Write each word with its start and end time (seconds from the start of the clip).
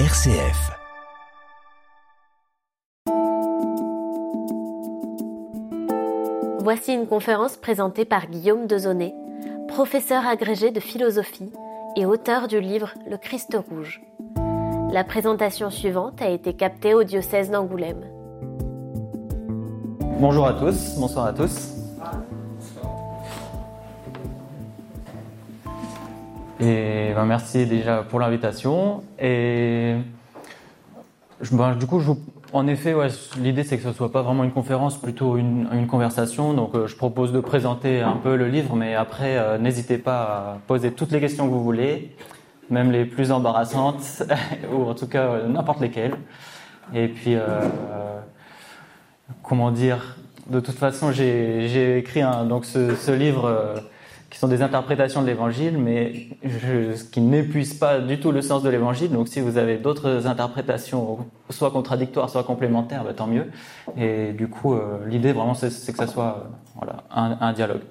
RCF. 0.00 0.72
Voici 6.58 6.92
une 6.92 7.06
conférence 7.06 7.56
présentée 7.56 8.04
par 8.04 8.26
Guillaume 8.26 8.66
Dezonnet, 8.66 9.14
professeur 9.68 10.26
agrégé 10.26 10.72
de 10.72 10.80
philosophie 10.80 11.52
et 11.96 12.06
auteur 12.06 12.48
du 12.48 12.60
livre 12.60 12.92
Le 13.08 13.16
Christ 13.18 13.56
rouge. 13.68 14.02
La 14.90 15.04
présentation 15.04 15.70
suivante 15.70 16.20
a 16.20 16.28
été 16.28 16.54
captée 16.54 16.94
au 16.94 17.04
diocèse 17.04 17.52
d'Angoulême. 17.52 18.04
Bonjour 20.18 20.48
à 20.48 20.54
tous, 20.54 20.96
bonsoir 20.98 21.26
à 21.26 21.32
tous. 21.32 21.73
Et 26.60 27.12
ben, 27.14 27.24
merci 27.24 27.66
déjà 27.66 28.02
pour 28.02 28.20
l'invitation. 28.20 29.02
Et 29.18 29.96
ben, 31.50 31.74
du 31.74 31.86
coup, 31.86 32.00
en 32.52 32.68
effet, 32.68 32.94
l'idée 33.38 33.64
c'est 33.64 33.76
que 33.76 33.82
ce 33.82 33.92
soit 33.92 34.12
pas 34.12 34.22
vraiment 34.22 34.44
une 34.44 34.52
conférence, 34.52 34.96
plutôt 34.96 35.36
une, 35.36 35.86
conversation. 35.88 36.54
Donc, 36.54 36.74
euh, 36.74 36.86
je 36.86 36.94
propose 36.94 37.32
de 37.32 37.40
présenter 37.40 38.00
un 38.00 38.16
peu 38.16 38.36
le 38.36 38.46
livre, 38.46 38.76
mais 38.76 38.94
après, 38.94 39.36
euh, 39.36 39.58
n'hésitez 39.58 39.98
pas 39.98 40.22
à 40.22 40.58
poser 40.68 40.92
toutes 40.92 41.10
les 41.10 41.20
questions 41.20 41.46
que 41.46 41.52
vous 41.52 41.64
voulez, 41.64 42.14
même 42.70 42.92
les 42.92 43.04
plus 43.04 43.32
embarrassantes, 43.32 44.22
ou 44.72 44.84
en 44.84 44.94
tout 44.94 45.08
cas 45.08 45.24
euh, 45.24 45.48
n'importe 45.48 45.80
lesquelles. 45.80 46.14
Et 46.94 47.08
puis, 47.08 47.36
comment 49.42 49.70
dire 49.70 50.16
De 50.48 50.60
toute 50.60 50.76
façon, 50.76 51.12
j'ai 51.12 51.98
écrit 51.98 52.20
donc 52.46 52.66
ce 52.66 53.10
livre 53.10 53.82
qui 54.34 54.40
sont 54.40 54.48
des 54.48 54.62
interprétations 54.62 55.22
de 55.22 55.28
l'évangile, 55.28 55.78
mais 55.78 56.26
je, 56.42 57.00
qui 57.04 57.20
n'épuise 57.20 57.74
pas 57.74 58.00
du 58.00 58.18
tout 58.18 58.32
le 58.32 58.42
sens 58.42 58.64
de 58.64 58.68
l'évangile. 58.68 59.12
Donc 59.12 59.28
si 59.28 59.40
vous 59.40 59.58
avez 59.58 59.76
d'autres 59.76 60.26
interprétations, 60.26 61.18
soit 61.50 61.70
contradictoires, 61.70 62.28
soit 62.28 62.42
complémentaires, 62.42 63.04
bah, 63.04 63.14
tant 63.14 63.28
mieux. 63.28 63.46
Et 63.96 64.32
du 64.32 64.48
coup, 64.48 64.74
euh, 64.74 65.06
l'idée 65.06 65.30
vraiment, 65.30 65.54
c'est 65.54 65.68
que 65.68 65.98
ça 65.98 66.08
soit 66.08 66.38
euh, 66.40 66.48
voilà, 66.74 67.04
un, 67.12 67.38
un, 67.40 67.52
dialogue. 67.52 67.82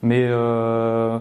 Mais 0.00 0.24
euh, 0.30 1.18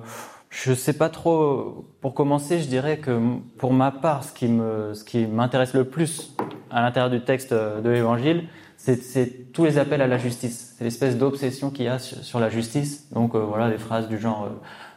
je 0.52 0.75
sais 0.75 0.94
pas 0.94 1.09
trop. 1.09 1.88
Pour 2.00 2.14
commencer, 2.14 2.59
je 2.59 2.67
dirais 2.67 2.97
que 2.97 3.19
pour 3.58 3.73
ma 3.73 3.89
part, 3.89 4.25
ce 4.25 4.31
qui 4.31 4.47
me, 4.47 4.94
ce 4.94 5.03
qui 5.03 5.25
m'intéresse 5.25 5.73
le 5.73 5.86
plus 5.86 6.36
à 6.69 6.84
l'intérieur 6.84 7.09
du 7.09 7.22
texte 7.22 7.52
de 7.52 7.89
l'évangile, 7.89 8.47
c'est 8.95 9.52
tous 9.52 9.66
les 9.66 9.77
appels 9.77 10.02
à 10.02 10.07
la 10.07 10.17
justice. 10.17 10.75
C'est 10.77 10.83
l'espèce 10.83 11.17
d'obsession 11.17 11.71
qu'il 11.71 11.85
y 11.85 11.88
a 11.89 11.99
sur, 11.99 12.39
la 12.39 12.49
justice. 12.49 13.09
Donc 13.11 13.35
euh, 13.35 13.39
voilà, 13.39 13.69
des 13.69 13.77
phrases 13.77 14.07
du 14.07 14.17
genre 14.17 14.47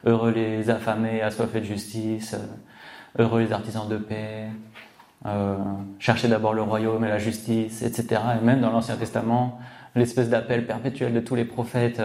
euh, 0.06 0.10
heureux 0.10 0.30
les 0.30 0.70
affamés, 0.70 1.22
assoiffés 1.22 1.60
de 1.60 1.64
justice, 1.64 2.34
euh, 2.34 3.22
heureux 3.22 3.40
les 3.40 3.52
artisans 3.52 3.88
de 3.88 3.96
paix, 3.96 4.48
cherchez 5.98 6.28
d'abord 6.28 6.54
le 6.54 6.62
royaume 6.62 7.04
et 7.04 7.08
la 7.08 7.18
justice, 7.18 7.82
etc. 7.82 8.20
Et 8.40 8.44
même 8.44 8.60
dans 8.60 8.70
l'Ancien 8.70 8.96
Testament, 8.96 9.58
l'espèce 9.94 10.30
d'appel 10.30 10.66
perpétuel 10.66 11.12
de 11.12 11.20
tous 11.20 11.34
les 11.34 11.44
prophètes 11.44 12.00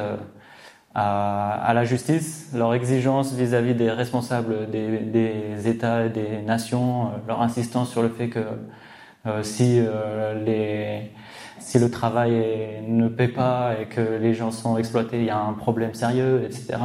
à, 0.96 1.72
la 1.74 1.86
justice, 1.86 2.52
leur 2.54 2.74
exigence 2.74 3.34
vis-à-vis 3.34 3.72
-vis 3.72 3.78
des 3.78 3.92
responsables 3.92 4.70
des, 4.70 5.00
des, 5.00 5.68
États 5.70 6.06
et 6.06 6.10
des 6.10 6.42
nations, 6.42 7.12
leur 7.28 7.42
insistance 7.42 7.90
sur 7.90 8.02
le 8.02 8.10
fait 8.10 8.30
que 8.30 8.44
si 9.44 9.82
les 10.46 11.12
si 11.66 11.80
le 11.80 11.90
travail 11.90 12.32
ne 12.88 13.08
paie 13.08 13.28
pas 13.28 13.74
et 13.82 13.86
que 13.86 14.20
les 14.22 14.36
gens 14.36 14.52
sont 14.52 14.78
exploités, 14.78 15.18
il 15.18 15.26
y 15.26 15.32
a 15.32 15.40
un 15.40 15.54
problème 15.54 15.96
sérieux, 15.96 16.44
etc. 16.46 16.78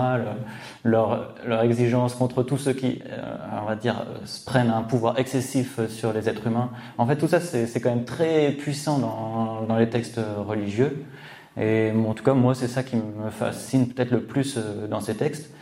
leur, 0.84 1.34
exigence 1.62 2.14
contre 2.14 2.42
tous 2.42 2.56
ceux 2.56 2.72
qui, 2.72 3.02
euh, 3.10 3.36
on 3.60 3.66
va 3.66 3.76
dire, 3.76 4.06
prennent 4.46 4.70
un 4.70 4.80
pouvoir 4.80 5.18
excessif 5.18 5.86
sur 5.88 6.14
les 6.14 6.30
êtres 6.30 6.46
humains. 6.46 6.70
En 6.96 7.06
fait, 7.06 7.16
tout 7.16 7.28
ça, 7.28 7.40
c'est 7.40 7.78
quand 7.80 7.90
même 7.90 8.06
très 8.06 8.52
puissant 8.52 8.98
dans, 9.68 9.76
les 9.76 9.90
textes 9.90 10.18
religieux. 10.48 11.04
Et 11.60 11.92
en 11.94 12.14
tout 12.14 12.24
cas, 12.24 12.32
moi, 12.32 12.54
c'est 12.54 12.68
ça 12.68 12.82
qui 12.82 12.96
me 12.96 13.28
fascine 13.28 13.88
peut-être 13.88 14.12
le 14.12 14.22
plus 14.22 14.56
euh, 14.56 14.86
dans 14.86 15.00
ces 15.00 15.14
textes. 15.14 15.52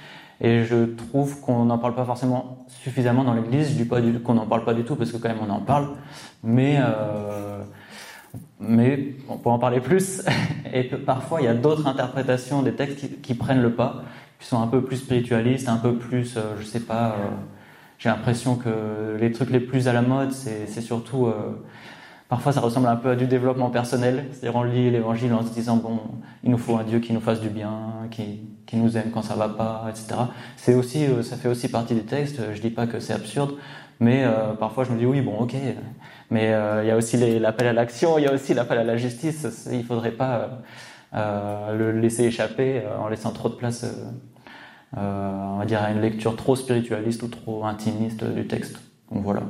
Et 0.40 0.62
je 0.64 0.84
trouve 0.94 1.40
qu'on 1.40 1.64
n'en 1.64 1.78
parle 1.78 1.96
pas 1.96 2.04
forcément 2.04 2.64
suffisamment 2.68 3.24
dans 3.24 3.34
l'Église. 3.34 3.70
Je 3.70 3.74
dis 3.74 3.84
pas 3.84 3.98
qu'on 4.22 4.34
n'en 4.34 4.46
parle 4.46 4.64
pas 4.64 4.74
du 4.74 4.84
tout 4.84 4.94
parce 4.94 5.10
que 5.10 5.16
quand 5.16 5.28
même 5.28 5.38
on 5.44 5.50
en 5.50 5.60
parle, 5.60 5.88
mais 6.44 6.78
euh, 6.78 7.47
mais 8.60 9.14
on 9.28 9.36
peut 9.36 9.50
en 9.50 9.58
parler 9.58 9.80
plus. 9.80 10.22
Et 10.72 10.84
parfois, 10.84 11.40
il 11.40 11.44
y 11.44 11.48
a 11.48 11.54
d'autres 11.54 11.86
interprétations 11.86 12.62
des 12.62 12.72
textes 12.72 13.20
qui, 13.20 13.34
prennent 13.34 13.62
le 13.62 13.72
pas, 13.72 14.02
qui 14.38 14.46
sont 14.46 14.60
un 14.60 14.66
peu 14.66 14.82
plus 14.82 14.96
spiritualistes, 14.98 15.68
un 15.68 15.76
peu 15.76 15.94
plus, 15.94 16.36
euh, 16.36 16.54
je 16.58 16.64
sais 16.64 16.80
pas. 16.80 17.10
Euh, 17.10 17.28
j'ai 17.98 18.08
l'impression 18.08 18.56
que 18.56 19.16
les 19.18 19.32
trucs 19.32 19.50
les 19.50 19.60
plus 19.60 19.88
à 19.88 19.92
la 19.92 20.02
mode, 20.02 20.32
c'est 20.32 20.80
surtout. 20.80 21.26
Euh, 21.26 21.32
parfois, 22.28 22.52
ça 22.52 22.60
ressemble 22.60 22.86
un 22.86 22.96
peu 22.96 23.10
à 23.10 23.16
du 23.16 23.26
développement 23.26 23.70
personnel. 23.70 24.26
C'est-à-dire, 24.30 24.56
on 24.56 24.62
lit 24.62 24.90
l'Évangile 24.90 25.32
en 25.34 25.44
se 25.44 25.52
disant 25.52 25.76
bon, 25.76 26.00
il 26.44 26.50
nous 26.50 26.58
faut 26.58 26.76
un 26.76 26.84
Dieu 26.84 27.00
qui 27.00 27.12
nous 27.12 27.20
fasse 27.20 27.40
du 27.40 27.48
bien, 27.48 27.72
qui, 28.12 28.42
qui 28.66 28.76
nous 28.76 28.96
aime 28.96 29.10
quand 29.12 29.22
ça 29.22 29.34
va 29.34 29.48
pas, 29.48 29.86
etc. 29.88 30.20
C'est 30.56 30.74
aussi, 30.74 31.06
ça 31.22 31.36
fait 31.36 31.48
aussi 31.48 31.68
partie 31.68 31.94
des 31.94 32.04
textes. 32.04 32.40
Je 32.54 32.60
dis 32.60 32.70
pas 32.70 32.86
que 32.86 33.00
c'est 33.00 33.14
absurde, 33.14 33.54
mais 33.98 34.24
parfois, 34.60 34.84
je 34.84 34.92
me 34.92 34.98
dis 34.98 35.06
oui, 35.06 35.20
bon, 35.20 35.38
ok 35.38 35.56
mais 36.30 36.52
euh, 36.52 36.82
il 36.84 36.88
y 36.88 36.90
a 36.90 36.96
aussi 36.96 37.16
l'appel 37.38 37.68
à 37.68 37.72
l'action, 37.72 38.18
il 38.18 38.24
y 38.24 38.26
a 38.26 38.32
aussi 38.32 38.54
l'appel 38.54 38.78
à 38.78 38.84
la 38.84 38.96
justice. 38.96 39.68
Il 39.70 39.78
ne 39.78 39.82
faudrait 39.82 40.12
pas 40.12 40.60
euh, 41.14 41.76
le 41.76 41.92
laisser 41.92 42.24
échapper 42.24 42.82
euh, 42.84 42.98
en 42.98 43.08
laissant 43.08 43.30
trop 43.32 43.48
de 43.48 43.54
place, 43.54 43.86
on 44.96 45.58
va 45.58 45.64
dire, 45.64 45.82
à 45.82 45.90
une 45.90 46.00
lecture 46.00 46.36
trop 46.36 46.56
spiritualiste 46.56 47.22
ou 47.22 47.28
trop 47.28 47.64
intimiste 47.64 48.24
du 48.24 48.46
texte. 48.46 48.80
Donc 49.10 49.24
voilà. 49.24 49.42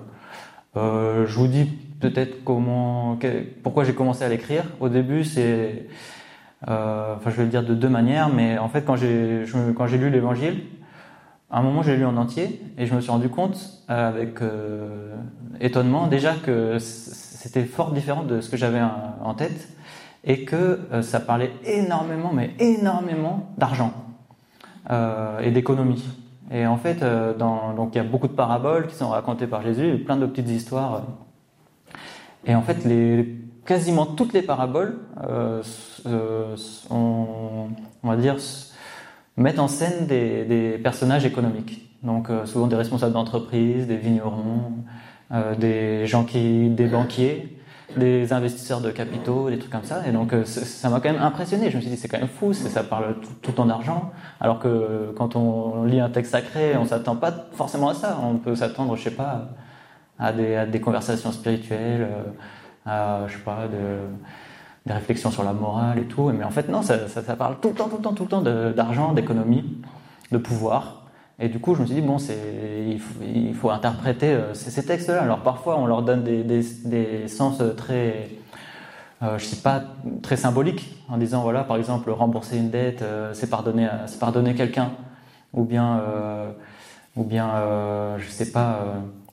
je 0.76 1.34
vous 1.34 1.48
dis 1.48 1.64
peut-être 2.00 2.44
comment, 2.44 3.18
pourquoi 3.62 3.82
j'ai 3.84 3.94
commencé 3.94 4.24
à 4.24 4.28
l'écrire. 4.28 4.64
Au 4.78 4.88
début, 4.88 5.24
c'est, 5.24 5.86
enfin, 6.62 7.30
je 7.30 7.36
vais 7.36 7.44
le 7.44 7.50
dire 7.50 7.64
de 7.64 7.74
deux 7.74 7.88
manières, 7.88 8.28
mais 8.28 8.56
en 8.58 8.68
fait, 8.68 8.84
quand 8.84 8.94
j'ai 8.96 9.98
lu 9.98 10.10
l'Évangile, 10.10 10.62
un 11.50 11.62
moment, 11.62 11.82
j'ai 11.82 11.97
lu 11.97 12.04
en 12.04 12.16
entier 12.16 12.60
et 12.76 12.86
je 12.86 12.94
me 12.94 13.00
suis 13.00 13.10
rendu 13.10 13.31
compte, 13.31 13.59
euh, 13.88 14.09
avec 14.09 14.42
euh, 14.42 15.14
étonnement, 15.60 16.06
déjà 16.06 16.34
que 16.34 16.78
c'était 16.78 17.64
fort 17.64 17.92
différent 17.92 18.22
de 18.22 18.41
ce 18.41 18.50
que 18.50 18.56
j'avais 18.56 18.82
en 19.22 19.32
tête 19.34 19.69
et 20.25 20.44
que 20.44 20.81
euh, 20.92 21.00
ça 21.00 21.20
parlait 21.20 21.53
énormément, 21.64 22.32
mais 22.34 22.50
énormément 22.58 23.50
d'argent 23.56 23.92
et 25.42 25.50
d'économie. 25.50 26.03
Et 26.50 26.66
en 26.66 26.78
fait, 26.78 27.04
donc 27.38 27.91
il 27.92 27.98
y 27.98 28.00
a 28.00 28.04
beaucoup 28.04 28.26
de 28.26 28.32
paraboles 28.32 28.87
qui 28.87 28.94
sont 28.94 29.10
racontées 29.10 29.47
par 29.47 29.60
Jésus, 29.60 29.98
plein 29.98 30.16
de 30.16 30.25
petites 30.25 30.48
histoires. 30.48 31.03
Et 32.47 32.54
en 32.54 32.62
fait, 32.62 32.78
quasiment 33.66 34.06
toutes 34.06 34.32
les 34.32 34.41
paraboles, 34.41 34.98
sont, 36.56 37.69
on 38.03 38.08
va 38.08 38.16
dire, 38.16 38.37
mettent 39.38 39.59
en 39.59 39.69
scène 39.69 40.06
des, 40.06 40.78
personnages 40.82 41.25
économiques. 41.25 41.88
Donc 42.03 42.31
euh, 42.31 42.44
souvent 42.44 42.66
des 42.66 42.76
responsables 42.76 43.12
d'entreprise, 43.12 43.87
des 43.87 43.97
vignerons, 43.97 44.72
euh, 45.32 45.54
des 45.54 46.06
gens 46.06 46.25
qui, 46.25 46.69
des 46.69 46.87
banquiers, 46.87 47.56
des 47.97 48.32
investisseurs 48.32 48.81
de 48.81 48.91
capitaux, 48.91 49.49
des 49.49 49.59
trucs 49.59 49.72
comme 49.72 49.84
ça. 49.84 50.06
Et 50.06 50.12
donc 50.12 50.32
euh, 50.32 50.44
ça 50.44 50.91
m'a 50.91 51.00
quand 51.00 51.12
même 51.12 51.22
impressionné. 51.22 51.71
Je 51.71 51.76
me 51.76 51.81
suis 51.81 51.91
dit 51.91 51.97
c'est 51.97 52.09
quand 52.09 52.19
même 52.19 52.28
fou, 52.28 52.53
ça 52.53 52.82
parle 52.82 53.16
tout, 53.21 53.32
tout 53.43 53.50
le 53.50 53.56
temps 53.56 53.66
d'argent. 53.66 54.12
Alors 54.41 54.59
que 54.59 55.12
quand 55.16 55.37
on 55.37 55.84
lit 55.84 56.00
un 56.00 56.10
texte 56.10 56.32
sacré, 56.32 56.76
on 56.76 56.84
s'attend 56.84 57.16
pas 57.16 57.32
forcément 57.53 57.88
à 57.88 57.94
ça. 57.94 58.19
On 58.22 58.37
peut 58.37 58.55
s'attendre, 58.55 58.97
je 58.97 59.05
sais 59.05 59.10
pas, 59.10 59.50
à 60.19 60.32
des, 60.32 60.55
à 60.56 60.66
des 60.66 60.81
conversations 60.81 61.32
spirituelles, 61.32 62.09
à 62.87 63.22
je 63.26 63.34
sais 63.34 63.44
pas 63.44 63.66
de 63.69 63.99
des 64.86 64.92
réflexions 64.92 65.30
sur 65.30 65.44
la 65.44 65.52
morale 65.52 65.98
et 65.98 66.04
tout. 66.04 66.30
Mais 66.30 66.44
en 66.44 66.50
fait, 66.50 66.68
non, 66.68 66.82
ça, 66.82 67.08
ça, 67.08 67.36
parle 67.36 67.56
tout 67.60 67.68
le 67.68 67.74
temps, 67.74 67.88
tout 67.88 67.96
le 67.96 68.02
temps, 68.02 68.14
tout 68.14 68.24
le 68.24 68.28
temps 68.28 68.42
d'argent, 68.42 69.12
d'économie, 69.12 69.64
de 70.32 70.38
pouvoir. 70.38 71.02
Et 71.40 71.48
du 71.48 71.60
coup, 71.60 71.74
je 71.74 71.82
me 71.82 71.86
suis 71.86 71.94
dit, 71.94 72.00
bon, 72.00 72.16
il, 72.18 72.98
faut, 72.98 73.22
il 73.22 73.54
faut 73.54 73.70
interpréter 73.70 74.32
euh, 74.32 74.54
ces, 74.54 74.84
textes-là. 74.84 75.22
Alors 75.22 75.40
parfois, 75.40 75.78
on 75.78 75.86
leur 75.86 76.02
donne 76.02 76.25
des, 76.25 76.42
des, 76.42 76.62
des 76.84 77.28
sens 77.28 77.62
très, 77.76 78.28
euh, 79.22 79.36
je 79.36 79.44
sais 79.44 79.56
pas, 79.62 79.82
très 80.22 80.36
symboliques, 80.36 80.94
en 81.08 81.16
disant, 81.19 81.42
voilà, 81.42 81.64
par 81.64 81.76
exemple, 81.76 82.10
rembourser 82.10 82.56
une 82.56 82.70
dette, 82.70 83.02
euh, 83.02 83.34
c'est 83.34 83.50
pardonner, 83.50 83.88
pardonner 84.20 84.54
quelqu'un. 84.54 84.92
Ou 85.54 85.64
bien, 85.64 85.98
euh, 86.00 86.52
ou 87.16 87.24
bien, 87.24 87.48
je 88.19 88.28
sais 88.28 88.52
pas, 88.52 88.81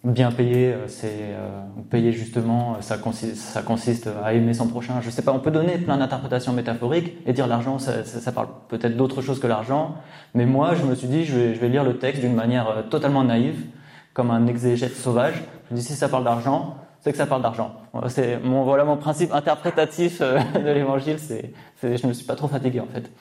bien 0.05 0.31
payer, 0.31 0.71
euh, 0.71 0.87
c'est 0.87 1.09
euh, 1.09 1.61
payer 1.89 2.11
justement, 2.11 2.77
ça 2.81 2.97
consiste, 2.97 3.37
ça 3.37 3.63
consiste 3.63 4.07
à 4.23 4.33
aimer 4.33 4.53
son 4.53 4.67
prochain. 4.67 5.01
Je 5.01 5.09
sais 5.09 5.23
pas, 5.23 5.33
on 5.33 5.39
peut 5.39 5.51
donner 5.51 5.77
plein 5.77 5.97
d'interprétations 5.97 6.53
métaphoriques 6.53 7.17
et 7.25 7.33
dire 7.33 7.47
l'argent, 7.47 7.79
ça, 7.79 8.31
parle 8.31 8.47
peut-être 8.69 8.95
d'autre 8.95 9.21
chose 9.21 9.39
que 9.39 9.47
l'argent. 9.47 9.95
Mais 10.35 10.45
moi, 10.45 10.75
je 10.75 10.83
me 10.83 10.93
suis 10.93 11.07
dit, 11.07 11.25
je 11.25 11.35
vais, 11.35 11.69
lire 11.69 11.83
le 11.83 11.97
texte 11.97 12.21
d'une 12.21 12.35
manière 12.35 12.69
euh, 12.69 12.81
totalement 12.83 13.23
naïve, 13.23 13.65
comme 14.13 14.31
un 14.31 14.45
exégète 14.47 14.95
sauvage. 14.95 15.43
Je 15.69 15.73
me 15.73 15.79
dis, 15.79 15.85
si 15.85 15.93
ça 15.93 16.07
parle 16.07 16.23
d'argent, 16.23 16.77
c'est 17.01 17.11
que 17.11 17.17
ça 17.17 17.25
parle 17.25 17.41
d'argent. 17.41 17.75
C'est 18.07 18.39
mon 18.43 18.63
voilà 18.63 18.83
mon 18.83 18.97
principe 18.97 19.31
interprétatif 19.33 20.19
de 20.21 20.71
l'évangile. 20.71 21.17
C'est, 21.19 21.51
je 21.81 22.07
me 22.07 22.13
suis 22.13 22.25
pas 22.25 22.35
trop 22.35 22.47
fatigué 22.47 22.79
en 22.79 22.87
fait. 22.87 23.11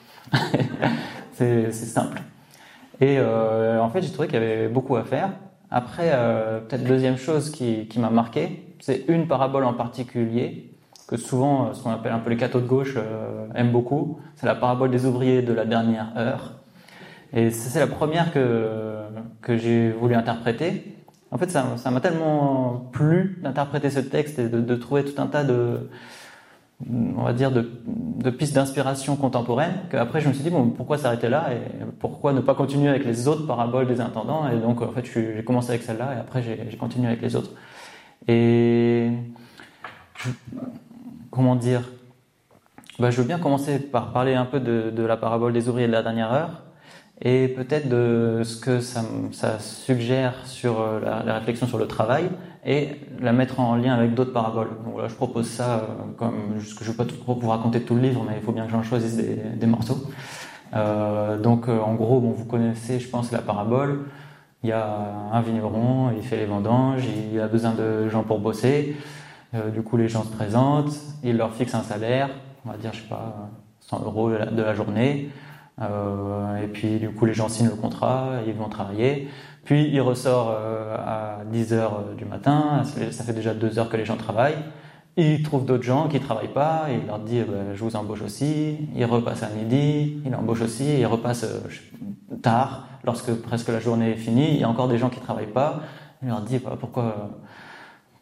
c'est 1.33 1.71
simple. 1.71 2.21
Et 3.01 3.17
euh, 3.19 3.79
en 3.79 3.89
fait, 3.89 4.01
j'ai 4.01 4.11
trouvé 4.11 4.27
qu'il 4.27 4.39
y 4.39 4.43
avait 4.43 4.67
beaucoup 4.67 4.95
à 4.95 5.03
faire 5.03 5.29
Après, 5.77 6.11
euh, 6.13 6.61
peut-être 6.61 6.85
deuxième 6.85 7.17
chose 7.17 7.51
qui, 7.51 7.89
m'a 7.97 8.09
marqué, 8.09 8.63
c'est 8.79 9.03
une 9.09 9.27
parabole 9.27 9.65
en 9.65 9.73
particulier 9.73 10.71
que 11.05 11.17
souvent, 11.17 11.73
ce 11.73 11.83
qu'on 11.83 11.91
appelle 11.91 12.13
un 12.13 12.19
peu 12.19 12.29
les 12.29 12.37
cathos 12.37 12.61
de 12.61 12.65
gauche 12.65 12.95
aiment 13.55 13.73
beaucoup. 13.73 14.21
C'est 14.37 14.45
la 14.45 14.55
parabole 14.55 14.89
des 14.89 15.05
ouvriers 15.05 15.41
de 15.41 15.51
la 15.51 15.65
dernière 15.65 16.13
heure. 16.17 16.53
Et 17.33 17.51
c'est 17.51 17.81
la 17.81 17.87
première 17.87 18.31
que, 18.31 19.01
que 19.41 19.57
j'ai 19.57 19.91
voulu 19.91 20.15
interpréter. 20.15 20.95
En 21.31 21.37
fait, 21.37 21.49
ça 21.49 21.91
m'a 21.91 21.99
tellement 21.99 22.89
plu 22.93 23.37
d'interpréter 23.43 23.89
ce 23.89 23.99
texte 23.99 24.39
et 24.39 24.47
de, 24.47 24.75
trouver 24.75 25.03
tout 25.03 25.21
un 25.21 25.27
tas 25.27 25.43
de, 25.43 25.89
on 26.89 27.23
va 27.23 27.33
dire, 27.33 27.51
de, 27.51 27.61
pistes 28.29 28.53
d'inspiration 28.53 29.15
contemporaine, 29.15 29.73
qu'après 29.89 30.19
je 30.21 30.27
me 30.27 30.33
suis 30.33 30.43
dit, 30.43 30.49
bon, 30.49 30.69
pourquoi 30.69 30.97
s'arrêter 30.97 31.29
là 31.29 31.49
et 31.53 31.85
pourquoi 31.99 32.33
ne 32.33 32.41
pas 32.41 32.53
continuer 32.53 32.89
avec 32.89 33.05
les 33.05 33.27
autres 33.27 33.47
paraboles 33.47 33.87
des 33.87 34.01
intendants? 34.01 34.49
Et 34.49 34.57
donc, 34.57 34.81
en 34.81 34.91
fait, 34.91 35.05
j'ai 35.05 35.43
commencé 35.43 35.69
avec 35.69 35.83
celle-là 35.83 36.15
et 36.15 36.19
après 36.19 36.41
j'ai 36.43 36.77
continué 36.77 37.07
avec 37.07 37.21
les 37.21 37.35
autres. 37.35 37.51
Et 38.27 39.09
comment 41.31 41.55
dire? 41.55 41.89
Bah, 42.99 43.09
Je 43.09 43.21
veux 43.21 43.27
bien 43.27 43.39
commencer 43.39 43.79
par 43.79 44.11
parler 44.11 44.33
un 44.35 44.45
peu 44.45 44.59
de 44.59 45.03
la 45.03 45.17
parabole 45.17 45.53
des 45.53 45.69
ouvriers 45.69 45.87
de 45.87 45.93
la 45.93 46.03
dernière 46.03 46.33
heure 46.33 46.64
et 47.21 47.47
peut-être 47.47 47.87
de 47.87 48.41
ce 48.43 48.57
que 48.57 48.81
ça, 48.81 49.03
suggère 49.59 50.33
sur 50.45 50.81
euh, 50.81 50.99
la, 50.99 51.23
la, 51.23 51.33
réflexion 51.35 51.67
sur 51.67 51.77
le 51.77 51.87
travail 51.87 52.29
et 52.65 52.89
la 53.21 53.31
mettre 53.31 53.59
en 53.59 53.75
lien 53.75 53.93
avec 53.93 54.13
d'autres 54.13 54.33
paraboles. 54.33 54.69
Donc 54.83 54.93
voilà, 54.93 55.07
je 55.07 55.15
propose 55.15 55.47
ça 55.47 55.75
euh, 55.75 55.81
comme 56.17 56.55
je 56.57 56.73
ne 56.73 56.89
vais 56.89 56.93
pas 56.93 57.05
trop 57.05 57.35
vous 57.35 57.49
raconter 57.49 57.81
tout 57.81 57.95
le 57.95 58.01
livre, 58.01 58.23
mais 58.27 58.35
il 58.37 58.43
faut 58.43 58.51
bien 58.51 58.65
que 58.65 58.71
j'en 58.71 58.83
choisisse 58.83 59.15
des, 59.15 59.67
morceaux. 59.67 60.09
Euh, 60.75 61.37
donc 61.37 61.69
en 61.69 61.93
gros, 61.93 62.19
bon, 62.19 62.31
vous 62.31 62.45
connaissez, 62.45 62.99
je 62.99 63.07
pense, 63.07 63.31
la 63.31 63.39
parabole. 63.39 64.05
Il 64.63 64.69
y 64.69 64.73
a 64.73 65.29
un 65.31 65.41
vigneron, 65.41 66.11
il 66.17 66.23
fait 66.23 66.37
les 66.37 66.45
vendanges, 66.45 67.03
il 67.31 67.39
a 67.39 67.47
besoin 67.47 67.73
de 67.73 68.09
gens 68.09 68.23
pour 68.23 68.39
bosser. 68.39 68.95
Du 69.73 69.83
coup, 69.83 69.95
les 69.95 70.09
gens 70.09 70.23
se 70.23 70.31
présentent, 70.31 70.91
il 71.23 71.37
leur 71.37 71.53
fixe 71.53 71.75
un 71.75 71.83
salaire, 71.83 72.29
on 72.65 72.71
va 72.71 72.77
dire, 72.77 72.91
je 72.91 73.01
sais 73.01 73.07
pas, 73.07 73.51
100 73.81 74.01
euros 74.05 74.31
de 74.31 74.61
la 74.61 74.73
journée. 74.73 75.29
Euh, 75.81 76.63
et 76.63 76.67
puis 76.67 76.99
du 76.99 77.09
coup 77.09 77.25
les 77.25 77.33
gens 77.33 77.49
signent 77.49 77.69
le 77.69 77.75
contrat, 77.75 78.39
ils 78.47 78.53
vont 78.53 78.69
travailler. 78.69 79.27
Puis 79.65 79.89
il 79.89 79.99
ressort 80.01 80.55
euh, 80.57 80.95
à 80.95 81.43
10 81.45 81.73
heures 81.73 82.03
du 82.17 82.25
matin, 82.25 82.83
ça 83.11 83.23
fait 83.23 83.33
déjà 83.33 83.53
deux 83.53 83.79
heures 83.79 83.89
que 83.89 83.97
les 83.97 84.05
gens 84.05 84.15
travaillent. 84.15 84.63
Il 85.17 85.43
trouve 85.43 85.65
d'autres 85.65 85.83
gens 85.83 86.09
qui 86.09 86.19
travaillent 86.19 86.53
pas, 86.53 86.87
il 86.91 87.07
leur 87.07 87.19
dit 87.19 87.41
bah, 87.41 87.73
je 87.73 87.83
vous 87.83 87.95
embauche 87.95 88.21
aussi. 88.21 88.77
Il 88.95 89.05
repasse 89.05 89.43
à 89.43 89.49
midi, 89.49 90.21
il 90.25 90.35
embauche 90.35 90.61
aussi, 90.61 90.99
il 90.99 91.05
repasse 91.05 91.45
euh, 91.45 92.37
tard, 92.41 92.87
lorsque 93.03 93.33
presque 93.33 93.69
la 93.69 93.79
journée 93.79 94.11
est 94.11 94.17
finie. 94.17 94.51
Il 94.51 94.59
y 94.59 94.63
a 94.63 94.69
encore 94.69 94.87
des 94.87 94.97
gens 94.97 95.09
qui 95.09 95.19
travaillent 95.19 95.47
pas. 95.47 95.81
Il 96.21 96.29
leur 96.29 96.41
dit 96.41 96.59
bah, 96.59 96.77
pourquoi 96.79 97.29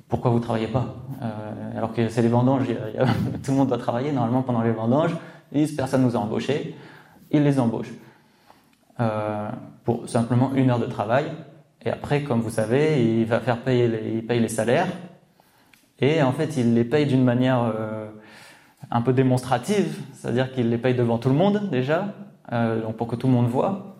pourquoi 0.07 0.29
vous 0.29 0.39
travaillez 0.39 0.67
pas? 0.67 0.93
Euh, 1.23 1.77
Alors 1.77 1.91
que 1.91 2.07
c'est 2.07 2.21
les 2.21 2.27
vendanges, 2.27 2.67
y 2.69 2.73
a, 2.73 2.89
y 2.91 2.97
a, 2.97 3.05
tout 3.43 3.49
le 3.51 3.57
monde 3.57 3.69
doit 3.69 3.79
travailler 3.79 4.11
normalement 4.11 4.43
pendant 4.43 4.61
les 4.61 4.71
vendanges. 4.71 5.15
Ils 5.51 5.65
disent 5.65 5.75
personne 5.75 6.03
nous 6.03 6.15
a 6.15 6.19
embauchés 6.19 6.75
il 7.33 7.43
les 7.43 7.59
embauche 7.59 7.91
euh, 8.99 9.49
pour 9.83 10.07
simplement 10.07 10.51
une 10.53 10.69
heure 10.69 10.79
de 10.79 10.85
travail. 10.85 11.25
Et 11.83 11.89
après, 11.89 12.21
comme 12.21 12.39
vous 12.39 12.51
savez, 12.51 13.03
il 13.03 13.25
va 13.25 13.39
faire 13.39 13.61
payer 13.61 13.87
les, 13.87 14.11
il 14.17 14.25
paye 14.25 14.39
les 14.39 14.47
salaires. 14.47 14.87
Et 15.99 16.21
en 16.21 16.31
fait, 16.31 16.55
il 16.57 16.75
les 16.75 16.83
paye 16.85 17.05
d'une 17.05 17.23
manière 17.23 17.73
euh, 17.75 18.07
un 18.91 19.01
peu 19.01 19.11
démonstrative, 19.11 19.99
c'est-à-dire 20.13 20.51
qu'il 20.51 20.69
les 20.69 20.77
paye 20.77 20.93
devant 20.93 21.17
tout 21.17 21.29
le 21.29 21.35
monde 21.35 21.69
déjà, 21.71 22.13
euh, 22.51 22.81
donc 22.81 22.95
pour 22.95 23.07
que 23.07 23.15
tout 23.15 23.27
le 23.27 23.33
monde 23.33 23.47
voit 23.47 23.97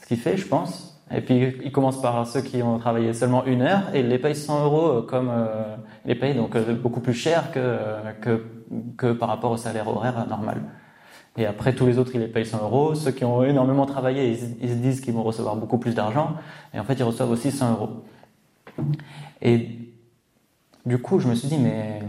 ce 0.00 0.06
qu'il 0.06 0.18
fait, 0.18 0.36
je 0.36 0.46
pense. 0.46 1.02
Et 1.10 1.20
puis 1.20 1.56
il 1.64 1.72
commence 1.72 2.00
par 2.00 2.26
ceux 2.26 2.40
qui 2.40 2.62
ont 2.62 2.78
travaillé 2.78 3.12
seulement 3.12 3.44
une 3.44 3.62
heure 3.62 3.94
et 3.94 4.00
il 4.00 4.08
les 4.08 4.18
paye 4.18 4.34
100 4.34 4.64
euros 4.64 5.02
comme 5.02 5.30
il 6.04 6.08
les 6.08 6.14
paye 6.16 6.34
donc 6.34 6.58
beaucoup 6.82 6.98
plus 6.98 7.14
cher 7.14 7.52
que, 7.52 8.40
que 8.96 9.12
par 9.12 9.28
rapport 9.28 9.52
au 9.52 9.56
salaire 9.56 9.86
horaire 9.86 10.26
normal. 10.28 10.62
Et 11.36 11.46
après, 11.46 11.74
tous 11.74 11.86
les 11.86 11.98
autres, 11.98 12.12
ils 12.14 12.20
les 12.20 12.28
payent 12.28 12.46
100 12.46 12.62
euros. 12.62 12.94
Ceux 12.94 13.10
qui 13.10 13.24
ont 13.24 13.42
énormément 13.42 13.84
travaillé, 13.84 14.30
ils, 14.30 14.68
se 14.68 14.74
disent 14.74 15.00
qu'ils 15.00 15.12
vont 15.12 15.22
recevoir 15.22 15.56
beaucoup 15.56 15.78
plus 15.78 15.94
d'argent. 15.94 16.34
Et 16.72 16.80
en 16.80 16.84
fait, 16.84 16.94
ils 16.94 17.02
reçoivent 17.02 17.30
aussi 17.30 17.50
100 17.50 17.72
euros. 17.72 17.90
Et 19.42 19.68
du 20.86 20.98
coup, 20.98 21.18
je 21.18 21.28
me 21.28 21.34
suis 21.34 21.48
dit, 21.48 21.58
mais 21.58 22.00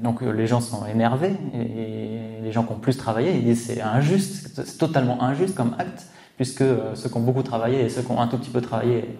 donc 0.00 0.22
les 0.22 0.46
gens 0.46 0.60
sont 0.60 0.86
énervés 0.86 1.34
et 1.54 2.42
les 2.42 2.52
gens 2.52 2.64
qui 2.64 2.72
ont 2.72 2.78
plus 2.78 2.96
travaillé, 2.96 3.36
ils 3.36 3.44
disent 3.44 3.66
c'est 3.66 3.80
injuste, 3.80 4.60
c'est 4.64 4.76
totalement 4.76 5.22
injuste 5.22 5.54
comme 5.54 5.76
acte, 5.78 6.08
puisque 6.36 6.64
ceux 6.94 7.08
qui 7.08 7.16
ont 7.16 7.22
beaucoup 7.22 7.42
travaillé 7.42 7.82
et 7.82 7.88
ceux 7.88 8.02
qui 8.02 8.10
ont 8.10 8.20
un 8.20 8.26
tout 8.26 8.38
petit 8.38 8.50
peu 8.50 8.60
travaillé 8.60 9.16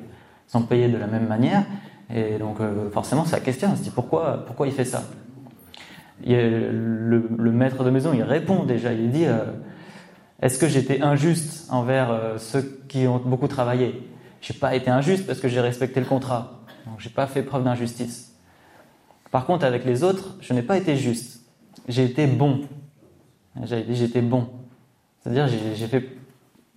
sont 0.49 0.63
payés 0.63 0.89
de 0.89 0.97
la 0.97 1.07
même 1.07 1.27
manière. 1.27 1.65
Et 2.13 2.39
donc 2.39 2.59
forcément, 2.93 3.25
c'est 3.25 3.37
la 3.37 3.41
question. 3.41 3.71
On 3.73 3.77
se 3.77 3.83
dit 3.83 3.91
pourquoi, 3.91 4.45
pourquoi 4.47 4.67
il 4.67 4.73
fait 4.73 4.85
ça? 4.85 5.05
Le, 6.23 7.51
maître 7.51 7.85
de 7.85 7.91
maison, 7.91 8.13
il 8.13 8.23
répond 8.23 8.65
déjà, 8.65 8.93
il 8.93 9.11
dit 9.11 9.27
euh, 9.27 9.45
Est-ce 10.41 10.59
que 10.59 10.69
j'étais 10.69 11.01
injuste 11.03 11.67
envers 11.71 12.11
euh, 12.11 12.39
ceux 12.39 12.81
qui 12.89 13.07
ont 13.07 13.19
beaucoup 13.19 13.49
travaillé? 13.49 14.09
J'ai 14.41 14.55
pas 14.55 14.75
été 14.75 14.91
injuste 14.91 15.27
parce 15.27 15.41
que 15.41 15.49
j'ai 15.49 15.61
respecté 15.61 16.01
le 16.01 16.07
contrat. 16.07 16.61
Donc 16.87 17.01
j'ai 17.01 17.11
pas 17.11 17.27
fait 17.27 17.43
preuve 17.43 17.65
d'injustice. 17.65 18.35
Par 19.31 19.47
contre, 19.47 19.65
avec 19.65 19.85
les 19.85 20.05
autres, 20.05 20.37
je 20.41 20.53
n'ai 20.53 20.63
pas 20.63 20.77
été 20.77 20.97
juste. 20.97 21.41
J'ai 21.89 22.05
été 22.05 22.27
bon. 22.27 22.61
J'avais 23.63 23.83
dit 23.83 23.97
j'étais 23.97 24.21
bon. 24.21 24.49
C'est-à-dire 25.21 25.49
j'ai 25.49 25.87
fait, 25.87 26.09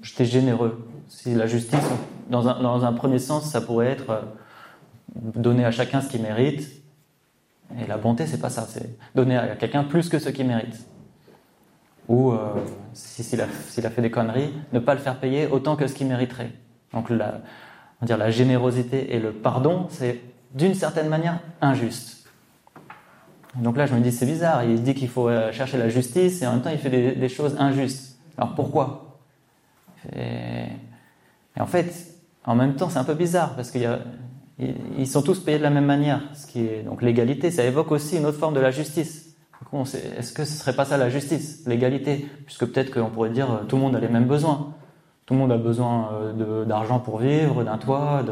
j'étais 0.01 0.25
généreux. 0.25 0.87
Si 1.09 1.33
la 1.35 1.47
justice, 1.47 1.79
dans 2.29 2.47
un, 2.47 2.61
dans 2.61 2.83
un 2.85 2.93
premier 2.93 3.19
sens, 3.19 3.49
ça 3.49 3.61
pourrait 3.61 3.87
être 3.87 4.09
euh, 4.09 4.21
donner 5.35 5.65
à 5.65 5.71
chacun 5.71 6.01
ce 6.01 6.09
qu'il 6.09 6.21
mérite, 6.21 6.76
et 7.75 7.85
la 7.85 7.97
bonté, 7.97 8.25
c'est 8.27 8.39
pas 8.39 8.49
ça, 8.49 8.65
c'est 8.69 8.97
donner 9.13 9.37
à 9.37 9.55
quelqu'un 9.55 9.83
plus 9.83 10.09
que 10.09 10.19
ce 10.19 10.29
qu'il 10.29 10.47
mérite. 10.47 10.87
Ou 12.07 12.31
euh, 12.31 12.53
s'il 12.93 13.25
si, 13.25 13.35
a, 13.41 13.89
fait 13.89 14.01
des 14.01 14.11
conneries, 14.11 14.53
ne 14.71 14.79
pas 14.79 14.93
le 14.93 15.01
faire 15.01 15.19
payer 15.19 15.47
autant 15.47 15.75
que 15.75 15.87
ce 15.87 15.93
qu'il 15.93 16.07
mériterait. 16.07 16.51
Donc 16.93 17.09
la, 17.09 17.41
on 18.01 18.05
dire, 18.05 18.17
la 18.17 18.31
générosité 18.31 19.13
et 19.13 19.19
le 19.19 19.33
pardon, 19.33 19.87
c'est 19.89 20.21
d'une 20.53 20.73
certaine 20.73 21.09
manière 21.09 21.39
injuste. 21.59 22.29
Donc 23.55 23.75
là, 23.75 23.85
je 23.85 23.93
me 23.93 23.99
dis, 23.99 24.11
c'est 24.11 24.25
bizarre. 24.25 24.63
Il 24.63 24.83
dit 24.83 24.93
qu'il 24.93 25.09
faut 25.09 25.27
euh, 25.27 25.51
chercher 25.51 25.77
la 25.77 25.89
justice 25.89 26.41
et 26.41 26.47
en 26.47 26.53
même 26.53 26.61
temps, 26.61 26.69
il 26.69 26.77
fait 26.77 26.89
des, 26.89 27.15
des 27.15 27.29
choses 27.29 27.57
injustes. 27.59 28.17
Alors 28.37 28.55
pourquoi? 28.55 29.19
Et, 30.15 30.67
et 31.57 31.59
en 31.59 31.65
fait, 31.65 31.91
en 32.45 32.55
même 32.55 32.75
temps, 32.75 32.89
c'est 32.89 32.99
un 32.99 33.03
peu 33.03 33.15
bizarre 33.15 33.55
parce 33.55 33.71
qu'il 33.71 33.81
y 33.81 33.85
a 33.85 33.99
ils 34.59 35.07
sont 35.07 35.21
tous 35.21 35.39
payés 35.39 35.59
de 35.59 35.63
la 35.63 35.69
même 35.69 35.85
manière, 35.85 36.21
ce 36.33 36.47
qui 36.47 36.61
est 36.61 36.83
donc 36.83 37.01
l'égalité. 37.01 37.51
Ça 37.51 37.63
évoque 37.63 37.91
aussi 37.91 38.17
une 38.17 38.25
autre 38.25 38.39
forme 38.39 38.55
de 38.55 38.59
la 38.59 38.71
justice. 38.71 39.35
Est-ce 40.17 40.33
que 40.33 40.45
ce 40.45 40.53
serait 40.53 40.73
pas 40.73 40.85
ça 40.85 40.97
la 40.97 41.09
justice, 41.09 41.63
l'égalité? 41.67 42.27
Puisque 42.45 42.65
peut-être 42.65 42.91
qu'on 42.91 43.09
pourrait 43.09 43.29
dire 43.29 43.61
tout 43.67 43.75
le 43.75 43.81
monde 43.81 43.95
a 43.95 43.99
les 43.99 44.07
mêmes 44.07 44.27
besoins. 44.27 44.73
Tout 45.25 45.33
le 45.33 45.41
monde 45.41 45.51
a 45.51 45.57
besoin 45.57 46.09
euh, 46.13 46.63
d'argent 46.63 46.99
pour 46.99 47.19
vivre, 47.19 47.63
d'un 47.63 47.77
toit, 47.77 48.23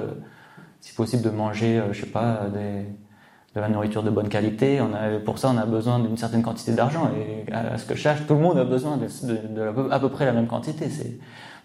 si 0.79 0.93
possible 0.93 1.23
de 1.23 1.29
manger, 1.29 1.79
euh, 1.79 1.91
je 1.91 2.01
sais 2.01 2.07
pas, 2.07 2.47
de 2.53 3.59
la 3.59 3.67
nourriture 3.67 4.01
de 4.01 4.09
bonne 4.09 4.29
qualité. 4.29 4.79
Pour 5.25 5.37
ça, 5.37 5.51
on 5.53 5.57
a 5.57 5.65
besoin 5.65 5.99
d'une 5.99 6.17
certaine 6.17 6.41
quantité 6.41 6.71
d'argent. 6.71 7.09
Et 7.17 7.51
à 7.51 7.77
ce 7.77 7.85
que 7.85 7.95
je 7.95 7.99
cherche, 8.01 8.25
tout 8.27 8.35
le 8.35 8.39
monde 8.39 8.57
a 8.57 8.63
besoin 8.65 8.97
de, 8.97 9.07
de 9.07 9.91
à 9.91 9.99
peu 9.99 10.09
près 10.09 10.25
la 10.25 10.33
même 10.33 10.47
quantité. 10.47 10.87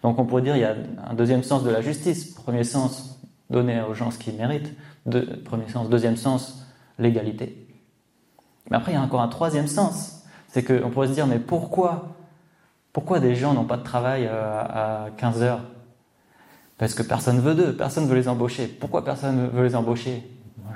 Donc 0.02 0.19
on 0.19 0.25
pourrait 0.25 0.43
dire 0.43 0.57
il 0.57 0.62
y 0.62 0.64
a 0.64 0.75
un 1.09 1.14
deuxième 1.14 1.43
sens 1.43 1.62
de 1.62 1.71
la 1.71 1.81
justice. 1.81 2.33
Premier 2.35 2.64
sens, 2.64 3.21
donner 3.50 3.80
aux 3.83 3.95
gens 3.95 4.11
ce 4.11 4.19
qu'ils 4.19 4.37
méritent. 4.37 4.73
Premier 5.45 5.69
sens. 5.69 5.88
Deuxième 5.88 6.16
sens, 6.16 6.66
l'égalité. 6.99 7.66
Mais 8.71 8.76
après, 8.76 8.92
il 8.92 8.95
y 8.95 8.99
a 8.99 9.02
encore 9.02 9.21
un 9.21 9.28
troisième 9.28 9.66
sens. 9.66 10.25
C'est 10.49 10.62
qu'on 10.62 10.90
pourrait 10.90 11.09
se 11.09 11.12
dire, 11.12 11.26
mais 11.26 11.38
pourquoi 11.38 12.16
Pourquoi 12.92 13.21
des 13.21 13.35
gens 13.35 13.54
n'ont 13.54 13.64
pas 13.64 13.76
de 13.76 13.83
travail 13.83 14.26
à, 14.26 15.04
à 15.04 15.11
15 15.16 15.42
heures? 15.42 15.61
Parce 16.78 16.95
que 16.95 17.02
personne 17.02 17.40
veut 17.40 17.54
d'eux, 17.54 17.76
personne 17.76 18.07
veut 18.07 18.14
les 18.14 18.26
embaucher. 18.26 18.66
Pourquoi 18.66 19.04
personne 19.04 19.49
veut 19.49 19.64
les 19.64 19.76
embaucher? 19.76 20.26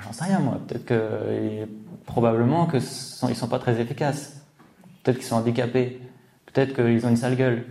J'en 0.03 0.13
sais 0.13 0.25
rien, 0.25 0.39
moi. 0.39 0.59
Peut-être 0.67 0.85
que, 0.85 1.67
probablement 2.05 2.67
qu'ils 2.67 2.81
ils 3.29 3.35
sont 3.35 3.47
pas 3.47 3.59
très 3.59 3.81
efficaces. 3.81 4.41
Peut-être 5.03 5.17
qu'ils 5.17 5.25
sont 5.25 5.37
handicapés. 5.37 5.99
Peut-être 6.45 6.75
qu'ils 6.75 7.05
ont 7.05 7.09
une 7.09 7.17
sale 7.17 7.35
gueule. 7.35 7.65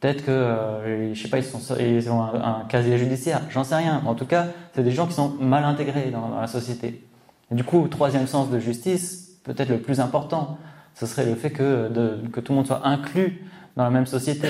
Peut-être 0.00 0.24
que, 0.24 0.30
euh, 0.30 1.14
je 1.14 1.22
sais 1.22 1.28
pas, 1.28 1.38
ils, 1.38 1.44
sont, 1.44 1.60
ils 1.78 2.10
ont 2.10 2.22
un, 2.22 2.64
casier 2.68 2.96
judiciaire, 2.96 3.42
j'en 3.50 3.64
sais 3.64 3.76
rien. 3.76 4.02
En 4.06 4.14
tout 4.14 4.24
cas, 4.24 4.46
c'est 4.74 4.82
des 4.82 4.92
gens 4.92 5.06
qui 5.06 5.12
sont 5.12 5.28
mal 5.40 5.64
intégrés 5.64 6.10
dans, 6.10 6.40
la 6.40 6.46
société. 6.46 7.04
Du 7.50 7.64
coup, 7.64 7.86
troisième 7.88 8.26
sens 8.26 8.50
de 8.50 8.58
justice, 8.58 9.38
peut-être 9.44 9.68
le 9.68 9.78
plus 9.78 10.00
important, 10.00 10.56
ce 10.94 11.04
serait 11.04 11.26
le 11.26 11.34
fait 11.34 11.50
que, 11.50 11.90
que 12.32 12.40
tout 12.40 12.52
le 12.52 12.56
monde 12.56 12.66
soit 12.66 12.86
inclus 12.86 13.44
dans 13.76 13.84
la 13.84 13.90
même 13.90 14.06
société, 14.06 14.48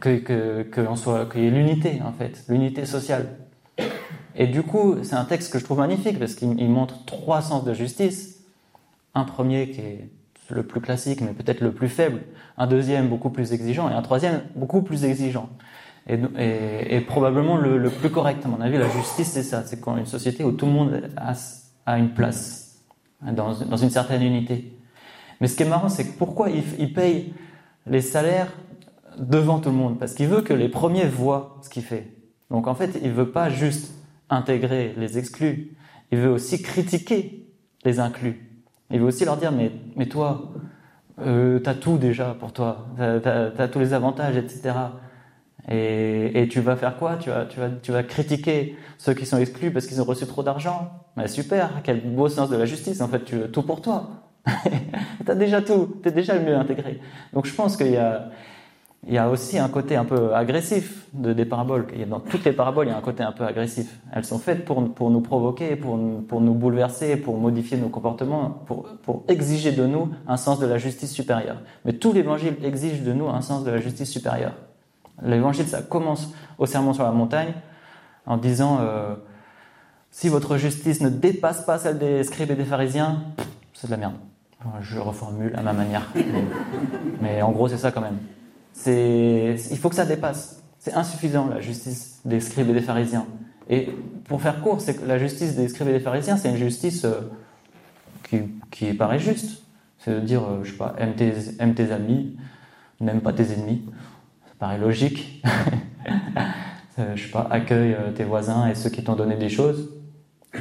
que 0.00 0.18
que 0.18 1.24
qu'il 1.30 1.42
y 1.42 1.46
ait 1.46 1.50
l'unité 1.50 2.00
en 2.04 2.12
fait, 2.12 2.44
l'unité 2.48 2.84
sociale. 2.84 3.26
Et 4.36 4.46
du 4.46 4.62
coup, 4.62 4.96
c'est 5.02 5.16
un 5.16 5.24
texte 5.24 5.52
que 5.52 5.58
je 5.58 5.64
trouve 5.64 5.78
magnifique 5.78 6.18
parce 6.18 6.34
qu'il 6.34 6.68
montre 6.68 7.04
trois 7.06 7.42
sens 7.42 7.64
de 7.64 7.72
justice. 7.72 8.36
Un 9.14 9.24
premier 9.24 9.70
qui 9.70 9.80
est 9.80 10.10
le 10.50 10.62
plus 10.62 10.80
classique, 10.80 11.20
mais 11.20 11.32
peut-être 11.32 11.60
le 11.60 11.72
plus 11.72 11.88
faible, 11.88 12.20
un 12.56 12.66
deuxième 12.66 13.08
beaucoup 13.08 13.30
plus 13.30 13.52
exigeant, 13.52 13.90
et 13.90 13.92
un 13.92 14.02
troisième 14.02 14.42
beaucoup 14.54 14.82
plus 14.82 15.04
exigeant. 15.04 15.50
Et, 16.08 17.00
probablement 17.06 17.58
le, 17.58 17.90
plus 17.90 18.10
correct, 18.10 18.44
à 18.44 18.48
mon 18.48 18.60
avis, 18.62 18.78
la 18.78 18.88
justice, 18.88 19.28
c'est 19.28 19.42
ça. 19.42 19.64
C'est 19.66 19.78
quand 19.78 19.96
une 19.98 20.06
société 20.06 20.42
où 20.42 20.52
tout 20.52 20.64
le 20.64 20.72
monde 20.72 21.02
a, 21.16 21.98
une 21.98 22.14
place, 22.14 22.82
dans, 23.20 23.52
une 23.52 23.90
certaine 23.90 24.22
unité. 24.22 24.72
Mais 25.40 25.48
ce 25.48 25.56
qui 25.56 25.64
est 25.64 25.68
marrant, 25.68 25.90
c'est 25.90 26.04
que 26.04 26.18
pourquoi 26.18 26.48
il, 26.48 26.62
il 26.78 26.94
paye 26.94 27.34
les 27.86 28.00
salaires 28.00 28.50
devant 29.18 29.58
tout 29.58 29.68
le 29.68 29.76
monde? 29.76 29.98
Parce 29.98 30.14
qu'il 30.14 30.28
veut 30.28 30.40
que 30.40 30.54
les 30.54 30.70
premiers 30.70 31.04
voient 31.04 31.58
ce 31.62 31.68
qu'il 31.68 31.82
fait. 31.82 32.10
Donc 32.50 32.66
en 32.66 32.74
fait, 32.74 32.98
il 33.02 33.10
veut 33.10 33.30
pas 33.30 33.50
juste 33.50 33.92
intégrer 34.30 34.94
les 34.96 35.18
exclus, 35.18 35.76
il 36.10 36.18
veut 36.18 36.30
aussi 36.30 36.62
critiquer 36.62 37.46
les 37.84 38.00
inclus. 38.00 38.47
Il 38.90 39.00
veut 39.00 39.06
aussi 39.06 39.24
leur 39.24 39.36
dire, 39.36 39.52
mais, 39.52 39.70
mais 39.96 40.06
toi, 40.06 40.52
euh, 41.20 41.58
t'as 41.58 41.74
tout 41.74 41.98
déjà 41.98 42.36
pour 42.38 42.52
toi, 42.52 42.86
t'as 42.96 43.50
as, 43.58 43.68
tous 43.68 43.78
les 43.78 43.92
avantages, 43.92 44.36
etc. 44.36 44.74
Et, 45.70 46.42
et, 46.42 46.48
tu 46.48 46.60
vas 46.60 46.76
faire 46.76 46.96
quoi? 46.96 47.16
Tu 47.16 47.28
vas, 47.28 47.44
tu, 47.44 47.60
vas, 47.60 47.68
tu 47.68 47.92
vas 47.92 48.02
critiquer 48.02 48.76
ceux 48.96 49.12
qui 49.12 49.26
sont 49.26 49.36
exclus 49.36 49.70
parce 49.70 49.86
qu'ils 49.86 50.00
ont 50.00 50.04
reçu 50.04 50.26
trop 50.26 50.42
d'argent 50.42 50.90
bah, 51.16 51.28
Super, 51.28 51.82
quel 51.84 52.00
beau 52.00 52.28
sens 52.28 52.48
de 52.48 52.56
la 52.56 52.64
justice, 52.64 53.02
en 53.02 53.08
fait, 53.08 53.24
tu 53.24 53.36
veux 53.36 53.50
tout 53.50 53.62
pour 53.62 53.82
toi. 53.82 54.08
t'as 55.26 55.34
déjà 55.34 55.60
tout, 55.60 55.96
t'es 56.02 56.10
déjà 56.10 56.34
le 56.34 56.40
mieux 56.40 56.56
intégré. 56.56 57.00
Donc 57.34 57.46
je 57.46 57.54
pense 57.54 57.76
qu'il 57.76 57.90
y 57.90 57.98
a, 57.98 58.30
il 59.08 59.14
y 59.14 59.18
a 59.18 59.30
aussi 59.30 59.58
un 59.58 59.68
côté 59.68 59.96
un 59.96 60.04
peu 60.04 60.34
agressif 60.34 61.06
de, 61.14 61.32
des 61.32 61.46
paraboles. 61.46 61.86
Dans 62.06 62.20
toutes 62.20 62.44
les 62.44 62.52
paraboles, 62.52 62.88
il 62.88 62.90
y 62.90 62.92
a 62.92 62.98
un 62.98 63.00
côté 63.00 63.22
un 63.22 63.32
peu 63.32 63.44
agressif. 63.44 63.98
Elles 64.12 64.26
sont 64.26 64.38
faites 64.38 64.66
pour, 64.66 64.82
nous 64.82 65.20
provoquer, 65.22 65.76
pour, 65.76 65.96
nous 65.96 66.54
bouleverser, 66.54 67.16
pour 67.16 67.38
modifier 67.38 67.78
nos 67.78 67.88
comportements, 67.88 68.50
pour, 68.66 68.86
pour 69.02 69.24
exiger 69.28 69.72
de 69.72 69.86
nous 69.86 70.10
un 70.26 70.36
sens 70.36 70.58
de 70.58 70.66
la 70.66 70.76
justice 70.76 71.10
supérieure. 71.10 71.56
Mais 71.86 71.94
tout 71.94 72.12
l'évangile 72.12 72.56
exige 72.62 73.02
de 73.02 73.14
nous 73.14 73.28
un 73.28 73.40
sens 73.40 73.64
de 73.64 73.70
la 73.70 73.78
justice 73.78 74.10
supérieure. 74.10 74.52
L'évangile, 75.22 75.66
ça 75.66 75.80
commence 75.80 76.30
au 76.58 76.66
sermon 76.66 76.92
sur 76.92 77.04
la 77.04 77.10
montagne 77.10 77.54
en 78.26 78.36
disant 78.36 78.78
euh, 78.82 79.14
si 80.10 80.28
votre 80.28 80.58
justice 80.58 81.00
ne 81.00 81.08
dépasse 81.08 81.62
pas 81.64 81.78
celle 81.78 81.98
des 81.98 82.24
scribes 82.24 82.50
et 82.50 82.56
des 82.56 82.64
pharisiens, 82.64 83.22
c'est 83.72 83.86
de 83.86 83.92
la 83.92 83.96
merde. 83.96 84.14
Je 84.82 84.98
reformule 84.98 85.54
à 85.56 85.62
ma 85.62 85.72
manière. 85.72 86.02
mais 87.22 87.40
en 87.40 87.52
gros, 87.52 87.68
c'est 87.68 87.78
ça 87.78 87.90
quand 87.90 88.02
même 88.02 88.18
il 88.86 89.78
faut 89.78 89.88
que 89.88 89.94
ça 89.94 90.06
dépasse. 90.06 90.62
C'est 90.78 90.94
insuffisant 90.94 91.48
la 91.48 91.60
justice 91.60 92.20
des 92.24 92.40
scribes 92.40 92.70
et 92.70 92.72
des 92.72 92.80
pharisiens. 92.80 93.26
Et 93.68 93.88
pour 94.24 94.40
faire 94.40 94.60
court, 94.60 94.80
c'est 94.80 94.94
que 94.94 95.04
la 95.04 95.18
justice 95.18 95.56
des 95.56 95.68
scribes 95.68 95.88
et 95.88 95.92
des 95.92 96.00
pharisiens, 96.00 96.36
c'est 96.36 96.48
une 96.48 96.56
justice 96.56 97.04
euh, 97.04 97.20
qui, 98.22 98.40
qui, 98.70 98.94
paraît 98.94 99.18
juste. 99.18 99.62
C'est 99.98 100.14
de 100.14 100.20
dire, 100.20 100.42
euh, 100.44 100.60
je 100.62 100.70
sais 100.70 100.76
pas, 100.76 100.94
aime 100.98 101.14
tes, 101.14 101.32
aime 101.58 101.74
tes 101.74 101.90
amis, 101.90 102.36
n'aime 103.00 103.20
pas 103.20 103.32
tes 103.32 103.52
ennemis. 103.52 103.82
Ça 104.46 104.54
paraît 104.58 104.78
logique. 104.78 105.42
Euh, 106.98 107.14
je 107.14 107.26
sais 107.26 107.30
pas, 107.30 107.46
accueille 107.48 107.96
tes 108.16 108.24
voisins 108.24 108.66
et 108.66 108.74
ceux 108.74 108.90
qui 108.90 109.04
t'ont 109.04 109.14
donné 109.14 109.36
des 109.36 109.48
choses. 109.48 109.94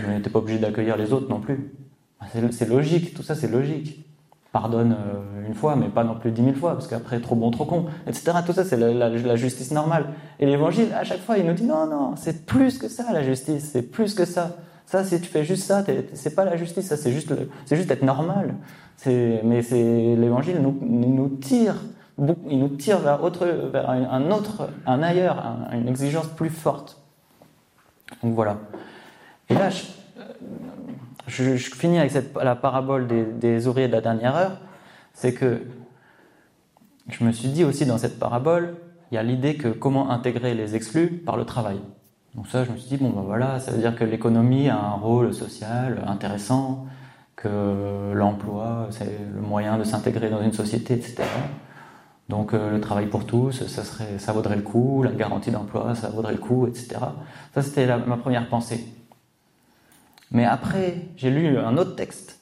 Mais 0.07 0.21
t'es 0.21 0.29
pas 0.29 0.37
obligé 0.37 0.59
d'accueillir 0.59 0.95
les 0.95 1.11
autres 1.11 1.27
non 1.29 1.39
plus. 1.39 1.71
C'est 2.51 2.69
logique, 2.69 3.15
tout 3.15 3.23
ça 3.23 3.33
c'est 3.33 3.47
logique 3.47 4.06
pardonne 4.59 4.93
euh, 4.93 5.47
une 5.47 5.53
fois, 5.53 5.75
mais 5.75 5.87
pas 5.87 6.03
non 6.03 6.15
plus 6.15 6.31
dix 6.31 6.41
mille 6.41 6.55
fois, 6.55 6.73
parce 6.73 6.87
qu'après, 6.87 7.19
trop 7.19 7.35
bon, 7.35 7.51
trop 7.51 7.65
con, 7.65 7.85
etc. 8.07 8.31
Tout 8.43 8.53
ça, 8.53 8.63
c'est 8.63 8.77
la, 8.77 9.35
justice 9.35 9.71
normale. 9.71 10.07
Et 10.39 10.47
l'évangile, 10.47 10.87
à 10.99 11.03
chaque 11.03 11.19
fois, 11.19 11.37
il 11.37 11.45
nous 11.45 11.53
dit 11.53 11.65
non, 11.65 11.85
non, 11.85 12.15
c'est 12.15 12.43
plus 12.47 12.79
que 12.79 12.87
ça, 12.87 13.03
la 13.13 13.21
justice, 13.21 13.69
c'est 13.71 13.83
plus 13.83 14.15
que 14.15 14.25
ça. 14.25 14.55
Ça, 14.87 15.03
si 15.03 15.21
tu 15.21 15.27
fais 15.27 15.43
juste 15.43 15.63
ça, 15.63 15.83
c'est 16.13 16.35
pas 16.35 16.43
la 16.43 16.57
justice, 16.57 16.87
ça, 16.87 16.97
c'est 16.97 17.11
juste, 17.11 17.33
c'est 17.65 17.75
juste 17.75 17.91
être 17.91 18.03
normal. 18.03 18.55
Mais 19.05 19.61
c'est 19.61 20.15
l'évangile 20.15 20.59
nous, 20.59 20.75
nous 20.81 21.29
tire, 21.29 21.75
il 22.49 22.59
nous 22.59 22.69
tire 22.69 22.97
vers, 22.97 23.23
autre, 23.23 23.45
vers 23.45 23.89
un 23.91 24.31
autre, 24.31 24.69
un 24.87 25.03
ailleurs, 25.03 25.43
une 25.71 25.87
exigence 25.87 26.27
plus 26.27 26.49
forte. 26.49 26.99
Donc 28.23 28.33
voilà. 28.33 28.57
Et 29.49 29.53
là, 29.53 29.69
je, 29.69 29.83
je, 31.27 31.55
finis 31.57 31.99
avec 31.99 32.13
la 32.41 32.55
parabole 32.55 33.07
des, 33.07 33.67
ouvriers 33.67 33.87
de 33.87 33.93
la 33.93 34.01
dernière 34.01 34.35
heure, 34.35 34.57
c'est 35.13 35.33
que 35.33 35.61
je 37.09 37.23
me 37.23 37.31
suis 37.31 37.49
dit 37.49 37.63
aussi 37.63 37.85
dans 37.85 37.97
cette 37.97 38.19
parabole, 38.19 38.75
il 39.11 39.15
y 39.15 39.17
a 39.17 39.23
l'idée 39.23 39.55
que 39.55 39.69
comment 39.69 40.09
intégrer 40.11 40.53
les 40.53 40.75
exclus 40.75 41.07
par 41.07 41.37
le 41.37 41.45
travail. 41.45 41.79
Donc 42.35 42.47
ça, 42.47 42.63
je 42.63 42.71
me 42.71 42.77
suis 42.77 42.89
dit, 42.89 42.97
bon 42.97 43.09
ben 43.09 43.21
voilà, 43.21 43.59
ça 43.59 43.71
veut 43.71 43.79
dire 43.79 43.95
que 43.95 44.03
l'économie 44.03 44.69
a 44.69 44.77
un 44.77 44.93
rôle 44.93 45.33
social 45.33 46.03
intéressant, 46.07 46.85
que 47.35 48.13
l'emploi, 48.13 48.87
c'est 48.91 49.19
le 49.33 49.41
moyen 49.41 49.77
de 49.77 49.83
s'intégrer 49.83 50.29
dans 50.29 50.41
une 50.41 50.53
société, 50.53 50.95
etc. 50.95 51.23
Donc 52.29 52.53
euh, 52.53 52.71
le 52.71 52.81
travail 52.81 53.07
pour 53.07 53.25
tous, 53.25 53.65
ça 53.67 54.33
vaudrait 54.33 54.55
le 54.55 54.61
coup, 54.61 55.03
la 55.03 55.11
garantie 55.11 55.51
d'emploi, 55.51 55.95
ça 55.95 56.09
vaudrait 56.09 56.33
le 56.33 56.39
coup, 56.39 56.67
etc. 56.67 56.97
Ça, 57.53 57.61
c'était 57.61 57.87
ma 58.05 58.17
première 58.17 58.49
pensée. 58.49 58.96
Mais 60.31 60.45
après, 60.45 60.95
j'ai 61.15 61.29
lu 61.29 61.57
un 61.57 61.77
autre 61.77 61.95
texte, 61.95 62.39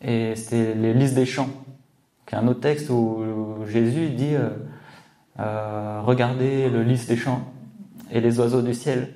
et 0.00 0.34
c'était 0.36 0.74
les 0.74 0.94
listes 0.94 1.14
des 1.14 1.26
champs, 1.26 1.50
qui 2.26 2.34
est 2.34 2.38
un 2.38 2.48
autre 2.48 2.60
texte 2.60 2.88
où 2.90 3.22
Jésus 3.66 4.10
dit 4.10 4.34
euh, 4.34 4.50
euh, 5.40 6.00
Regardez 6.02 6.70
le 6.70 6.82
lys 6.82 7.06
des 7.06 7.16
champs 7.16 7.42
et 8.10 8.20
les 8.20 8.38
oiseaux 8.38 8.62
du 8.62 8.74
ciel. 8.74 9.14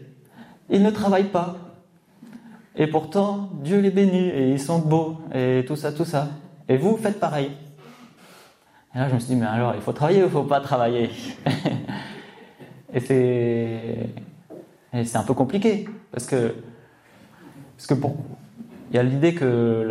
Ils 0.71 0.83
ne 0.83 0.91
travaillent 0.91 1.31
pas. 1.31 1.57
Et 2.77 2.87
pourtant, 2.87 3.51
Dieu 3.63 3.81
les 3.81 3.91
bénit, 3.91 4.29
et 4.29 4.51
ils 4.51 4.61
sont 4.61 4.79
beaux, 4.79 5.19
et 5.35 5.65
tout 5.67 5.77
ça, 5.77 5.93
tout 5.93 6.05
ça. 6.05 6.29
Et 6.69 6.77
vous, 6.77 6.97
faites 6.97 7.19
pareil. 7.19 7.53
Et 8.95 8.99
là, 8.99 9.09
je 9.09 9.15
me 9.15 9.19
suis 9.19 9.35
dit, 9.35 9.37
mais 9.37 9.47
alors, 9.47 9.75
il 9.75 9.81
faut 9.81 9.93
travailler 9.93 10.19
ou 10.19 10.27
il 10.27 10.27
ne 10.27 10.31
faut 10.31 10.45
pas 10.45 10.61
travailler? 10.61 11.11
Et 12.95 13.01
c'est. 13.01 14.09
c'est 15.05 15.17
un 15.17 15.23
peu 15.23 15.35
compliqué, 15.35 15.89
parce 16.11 16.27
que 16.27 16.55
parce 17.79 17.87
que 17.87 17.95
pour, 17.95 18.17
il 18.91 18.97
y 18.97 18.99
a 18.99 19.05
l'idée 19.05 19.35
que 19.35 19.89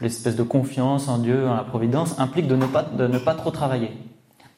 l'espèce 0.00 0.34
de 0.34 0.42
confiance 0.42 1.06
en 1.06 1.18
Dieu, 1.18 1.48
en 1.48 1.54
la 1.54 1.62
providence, 1.62 2.18
implique 2.18 2.48
de 2.48 2.56
ne 2.56 3.18
pas, 3.18 3.34
trop 3.34 3.52
travailler. 3.52 3.92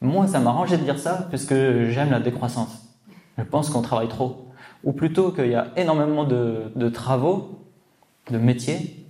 Moi, 0.01 0.27
ça 0.27 0.41
m'arrangeait 0.41 0.79
de 0.79 0.85
dire 0.85 0.99
ça, 0.99 1.27
puisque 1.29 1.55
j'aime 1.55 2.11
la 2.11 2.21
décroissance. 2.21 2.89
Je 3.37 3.43
pense 3.45 3.69
qu'on 3.69 3.83
travaille 3.83 4.09
trop. 4.09 4.49
Ou 4.83 4.93
plutôt 4.93 5.31
qu'il 5.31 5.49
y 5.49 5.55
a 5.55 5.69
énormément 5.77 6.25
de 6.25 6.89
travaux, 6.89 7.67
de 8.31 8.39
métiers, 8.39 9.07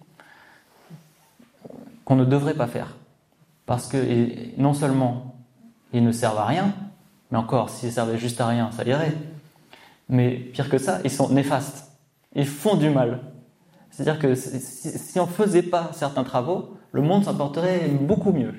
qu'on 2.05 2.17
ne 2.17 2.25
devrait 2.25 2.55
pas 2.55 2.67
faire. 2.67 2.97
Parce 3.67 3.87
que 3.87 4.61
non 4.61 4.75
seulement 4.75 5.37
ils 5.93 6.03
ne 6.03 6.11
servent 6.11 6.39
à 6.39 6.47
rien, 6.47 6.75
mais 7.31 7.39
encore, 7.39 7.71
s'ils 7.71 7.93
servaient 7.93 8.19
juste 8.19 8.41
à 8.41 8.49
rien, 8.49 8.73
ça 8.73 8.83
irait. 8.85 9.15
Mais 10.09 10.31
pire 10.31 10.69
que 10.69 10.79
ça, 10.79 10.99
ils 11.05 11.11
sont 11.11 11.29
néfastes. 11.29 11.88
Ils 12.39 12.47
font 12.47 12.77
du 12.77 12.89
mal. 12.89 13.21
C'est-à-dire 13.91 14.21
que 14.21 14.35
si, 14.37 15.19
on 15.19 15.27
ne 15.27 15.31
faisait 15.31 15.63
pas 15.63 15.91
certains 15.93 16.23
travaux, 16.23 16.77
le 16.93 17.03
monde 17.03 17.25
s'en 17.25 17.35
porterait 17.35 17.89
beaucoup 17.89 18.33
mieux. 18.33 18.55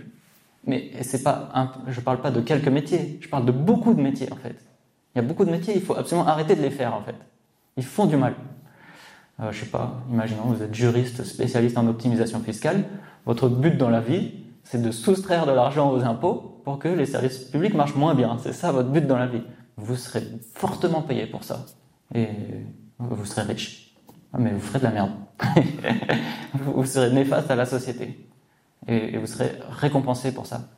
Mais 0.66 0.92
c'est 1.02 1.24
pas, 1.24 1.50
je 1.88 1.98
ne 1.98 2.04
parle 2.04 2.20
pas 2.20 2.30
de 2.30 2.42
quelques 2.42 2.68
métiers, 2.68 3.18
je 3.22 3.30
parle 3.30 3.46
de 3.46 3.54
beaucoup 3.54 3.94
de 3.94 4.02
métiers 4.02 4.32
en 4.34 4.36
fait. 4.36 4.58
Il 5.16 5.22
y 5.22 5.24
a 5.24 5.28
beaucoup 5.28 5.46
de 5.46 5.52
métiers, 5.52 5.74
il 5.76 5.82
faut 5.82 5.96
absolument 5.96 6.28
arrêter 6.28 6.56
de 6.56 6.62
les 6.62 6.70
faire 6.70 6.94
en 6.94 7.02
fait. 7.02 7.16
Ils 7.78 7.86
font 7.86 8.06
du 8.06 8.18
mal. 8.18 8.36
Euh, 9.40 9.54
je 9.54 9.62
sais 9.62 9.66
pas, 9.66 10.04
imaginons 10.12 10.44
vous 10.44 10.62
êtes 10.62 10.76
juriste 10.76 11.24
spécialiste 11.24 11.78
en 11.78 11.88
optimisation 11.88 12.42
fiscale. 12.42 12.84
Votre 13.26 13.48
but 13.48 13.78
dans 13.78 13.90
la 13.90 14.02
vie, 14.02 14.34
c'est 14.66 14.82
de 14.82 14.92
soustraire 14.92 15.46
de 15.46 15.54
l'argent 15.54 15.90
aux 15.94 16.04
impôts 16.04 16.62
pour 16.66 16.80
que 16.80 16.90
les 16.90 17.06
services 17.06 17.38
publics 17.38 17.76
marchent 17.76 17.96
moins 17.96 18.14
bien. 18.14 18.38
C'est 18.44 18.52
ça 18.52 18.74
votre 18.74 18.90
but 18.90 19.08
dans 19.08 19.18
la 19.18 19.28
vie. 19.28 19.44
Vous 19.78 19.96
serez 19.96 20.24
fortement 20.54 21.02
payé 21.02 21.28
pour 21.28 21.46
ça. 21.46 21.66
Et 22.14 22.28
vous 23.00 23.26
serez 23.26 23.44
riche. 23.44 23.96
Ah, 24.34 24.38
mais 24.40 24.52
vous 24.52 24.60
ferez 24.60 24.80
de 24.80 24.84
la 24.84 24.92
merde. 24.92 25.12
vous 26.54 26.86
serez 26.86 27.12
néfaste 27.12 27.50
à 27.50 27.56
la 27.56 27.66
société. 27.66 28.28
Et, 28.88 29.18
vous 29.18 29.26
serez 29.26 29.52
récompensé 29.70 30.34
pour 30.34 30.46
ça. 30.46 30.70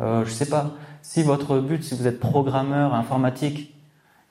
Euh, 0.00 0.24
je 0.24 0.30
sais 0.30 0.48
pas, 0.48 0.72
si 1.00 1.22
votre 1.22 1.58
but, 1.58 1.82
si 1.82 1.94
vous 1.94 2.06
êtes 2.06 2.20
programmeur 2.20 2.94
informatique 2.94 3.74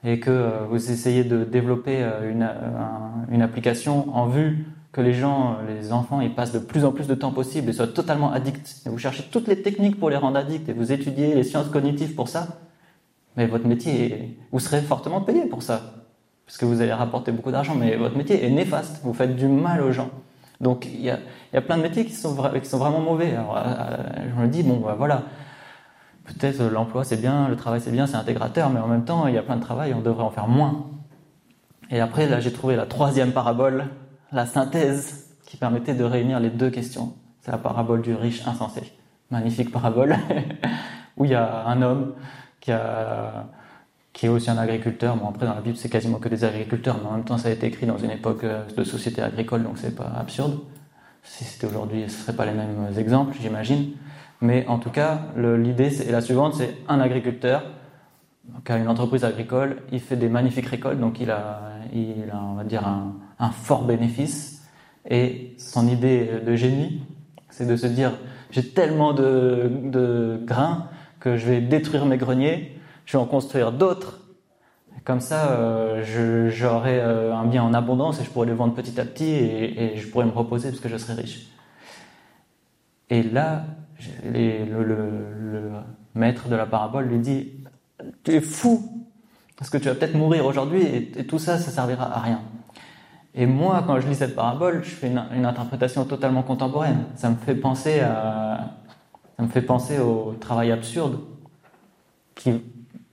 et 0.03 0.19
que 0.19 0.29
euh, 0.29 0.65
vous 0.69 0.91
essayez 0.91 1.23
de 1.23 1.43
développer 1.43 2.01
euh, 2.01 2.31
une, 2.31 2.49
une, 3.31 3.41
application 3.41 4.15
en 4.15 4.27
vue 4.27 4.65
que 4.91 5.01
les 5.01 5.13
gens, 5.13 5.57
les 5.67 5.93
enfants, 5.93 6.19
ils 6.19 6.33
passent 6.33 6.51
de 6.51 6.59
plus 6.59 6.83
en 6.83 6.91
plus 6.91 7.07
de 7.07 7.15
temps 7.15 7.31
possible 7.31 7.69
et 7.69 7.73
soient 7.73 7.87
totalement 7.87 8.31
addicts, 8.31 8.81
et 8.85 8.89
vous 8.89 8.97
cherchez 8.97 9.23
toutes 9.31 9.47
les 9.47 9.61
techniques 9.61 9.99
pour 9.99 10.09
les 10.09 10.17
rendre 10.17 10.37
addicts 10.37 10.67
et 10.67 10.73
vous 10.73 10.91
étudiez 10.91 11.33
les 11.33 11.43
sciences 11.43 11.69
cognitives 11.69 12.13
pour 12.13 12.27
ça, 12.27 12.59
mais 13.37 13.45
votre 13.45 13.67
métier, 13.67 14.37
vous 14.51 14.59
serez 14.59 14.81
fortement 14.81 15.21
payé 15.21 15.45
pour 15.45 15.63
ça 15.63 16.00
parce 16.51 16.57
que 16.57 16.65
vous 16.65 16.81
allez 16.81 16.91
rapporter 16.91 17.31
beaucoup 17.31 17.49
d'argent, 17.49 17.75
mais 17.75 17.95
votre 17.95 18.17
métier 18.17 18.45
est 18.45 18.49
néfaste, 18.49 18.99
vous 19.05 19.13
faites 19.13 19.37
du 19.37 19.47
mal 19.47 19.81
aux 19.81 19.93
gens. 19.93 20.09
Donc 20.59 20.85
il 20.85 20.99
y 20.99 21.09
a, 21.09 21.17
y 21.53 21.57
a, 21.57 21.61
plein 21.61 21.77
de 21.77 21.81
métiers 21.81 22.03
qui 22.03 22.11
sont, 22.11 22.35
qui 22.61 22.69
sont 22.69 22.77
vraiment 22.77 22.99
mauvais. 22.99 23.31
Alors 23.31 23.57
je 24.17 24.41
me 24.41 24.47
dis, 24.49 24.61
bon 24.61 24.81
bah, 24.81 24.95
voilà, 24.97 25.23
peut-être 26.25 26.61
l'emploi 26.63 27.05
c'est 27.05 27.15
bien, 27.15 27.47
le 27.47 27.55
travail 27.55 27.79
c'est 27.79 27.91
bien, 27.91 28.05
c'est 28.05 28.17
intégrateur, 28.17 28.69
mais 28.69 28.81
en 28.81 28.87
même 28.87 29.05
temps 29.05 29.27
il 29.27 29.33
y 29.33 29.37
a 29.37 29.43
plein 29.43 29.55
de 29.55 29.61
travail, 29.61 29.93
on 29.93 30.01
devrait 30.01 30.25
en 30.25 30.29
faire 30.29 30.49
moins. 30.49 30.87
Et 31.89 32.01
après 32.01 32.27
là 32.27 32.41
j'ai 32.41 32.51
trouvé 32.51 32.75
la 32.75 32.85
troisième 32.85 33.31
parabole, 33.31 33.85
la 34.33 34.45
synthèse, 34.45 35.37
qui 35.45 35.55
permettait 35.55 35.93
de 35.93 36.03
réunir 36.03 36.41
les 36.41 36.49
deux 36.49 36.69
questions. 36.69 37.13
C'est 37.39 37.51
la 37.51 37.59
parabole 37.59 38.01
du 38.01 38.13
riche 38.13 38.45
insensé. 38.45 38.91
Magnifique 39.29 39.71
parabole, 39.71 40.17
où 41.15 41.23
il 41.23 41.31
y 41.31 41.35
a 41.35 41.65
un 41.65 41.81
homme 41.81 42.11
qui 42.59 42.73
a 42.73 43.45
qui 44.13 44.25
est 44.25 44.29
aussi 44.29 44.49
un 44.49 44.57
agriculteur. 44.57 45.15
Bon, 45.15 45.29
après, 45.29 45.45
dans 45.45 45.55
la 45.55 45.61
Bible, 45.61 45.77
c'est 45.77 45.89
quasiment 45.89 46.17
que 46.17 46.29
des 46.29 46.43
agriculteurs, 46.43 46.97
mais 47.01 47.09
en 47.09 47.13
même 47.13 47.23
temps, 47.23 47.37
ça 47.37 47.49
a 47.49 47.51
été 47.51 47.67
écrit 47.67 47.85
dans 47.85 47.97
une 47.97 48.11
époque 48.11 48.43
euh, 48.43 48.65
de 48.75 48.83
société 48.83 49.21
agricole, 49.21 49.63
donc 49.63 49.77
c'est 49.77 49.95
pas 49.95 50.11
absurde. 50.17 50.59
Si 51.23 51.43
c'était 51.43 51.67
aujourd'hui, 51.67 52.01
ce 52.01 52.05
ne 52.05 52.09
seraient 52.09 52.35
pas 52.35 52.45
les 52.45 52.53
mêmes 52.53 52.87
exemples, 52.97 53.35
j'imagine. 53.39 53.91
Mais 54.41 54.65
en 54.67 54.79
tout 54.79 54.89
cas, 54.89 55.21
l'idée 55.37 56.01
est 56.01 56.11
la 56.11 56.21
suivante, 56.21 56.55
c'est 56.55 56.75
un 56.87 56.99
agriculteur 56.99 57.63
qui 58.65 58.71
a 58.71 58.77
une 58.77 58.87
entreprise 58.87 59.23
agricole, 59.23 59.83
il 59.91 59.99
fait 59.99 60.15
des 60.15 60.29
magnifiques 60.29 60.65
récoltes, 60.65 60.99
donc 60.99 61.19
il 61.19 61.29
a, 61.29 61.61
il 61.93 62.27
a 62.31 62.41
on 62.41 62.55
va 62.55 62.63
dire, 62.63 62.87
un, 62.87 63.51
fort 63.51 63.83
bénéfice. 63.83 64.67
Et 65.07 65.53
son 65.59 65.87
idée 65.87 66.27
de 66.43 66.55
génie, 66.55 67.03
c'est 67.49 67.67
de 67.67 67.75
se 67.75 67.85
dire, 67.85 68.13
j'ai 68.49 68.67
tellement 68.67 69.13
de 69.13 70.41
grains 70.43 70.87
que 71.19 71.37
je 71.37 71.45
vais 71.45 71.61
détruire 71.61 72.07
mes 72.07 72.17
greniers, 72.17 72.80
je 73.11 73.17
vais 73.17 73.21
en 73.21 73.27
construire 73.27 73.73
d'autres. 73.73 74.19
Comme 75.03 75.19
ça, 75.19 75.51
euh, 75.51 76.49
j'aurai 76.49 76.97
euh, 77.01 77.35
un 77.35 77.45
bien 77.45 77.61
en 77.61 77.73
abondance 77.73 78.21
et 78.21 78.23
je 78.23 78.29
pourrai 78.29 78.47
le 78.47 78.53
vendre 78.53 78.73
petit 78.73 79.01
à 79.01 79.05
petit 79.05 79.25
et, 79.25 79.83
et 79.83 79.97
je 79.97 80.07
pourrai 80.07 80.23
me 80.23 80.31
reposer 80.31 80.69
parce 80.69 80.79
que 80.79 80.87
je 80.87 80.95
serai 80.95 81.21
riche. 81.21 81.47
Et 83.09 83.21
là, 83.21 83.65
le, 84.23 85.71
maître 86.15 86.47
de 86.47 86.55
la 86.55 86.65
parabole 86.65 87.07
lui 87.07 87.19
dit 87.19 87.51
Tu 88.23 88.31
es 88.31 88.39
fou 88.39 89.05
Parce 89.57 89.69
que 89.69 89.77
tu 89.77 89.89
vas 89.89 89.95
peut-être 89.95 90.15
mourir 90.15 90.45
aujourd'hui 90.45 90.81
et, 90.81 91.19
et, 91.19 91.27
tout 91.27 91.39
ça, 91.39 91.57
ça 91.57 91.69
servira 91.69 92.15
à 92.15 92.19
rien. 92.21 92.39
Et 93.35 93.45
moi, 93.45 93.83
quand 93.85 93.99
je 93.99 94.07
lis 94.07 94.15
cette 94.15 94.35
parabole, 94.35 94.85
je 94.85 94.91
fais 94.91 95.07
une, 95.07 95.21
une 95.35 95.45
interprétation 95.45 96.05
totalement 96.05 96.43
contemporaine. 96.43 97.03
Ça 97.15 97.29
me 97.29 97.35
fait 97.35 97.55
penser 97.55 97.99
à, 97.99 98.77
ça 99.35 99.43
me 99.43 99.49
fait 99.49 99.63
penser 99.63 99.99
au 99.99 100.37
travail 100.39 100.71
absurde 100.71 101.19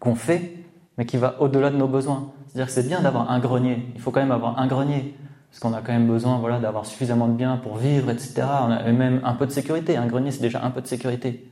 qu'on 0.00 0.14
fait, 0.14 0.64
mais 0.96 1.06
qui 1.06 1.16
va 1.16 1.36
au-delà 1.40 1.70
de 1.70 1.76
nos 1.76 1.88
besoins. 1.88 2.32
C'est-à-dire 2.48 2.66
que 2.66 2.72
c'est 2.72 2.86
bien 2.86 3.00
d'avoir 3.00 3.30
un 3.30 3.38
grenier. 3.38 3.86
Il 3.94 4.00
faut 4.00 4.10
quand 4.10 4.20
même 4.20 4.32
avoir 4.32 4.58
un 4.58 4.66
grenier. 4.66 5.14
Parce 5.50 5.60
qu'on 5.60 5.72
a 5.72 5.80
quand 5.80 5.92
même 5.92 6.06
besoin 6.06 6.38
voilà, 6.38 6.58
d'avoir 6.58 6.84
suffisamment 6.84 7.26
de 7.26 7.32
biens 7.32 7.56
pour 7.56 7.76
vivre, 7.76 8.10
etc. 8.10 8.42
On 8.42 8.70
a 8.70 8.92
même 8.92 9.20
un 9.24 9.34
peu 9.34 9.46
de 9.46 9.50
sécurité. 9.50 9.96
Un 9.96 10.06
grenier, 10.06 10.30
c'est 10.30 10.42
déjà 10.42 10.64
un 10.64 10.70
peu 10.70 10.80
de 10.80 10.86
sécurité. 10.86 11.50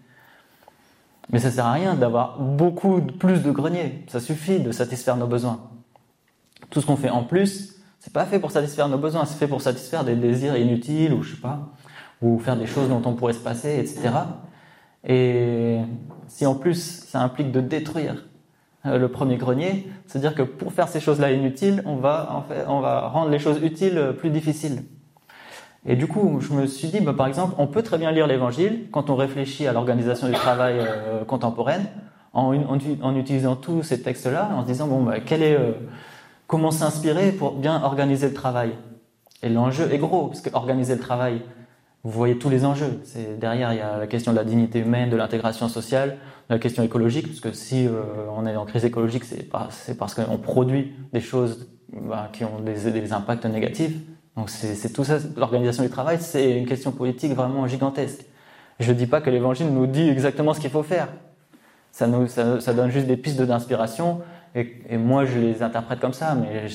Mais 1.30 1.38
ça 1.38 1.50
sert 1.50 1.66
à 1.66 1.72
rien 1.72 1.94
d'avoir 1.94 2.38
beaucoup 2.38 3.00
plus 3.00 3.42
de 3.42 3.50
greniers. 3.50 4.04
Ça 4.08 4.20
suffit 4.20 4.60
de 4.60 4.70
satisfaire 4.70 5.16
nos 5.16 5.26
besoins. 5.26 5.60
Tout 6.70 6.80
ce 6.80 6.86
qu'on 6.86 6.96
fait 6.96 7.10
en 7.10 7.24
plus, 7.24 7.76
c'est 7.98 8.12
pas 8.12 8.24
fait 8.24 8.38
pour 8.38 8.50
satisfaire 8.50 8.88
nos 8.88 8.98
besoins, 8.98 9.24
c'est 9.24 9.36
fait 9.36 9.48
pour 9.48 9.60
satisfaire 9.60 10.04
des 10.04 10.14
désirs 10.14 10.56
inutiles 10.56 11.12
ou 11.12 11.22
je 11.22 11.34
sais 11.34 11.40
pas, 11.40 11.72
ou 12.22 12.38
faire 12.38 12.56
des 12.56 12.66
choses 12.66 12.88
dont 12.88 13.02
on 13.04 13.14
pourrait 13.14 13.32
se 13.32 13.40
passer, 13.40 13.78
etc. 13.78 14.10
Et 15.04 15.80
si 16.28 16.46
en 16.46 16.54
plus 16.54 17.04
ça 17.08 17.20
implique 17.20 17.50
de 17.50 17.60
détruire 17.60 18.24
le 18.86 19.08
premier 19.08 19.36
grenier, 19.36 19.88
c'est-à-dire 20.06 20.34
que 20.34 20.42
pour 20.42 20.72
faire 20.72 20.88
ces 20.88 21.00
choses-là 21.00 21.32
inutiles, 21.32 21.82
on 21.86 21.96
va, 21.96 22.28
en 22.32 22.42
fait, 22.42 22.64
on 22.68 22.80
va 22.80 23.08
rendre 23.08 23.30
les 23.30 23.38
choses 23.38 23.60
utiles 23.62 23.98
euh, 23.98 24.12
plus 24.12 24.30
difficiles. 24.30 24.84
Et 25.84 25.96
du 25.96 26.06
coup, 26.06 26.40
je 26.40 26.52
me 26.52 26.66
suis 26.66 26.88
dit, 26.88 27.00
bah, 27.00 27.14
par 27.16 27.26
exemple, 27.26 27.54
on 27.58 27.66
peut 27.66 27.82
très 27.82 27.98
bien 27.98 28.10
lire 28.10 28.26
l'Évangile 28.26 28.86
quand 28.90 29.10
on 29.10 29.16
réfléchit 29.16 29.66
à 29.66 29.72
l'organisation 29.72 30.26
du 30.26 30.34
travail 30.34 30.76
euh, 30.78 31.24
contemporaine, 31.24 31.86
en, 32.32 32.52
utilisant 33.16 33.56
tous 33.56 33.82
ces 33.82 34.02
textes-là, 34.02 34.50
en 34.54 34.62
se 34.62 34.66
disant, 34.66 34.86
bon, 34.88 35.02
bah, 35.02 35.20
quel 35.24 35.42
est, 35.42 35.58
comment 36.46 36.70
s'inspirer 36.70 37.32
pour 37.32 37.52
bien 37.52 37.82
organiser 37.82 38.28
le 38.28 38.34
travail. 38.34 38.72
Et 39.42 39.48
l'enjeu 39.48 39.90
est 39.90 39.96
gros, 39.96 40.26
parce 40.26 40.42
que 40.42 40.50
organiser 40.54 40.94
le 40.94 41.00
travail, 41.00 41.40
vous 42.06 42.12
voyez 42.12 42.38
tous 42.38 42.48
les 42.48 42.64
enjeux. 42.64 43.00
C'est 43.02 43.36
derrière, 43.36 43.72
il 43.72 43.78
y 43.78 43.82
a 43.82 43.98
la 43.98 44.06
question 44.06 44.30
de 44.30 44.36
la 44.36 44.44
dignité 44.44 44.78
humaine, 44.78 45.10
de 45.10 45.16
l'intégration 45.16 45.68
sociale, 45.68 46.18
la 46.48 46.60
question 46.60 46.84
écologique, 46.84 47.26
parce 47.26 47.40
que 47.40 47.50
si 47.50 47.88
euh, 47.88 47.94
on 48.30 48.46
est 48.46 48.54
en 48.54 48.64
crise 48.64 48.84
écologique, 48.84 49.24
c'est 49.24 49.98
parce 49.98 50.14
qu'on 50.14 50.38
produit 50.38 50.92
des 51.12 51.20
choses 51.20 51.68
bah, 51.92 52.30
qui 52.32 52.44
ont 52.44 52.60
des, 52.60 53.12
impacts 53.12 53.44
négatifs. 53.46 53.96
Donc 54.36 54.50
c'est 54.50 54.92
tout 54.92 55.02
ça. 55.02 55.18
L'organisation 55.36 55.82
du 55.82 55.90
travail, 55.90 56.18
c'est 56.20 56.56
une 56.56 56.66
question 56.66 56.92
politique 56.92 57.32
vraiment 57.32 57.66
gigantesque. 57.66 58.24
Je 58.78 58.92
ne 58.92 58.96
dis 58.96 59.08
pas 59.08 59.20
que 59.20 59.30
l'Évangile 59.30 59.72
nous 59.72 59.88
dit 59.88 60.08
exactement 60.08 60.54
ce 60.54 60.60
qu'il 60.60 60.70
faut 60.70 60.84
faire. 60.84 61.08
Ça, 61.90 62.06
nous, 62.06 62.28
ça 62.28 62.72
donne 62.72 62.90
juste 62.90 63.08
des 63.08 63.16
pistes 63.16 63.42
d'inspiration 63.42 64.20
et, 64.56 64.96
moi, 64.96 65.26
je 65.26 65.38
les 65.38 65.62
interprète 65.62 66.00
comme 66.00 66.14
ça, 66.14 66.34
mais 66.34 66.66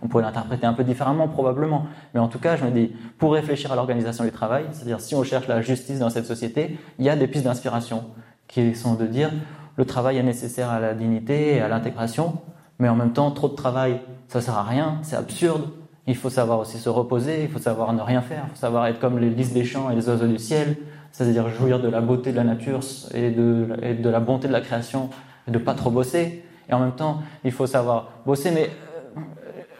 on 0.00 0.08
pourrait 0.08 0.22
l'interpréter 0.22 0.66
un 0.66 0.72
peu 0.72 0.82
différemment 0.82 1.28
probablement. 1.28 1.84
Mais 2.14 2.20
en 2.20 2.28
tout 2.28 2.38
cas, 2.38 2.56
je 2.56 2.64
me 2.64 2.70
dis, 2.70 2.92
pour 3.18 3.34
réfléchir 3.34 3.70
à 3.70 3.76
l'organisation 3.76 4.24
du 4.24 4.30
travail, 4.30 4.64
c'est-à-dire 4.72 5.00
si 5.00 5.14
on 5.14 5.22
cherche 5.22 5.48
la 5.48 5.60
justice 5.60 5.98
dans 5.98 6.08
cette 6.08 6.24
société, 6.24 6.78
il 6.98 7.04
y 7.04 7.10
a 7.10 7.16
des 7.16 7.26
pistes 7.26 7.44
d'inspiration 7.44 8.04
qui 8.48 8.74
sont 8.74 8.94
de 8.94 9.04
dire, 9.04 9.30
le 9.76 9.84
travail 9.84 10.16
est 10.16 10.22
nécessaire 10.22 10.70
à 10.70 10.80
la 10.80 10.94
dignité 10.94 11.56
et 11.56 11.60
à 11.60 11.68
l'intégration, 11.68 12.38
mais 12.78 12.88
en 12.88 12.94
même 12.94 13.12
temps, 13.12 13.30
trop 13.30 13.48
de 13.48 13.54
travail, 13.54 14.00
ça 14.28 14.40
sert 14.40 14.56
à 14.56 14.62
rien, 14.62 15.00
c'est 15.02 15.16
absurde. 15.16 15.68
Il 16.06 16.16
faut 16.16 16.30
savoir 16.30 16.58
aussi 16.58 16.78
se 16.78 16.88
reposer, 16.88 17.42
il 17.42 17.48
faut 17.50 17.58
savoir 17.58 17.92
ne 17.92 18.00
rien 18.00 18.22
faire, 18.22 18.44
il 18.46 18.50
faut 18.50 18.60
savoir 18.60 18.86
être 18.86 18.98
comme 18.98 19.18
les 19.18 19.28
lys 19.28 19.52
des 19.52 19.64
champs 19.64 19.90
et 19.90 19.94
les 19.94 20.08
oiseaux 20.08 20.26
du 20.26 20.38
ciel, 20.38 20.76
c'est-à-dire 21.12 21.50
jouir 21.50 21.80
de 21.80 21.88
la 21.88 22.00
beauté 22.00 22.32
de 22.32 22.36
la 22.36 22.44
nature 22.44 22.80
et 23.12 23.30
de, 23.30 23.76
et 23.82 23.92
de 23.92 24.08
la 24.08 24.20
bonté 24.20 24.48
de 24.48 24.52
la 24.52 24.62
création 24.62 25.10
de 25.48 25.58
pas 25.58 25.74
trop 25.74 25.90
bosser. 25.90 26.44
Et 26.68 26.72
en 26.72 26.80
même 26.80 26.92
temps, 26.92 27.22
il 27.44 27.52
faut 27.52 27.66
savoir 27.66 28.08
bosser, 28.24 28.50
mais 28.50 28.70
euh, 29.16 29.20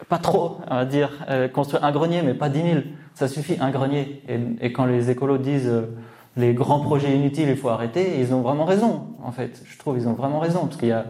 pas 0.07 0.17
trop, 0.17 0.57
on 0.69 0.75
va 0.75 0.85
dire. 0.85 1.11
Euh, 1.29 1.47
construire 1.47 1.83
un 1.83 1.91
grenier, 1.91 2.21
mais 2.21 2.33
pas 2.33 2.49
10 2.49 2.61
000. 2.61 2.75
Ça 3.13 3.27
suffit, 3.27 3.57
un 3.59 3.71
grenier. 3.71 4.23
Et, 4.61 4.71
quand 4.71 4.85
les 4.85 5.09
écolos 5.09 5.37
disent 5.37 5.67
euh, 5.67 5.95
les 6.37 6.53
grands 6.53 6.79
projets 6.79 7.15
inutiles, 7.15 7.49
il 7.49 7.57
faut 7.57 7.69
arrêter, 7.69 8.19
ils 8.19 8.33
ont 8.33 8.41
vraiment 8.41 8.65
raison, 8.65 9.07
en 9.23 9.31
fait. 9.31 9.63
Je 9.65 9.77
trouve 9.77 9.97
ils 9.97 10.07
ont 10.07 10.13
vraiment 10.13 10.39
raison, 10.39 10.65
parce 10.65 10.77
qu'il 10.77 10.89
y 10.89 10.93
a... 10.93 11.05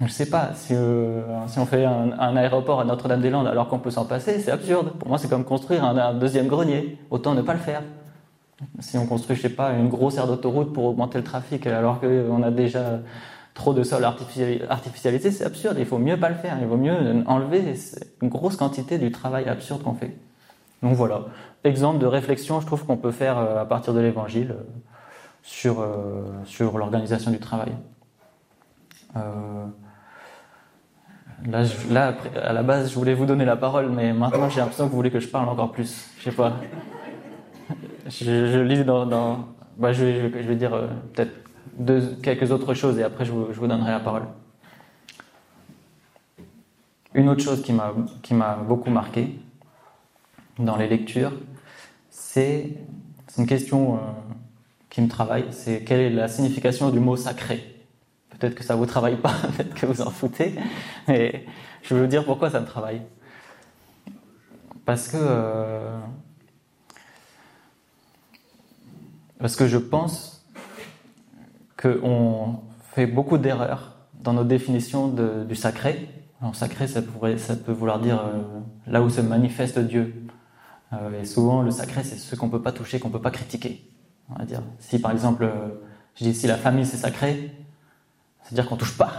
Je 0.00 0.08
sais 0.08 0.28
pas, 0.28 0.50
si, 0.54 0.74
si 1.46 1.58
on 1.58 1.66
fait 1.66 1.84
un, 1.84 2.36
aéroport 2.36 2.80
à 2.80 2.84
Notre-Dame-des-Landes 2.84 3.46
alors 3.46 3.68
qu'on 3.68 3.78
peut 3.78 3.90
s'en 3.90 4.04
passer, 4.04 4.40
c'est 4.40 4.50
absurde. 4.50 4.94
Pour 4.98 5.08
moi, 5.08 5.16
c'est 5.16 5.28
comme 5.28 5.44
construire 5.44 5.84
un, 5.84 5.96
un, 5.96 6.14
deuxième 6.14 6.48
grenier. 6.48 6.98
Autant 7.10 7.34
ne 7.34 7.42
pas 7.42 7.52
le 7.52 7.60
faire. 7.60 7.82
Si 8.80 8.98
on 8.98 9.06
construit, 9.06 9.36
je 9.36 9.42
sais 9.42 9.48
pas, 9.48 9.72
une 9.72 9.88
grosse 9.88 10.16
aire 10.16 10.26
d'autoroute 10.26 10.72
pour 10.72 10.86
augmenter 10.86 11.18
le 11.18 11.24
trafic, 11.24 11.66
alors 11.66 12.00
qu'on 12.00 12.42
a 12.42 12.50
déjà 12.50 13.00
trop 13.54 13.74
de 13.74 13.82
sol 13.82 14.04
artificialisé, 14.04 15.30
c'est 15.30 15.44
absurde. 15.44 15.76
Il 15.78 15.86
faut 15.86 15.98
mieux 15.98 16.18
pas 16.18 16.28
le 16.28 16.36
faire. 16.36 16.56
Il 16.60 16.66
vaut 16.66 16.76
mieux 16.76 17.24
enlever 17.26 17.74
une 18.22 18.28
grosse 18.28 18.56
quantité 18.56 18.98
du 18.98 19.10
travail 19.10 19.48
absurde 19.48 19.82
qu'on 19.82 19.94
fait. 19.94 20.16
Donc 20.82 20.96
voilà, 20.96 21.26
exemple 21.64 21.98
de 21.98 22.06
réflexion, 22.06 22.60
je 22.60 22.66
trouve 22.66 22.84
qu'on 22.84 22.96
peut 22.96 23.12
faire 23.12 23.38
euh, 23.38 23.62
à 23.62 23.64
partir 23.64 23.94
de 23.94 24.00
l'Évangile 24.00 24.50
euh, 24.50 24.62
sur 25.42 25.80
euh, 25.80 26.24
sur 26.44 26.76
l'organisation 26.76 27.30
du 27.30 27.38
travail. 27.38 27.72
là, 29.14 29.22
là, 31.90 32.14
à 32.42 32.52
la 32.52 32.62
base, 32.62 32.90
je 32.90 32.94
voulais 32.94 33.14
vous 33.14 33.26
donner 33.26 33.44
la 33.44 33.56
parole, 33.56 33.90
mais 33.90 34.12
maintenant 34.12 34.48
j'ai 34.48 34.60
l'impression 34.60 34.86
que 34.86 34.90
vous 34.90 34.96
voulez 34.96 35.10
que 35.10 35.20
je 35.20 35.28
parle 35.28 35.48
encore 35.48 35.70
plus. 35.70 36.10
Je 36.18 36.24
sais 36.24 36.36
pas. 36.36 36.54
Je, 38.08 38.60
lis 38.60 38.84
dans, 38.84 39.46
bah, 39.78 39.92
je, 39.92 40.04
je, 40.04 40.26
vais 40.26 40.56
dire 40.56 40.72
peut-être 41.14 41.41
quelques 42.22 42.50
autres 42.50 42.74
choses 42.74 42.98
et 42.98 43.02
après 43.02 43.24
je 43.24 43.32
vous, 43.32 43.66
donnerai 43.66 43.90
la 43.90 44.00
parole. 44.00 44.24
Une 47.14 47.28
autre 47.28 47.42
chose 47.42 47.62
qui 47.62 47.72
m'a, 47.72 48.54
beaucoup 48.56 48.90
marqué 48.90 49.38
dans 50.58 50.76
les 50.76 50.88
lectures, 50.88 51.32
c'est, 52.10 52.70
une 53.38 53.46
question 53.46 53.94
euh, 53.94 53.98
qui 54.90 55.00
me 55.00 55.08
travaille, 55.08 55.46
c'est 55.50 55.84
quelle 55.84 56.00
est 56.00 56.10
la 56.10 56.28
signification 56.28 56.90
du 56.90 57.00
mot 57.00 57.16
sacré 57.16 57.76
Peut-être 58.38 58.54
que 58.54 58.64
ça 58.64 58.74
vous 58.74 58.86
travaille 58.86 59.16
pas, 59.16 59.34
peut-être 59.56 59.74
que 59.74 59.86
vous 59.86 60.02
en 60.02 60.10
foutez, 60.10 60.54
mais 61.08 61.46
je 61.82 61.94
vais 61.94 62.00
vous 62.02 62.06
dire 62.06 62.24
pourquoi 62.24 62.50
ça 62.50 62.60
me 62.60 62.66
travaille. 62.66 63.02
Parce 64.84 65.08
que, 65.08 65.16
euh, 65.18 65.98
parce 69.38 69.54
que 69.54 69.66
je 69.66 69.78
pense 69.78 70.31
qu'on 71.82 72.60
fait 72.94 73.06
beaucoup 73.06 73.38
d'erreurs 73.38 73.96
dans 74.22 74.32
nos 74.32 74.44
définitions 74.44 75.08
du 75.08 75.54
sacré. 75.56 76.08
Alors, 76.40 76.54
sacré, 76.54 76.86
ça, 76.86 77.02
pourrait, 77.02 77.38
ça 77.38 77.56
peut 77.56 77.72
vouloir 77.72 77.98
dire 77.98 78.20
euh, 78.20 78.40
là 78.86 79.02
où 79.02 79.10
se 79.10 79.20
manifeste 79.20 79.78
Dieu. 79.78 80.14
Euh, 80.92 81.20
et 81.20 81.24
souvent, 81.24 81.62
le 81.62 81.70
sacré, 81.70 82.04
c'est 82.04 82.16
ce 82.16 82.36
qu'on 82.36 82.48
peut 82.48 82.62
pas 82.62 82.72
toucher, 82.72 82.98
qu'on 82.98 83.10
peut 83.10 83.20
pas 83.20 83.30
critiquer. 83.30 83.84
On 84.30 84.38
va 84.38 84.44
dire. 84.44 84.62
Si 84.78 84.98
par 84.98 85.10
exemple, 85.10 85.44
euh, 85.44 85.68
je 86.14 86.24
dis 86.24 86.34
si 86.34 86.46
la 86.46 86.56
famille 86.56 86.86
c'est 86.86 86.96
sacré, 86.96 87.52
c'est-à-dire 88.42 88.68
qu'on 88.68 88.76
touche 88.76 88.98
pas. 88.98 89.12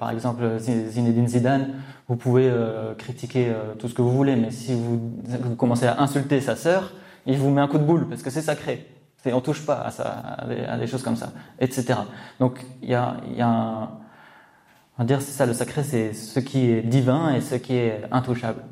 par 0.00 0.10
exemple, 0.10 0.58
Zinedine 0.58 1.28
Zidane, 1.28 1.74
vous 2.08 2.16
pouvez 2.16 2.50
critiquer 2.96 3.54
tout 3.78 3.86
ce 3.86 3.94
que 3.94 4.00
vous 4.00 4.10
voulez, 4.10 4.34
mais 4.34 4.50
si 4.50 4.72
vous, 4.72 5.12
vous 5.24 5.56
commencez 5.56 5.86
à 5.86 6.00
insulter 6.00 6.40
sa 6.40 6.56
sœur, 6.56 6.92
il 7.26 7.36
vous 7.36 7.50
met 7.50 7.60
un 7.60 7.68
coup 7.68 7.78
de 7.78 7.84
boule 7.84 8.08
parce 8.08 8.22
que 8.22 8.30
c'est 8.30 8.40
sacré 8.40 8.86
on 9.32 9.40
touche 9.40 9.64
pas 9.64 9.80
à, 9.80 9.90
ça, 9.90 10.36
à, 10.38 10.76
des, 10.78 10.86
choses 10.86 11.02
comme 11.02 11.16
ça, 11.16 11.32
etc. 11.58 11.94
Donc 12.40 12.64
il 12.82 12.90
y 12.90 12.94
a, 12.94 13.16
y 13.34 13.40
a 13.40 13.48
un, 13.48 13.82
on 13.82 15.02
va 15.02 15.04
dire 15.04 15.20
c'est 15.20 15.32
ça 15.32 15.46
le 15.46 15.52
sacré, 15.52 15.82
c'est 15.82 16.12
ce 16.12 16.40
qui 16.40 16.70
est 16.70 16.82
divin 16.82 17.34
et 17.34 17.40
ce 17.40 17.54
qui 17.54 17.74
est 17.74 18.02
intouchable. 18.10 18.62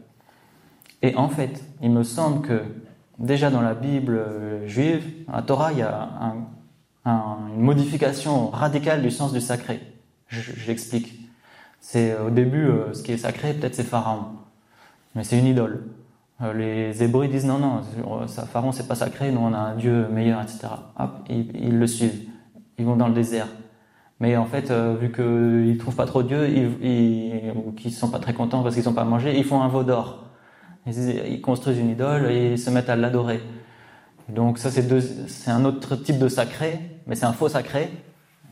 Et 1.02 1.14
en 1.16 1.28
fait, 1.28 1.62
il 1.82 1.90
me 1.90 2.02
semble 2.02 2.46
que 2.46 2.62
déjà 3.18 3.50
dans 3.50 3.60
la 3.60 3.74
Bible 3.74 4.62
juive, 4.66 5.04
à 5.32 5.42
Torah, 5.42 5.72
il 5.72 5.78
y 5.78 5.82
a 5.82 6.08
une 7.04 7.60
modification 7.60 8.48
radicale 8.48 9.02
du 9.02 9.10
sens 9.10 9.32
du 9.32 9.40
sacré. 9.40 9.80
J'explique. 10.28 11.20
C'est 11.80 12.16
au 12.18 12.30
début, 12.30 12.70
ce 12.94 13.02
qui 13.02 13.12
est 13.12 13.18
sacré, 13.18 13.52
peut-être 13.52 13.74
c'est 13.74 13.84
Pharaon, 13.84 14.28
mais 15.14 15.24
c'est 15.24 15.38
une 15.38 15.46
idole. 15.46 15.84
Les 16.54 17.02
Hébreux 17.02 17.28
disent 17.28 17.46
non, 17.46 17.58
non, 17.58 17.80
Pharaon 18.26 18.72
c'est 18.72 18.88
pas 18.88 18.96
sacré, 18.96 19.30
nous 19.30 19.40
on 19.40 19.52
a 19.52 19.58
un 19.58 19.76
Dieu 19.76 20.08
meilleur, 20.08 20.42
etc. 20.42 20.66
Hop, 20.98 21.10
ils, 21.28 21.78
le 21.78 21.86
suivent. 21.86 22.28
Ils 22.78 22.84
vont 22.84 22.96
dans 22.96 23.08
le 23.08 23.14
désert. 23.14 23.46
Mais 24.20 24.36
en 24.36 24.44
fait, 24.44 24.72
vu 24.72 25.12
qu'ils 25.12 25.78
trouvent 25.78 25.94
pas 25.94 26.06
trop 26.06 26.22
Dieu, 26.22 26.48
ils, 26.48 27.52
ou 27.54 27.72
qu'ils 27.72 27.92
sont 27.92 28.10
pas 28.10 28.18
très 28.18 28.34
contents 28.34 28.62
parce 28.62 28.74
qu'ils 28.74 28.84
n'ont 28.84 28.94
pas 28.94 29.04
mangé, 29.04 29.38
ils 29.38 29.44
font 29.44 29.62
un 29.62 29.68
veau 29.68 29.84
d'or. 29.84 30.24
Ils, 30.86 31.40
construisent 31.40 31.78
une 31.78 31.90
idole 31.90 32.30
et 32.30 32.52
ils 32.52 32.58
se 32.58 32.68
mettent 32.68 32.90
à 32.90 32.96
l'adorer. 32.96 33.40
Donc 34.28 34.58
ça, 34.58 34.70
c'est 34.70 35.50
un 35.50 35.64
autre 35.64 35.96
type 35.96 36.18
de 36.18 36.28
sacré, 36.28 36.80
mais 37.06 37.14
c'est 37.14 37.26
un 37.26 37.32
faux 37.32 37.48
sacré. 37.48 37.90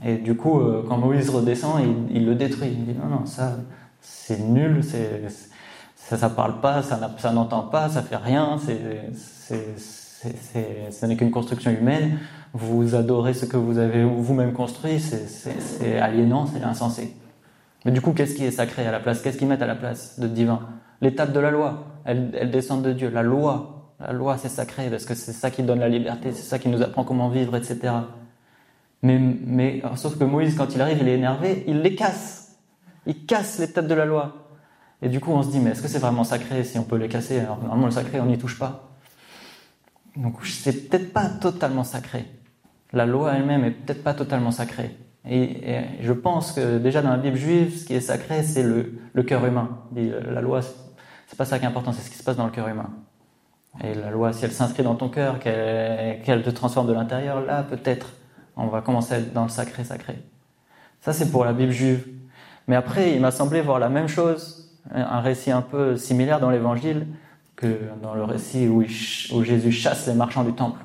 Et 0.04 0.16
du 0.16 0.34
coup, 0.36 0.60
euh, 0.60 0.84
quand 0.86 0.96
Moïse 0.96 1.30
redescend, 1.30 1.80
il, 2.10 2.26
le 2.26 2.34
détruit. 2.34 2.70
Il 2.70 2.86
dit 2.86 2.98
non, 2.98 3.06
non, 3.06 3.26
ça, 3.26 3.56
c'est 4.00 4.40
nul, 4.40 4.82
c'est, 4.82 5.22
ça, 6.12 6.18
ça 6.18 6.28
parle 6.28 6.60
pas, 6.60 6.82
ça, 6.82 7.32
n'entend 7.32 7.62
pas, 7.62 7.88
ça 7.88 8.02
fait 8.02 8.16
rien, 8.16 8.58
c'est, 8.58 9.56
ce 10.90 11.06
n'est 11.06 11.16
qu'une 11.16 11.30
construction 11.30 11.70
humaine. 11.70 12.18
Vous 12.52 12.94
adorez 12.94 13.32
ce 13.32 13.46
que 13.46 13.56
vous 13.56 13.78
avez 13.78 14.04
vous-même 14.04 14.52
construit, 14.52 15.00
c'est 15.00 15.98
aliénant, 15.98 16.44
c'est 16.46 16.62
insensé. 16.62 17.16
Mais 17.86 17.92
du 17.92 18.02
coup, 18.02 18.12
qu'est-ce 18.12 18.34
qui 18.34 18.44
est 18.44 18.50
sacré 18.50 18.86
à 18.86 18.92
la 18.92 19.00
place? 19.00 19.22
Qu'est-ce 19.22 19.38
qu'ils 19.38 19.48
mettent 19.48 19.62
à 19.62 19.66
la 19.66 19.74
place 19.74 20.20
de 20.20 20.26
divin? 20.28 20.60
L'étape 21.00 21.32
de 21.32 21.40
la 21.40 21.50
loi, 21.50 21.86
elle, 22.04 22.30
elle 22.38 22.50
descend 22.50 22.82
de 22.82 22.92
Dieu. 22.92 23.08
La 23.08 23.22
loi, 23.22 23.94
la 23.98 24.12
loi, 24.12 24.36
c'est 24.36 24.50
sacré 24.50 24.90
parce 24.90 25.06
que 25.06 25.14
c'est 25.14 25.32
ça 25.32 25.50
qui 25.50 25.62
donne 25.62 25.80
la 25.80 25.88
liberté, 25.88 26.32
c'est 26.32 26.42
ça 26.42 26.58
qui 26.58 26.68
nous 26.68 26.82
apprend 26.82 27.04
comment 27.04 27.30
vivre, 27.30 27.56
etc. 27.56 27.94
Mais, 29.00 29.18
mais 29.18 29.82
sauf 29.96 30.18
que 30.18 30.24
Moïse, 30.24 30.56
quand 30.56 30.74
il 30.74 30.82
arrive, 30.82 30.98
il 31.00 31.08
est 31.08 31.14
énervé, 31.14 31.64
il 31.66 31.80
les 31.80 31.94
casse. 31.94 32.58
Il 33.06 33.24
casse 33.24 33.58
les 33.58 33.82
de 33.82 33.94
la 33.94 34.04
loi. 34.04 34.41
Et 35.02 35.08
du 35.08 35.18
coup, 35.18 35.32
on 35.32 35.42
se 35.42 35.50
dit, 35.50 35.58
mais 35.58 35.70
est-ce 35.70 35.82
que 35.82 35.88
c'est 35.88 35.98
vraiment 35.98 36.22
sacré 36.22 36.62
si 36.62 36.78
on 36.78 36.84
peut 36.84 36.96
les 36.96 37.08
casser 37.08 37.40
Alors 37.40 37.58
normalement, 37.58 37.86
le 37.86 37.92
sacré, 37.92 38.20
on 38.20 38.26
n'y 38.26 38.38
touche 38.38 38.58
pas. 38.58 38.92
Donc, 40.16 40.36
c'est 40.44 40.88
peut-être 40.88 41.12
pas 41.12 41.28
totalement 41.28 41.82
sacré. 41.82 42.24
La 42.92 43.04
loi 43.04 43.34
elle-même 43.34 43.64
est 43.64 43.72
peut-être 43.72 44.04
pas 44.04 44.14
totalement 44.14 44.52
sacrée. 44.52 44.96
Et, 45.28 45.80
je 46.00 46.12
pense 46.12 46.52
que 46.52 46.78
déjà 46.78 47.02
dans 47.02 47.10
la 47.10 47.16
Bible 47.16 47.36
juive, 47.36 47.76
ce 47.76 47.84
qui 47.84 47.94
est 47.94 48.00
sacré, 48.00 48.44
c'est 48.44 48.62
le, 48.62 49.22
cœur 49.24 49.44
humain. 49.44 49.70
La 49.94 50.40
loi, 50.40 50.60
c'est 51.26 51.36
pas 51.36 51.44
ça 51.44 51.58
qui 51.58 51.64
est 51.64 51.68
important, 51.68 51.92
c'est 51.92 52.02
ce 52.02 52.10
qui 52.10 52.18
se 52.18 52.22
passe 52.22 52.36
dans 52.36 52.46
le 52.46 52.52
cœur 52.52 52.68
humain. 52.68 52.90
Et 53.82 53.94
la 53.94 54.10
loi, 54.10 54.32
si 54.32 54.44
elle 54.44 54.52
s'inscrit 54.52 54.82
dans 54.82 54.94
ton 54.94 55.08
cœur, 55.08 55.40
qu'elle 55.40 56.42
te 56.44 56.50
transforme 56.50 56.86
de 56.86 56.92
l'intérieur, 56.92 57.40
là, 57.40 57.62
peut-être, 57.64 58.12
on 58.56 58.66
va 58.66 58.82
commencer 58.82 59.14
à 59.14 59.18
être 59.18 59.32
dans 59.32 59.44
le 59.44 59.48
sacré 59.48 59.82
sacré. 59.82 60.18
Ça, 61.00 61.12
c'est 61.12 61.30
pour 61.32 61.44
la 61.44 61.52
Bible 61.52 61.72
juive. 61.72 62.06
Mais 62.68 62.76
après, 62.76 63.14
il 63.14 63.20
m'a 63.20 63.30
semblé 63.30 63.62
voir 63.62 63.78
la 63.78 63.88
même 63.88 64.08
chose, 64.08 64.61
un 64.90 65.20
récit 65.20 65.50
un 65.50 65.62
peu 65.62 65.96
similaire 65.96 66.40
dans 66.40 66.50
l'Évangile, 66.50 67.06
que 67.56 67.78
dans 68.02 68.14
le 68.14 68.24
récit 68.24 68.66
où, 68.68 68.82
Jésus 68.82 69.72
chasse 69.72 70.06
les 70.08 70.14
marchands 70.14 70.44
du 70.44 70.52
temple. 70.52 70.80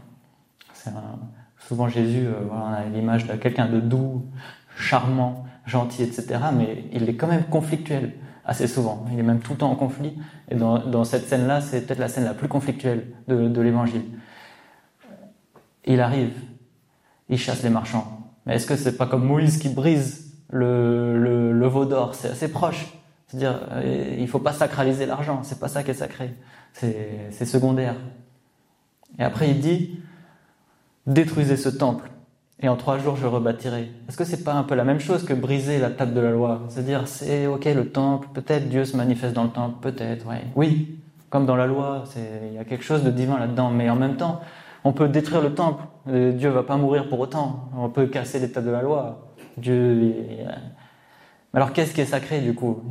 souvent 1.57 1.89
Jésus, 1.89 2.27
euh, 2.27 2.33
voilà, 2.47 2.65
on 2.65 2.73
a 2.73 2.83
l'image 2.85 3.25
de 3.25 3.33
quelqu'un 3.33 3.67
de 3.67 3.79
doux, 3.79 4.25
charmant, 4.77 5.45
gentil, 5.65 6.03
etc. 6.03 6.39
Mais 6.55 6.85
il 6.93 7.09
est 7.09 7.15
quand 7.15 7.27
même 7.27 7.45
conflictuel 7.45 8.13
assez 8.45 8.67
souvent. 8.67 9.05
Il 9.11 9.19
est 9.19 9.23
même 9.23 9.39
tout 9.39 9.53
le 9.53 9.57
temps 9.57 9.71
en 9.71 9.75
conflit. 9.75 10.17
Et 10.49 10.55
dans, 10.55 11.03
cette 11.03 11.27
scène-là, 11.27 11.61
c'est 11.61 11.85
peut-être 11.85 11.99
la 11.99 12.07
scène 12.07 12.23
la 12.23 12.33
plus 12.33 12.47
conflictuelle 12.47 13.07
de, 13.27 13.61
l'évangile. 13.61 14.03
Il 15.85 15.99
arrive, 15.99 16.33
il 17.27 17.37
chasse 17.37 17.63
les 17.63 17.69
marchands. 17.69 18.31
Mais 18.45 18.55
est-ce 18.55 18.67
que 18.67 18.75
c'est 18.75 18.97
pas 18.97 19.07
comme 19.07 19.25
Moïse 19.25 19.57
qui 19.57 19.69
brise 19.69 20.33
le, 20.49 21.51
le 21.51 21.67
veau 21.67 21.85
d'or? 21.85 22.15
C'est 22.15 22.29
assez 22.29 22.49
proche. 22.49 22.93
C'est-à-dire, 23.27 23.59
euh, 23.71 24.15
il 24.17 24.27
faut 24.27 24.39
pas 24.39 24.53
sacraliser 24.53 25.05
l'argent. 25.05 25.41
C'est 25.43 25.59
pas 25.59 25.67
ça 25.67 25.83
qui 25.83 25.91
est 25.91 25.95
sacré. 25.95 26.33
C'est 26.73 27.45
secondaire. 27.45 27.95
Et 29.19 29.23
après, 29.23 29.49
il 29.49 29.59
dit, 29.59 29.99
détruisez 31.05 31.57
ce 31.57 31.69
temple 31.69 32.09
et 32.59 32.69
en 32.69 32.75
trois 32.75 32.97
jours 32.97 33.15
je 33.15 33.27
rebâtirai. 33.27 33.91
Est-ce 34.07 34.17
que 34.17 34.23
c'est 34.23 34.43
pas 34.43 34.53
un 34.53 34.63
peu 34.63 34.75
la 34.75 34.83
même 34.83 34.99
chose 34.99 35.23
que 35.23 35.33
briser 35.33 35.79
la 35.79 35.89
table 35.89 36.13
de 36.13 36.19
la 36.19 36.31
loi? 36.31 36.61
C'est-à-dire, 36.69 37.07
c'est 37.07 37.47
ok 37.47 37.65
le 37.65 37.89
temple, 37.89 38.27
peut-être 38.33 38.69
Dieu 38.69 38.85
se 38.85 38.97
manifeste 38.97 39.33
dans 39.33 39.43
le 39.43 39.49
temple, 39.49 39.77
peut-être, 39.81 40.27
ouais. 40.27 40.43
oui, 40.55 40.99
comme 41.29 41.45
dans 41.45 41.55
la 41.55 41.67
loi, 41.67 42.03
il 42.15 42.53
y 42.53 42.57
a 42.57 42.63
quelque 42.63 42.83
chose 42.83 43.03
de 43.03 43.11
divin 43.11 43.37
là-dedans, 43.37 43.69
mais 43.69 43.89
en 43.89 43.95
même 43.95 44.17
temps, 44.17 44.41
on 44.83 44.93
peut 44.93 45.07
détruire 45.07 45.41
le 45.41 45.53
temple, 45.53 45.83
Dieu 46.07 46.49
va 46.49 46.63
pas 46.63 46.77
mourir 46.77 47.09
pour 47.09 47.19
autant, 47.19 47.69
on 47.77 47.89
peut 47.89 48.07
casser 48.07 48.39
les 48.39 48.51
tables 48.51 48.67
de 48.67 48.71
la 48.71 48.81
loi, 48.81 49.27
Dieu. 49.57 50.13
Alors 51.53 51.73
qu'est-ce 51.73 51.93
qui 51.93 52.01
est 52.01 52.05
sacré 52.05 52.41
du 52.41 52.53
coup? 52.53 52.83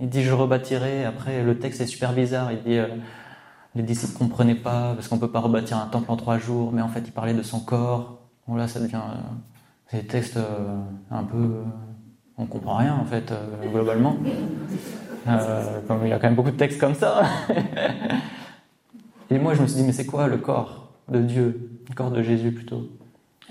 Il, 0.00 0.08
dit 0.08 0.22
je 0.22 0.32
rebâtirai. 0.32 1.04
Après 1.04 1.42
le 1.42 1.58
texte 1.58 1.80
est 1.80 1.86
super 1.86 2.12
bizarre. 2.12 2.52
Il 2.52 2.62
dit 2.62 2.78
euh, 2.78 2.86
les 3.74 3.82
disciples 3.82 4.16
comprenaient 4.16 4.54
pas 4.54 4.94
parce 4.94 5.08
qu'on 5.08 5.18
peut 5.18 5.30
pas 5.30 5.40
rebâtir 5.40 5.76
un 5.76 5.86
temple 5.86 6.10
en 6.10 6.16
trois 6.16 6.38
jours, 6.38 6.72
mais 6.72 6.82
en 6.82 6.88
fait 6.88 7.02
il 7.06 7.12
parlait 7.12 7.34
de 7.34 7.42
son 7.42 7.60
corps. 7.60 8.20
Bon, 8.50 8.56
là, 8.56 8.66
ça 8.66 8.80
devient 8.80 8.96
euh, 8.96 9.96
des 9.96 10.04
textes 10.04 10.36
euh, 10.36 10.80
un 11.12 11.22
peu. 11.22 11.36
Euh, 11.36 11.62
on 12.36 12.46
comprend 12.46 12.78
rien, 12.78 12.94
en 12.94 13.04
fait, 13.04 13.32
globalement. 13.70 14.16
comme 15.86 16.00
il 16.02 16.08
y 16.08 16.12
a 16.12 16.18
quand 16.18 16.26
même 16.26 16.34
beaucoup 16.34 16.50
de 16.50 16.56
textes 16.56 16.80
comme 16.80 16.94
ça. 16.94 17.22
Et 19.30 19.38
moi, 19.38 19.54
je 19.54 19.62
me 19.62 19.68
suis 19.68 19.76
dit, 19.76 19.84
mais 19.84 19.92
c'est 19.92 20.06
quoi 20.06 20.26
le 20.26 20.38
corps 20.38 20.88
de 21.08 21.20
Dieu? 21.20 21.78
Le 21.88 21.94
corps 21.94 22.10
de 22.10 22.22
Jésus, 22.22 22.50
plutôt. 22.50 22.88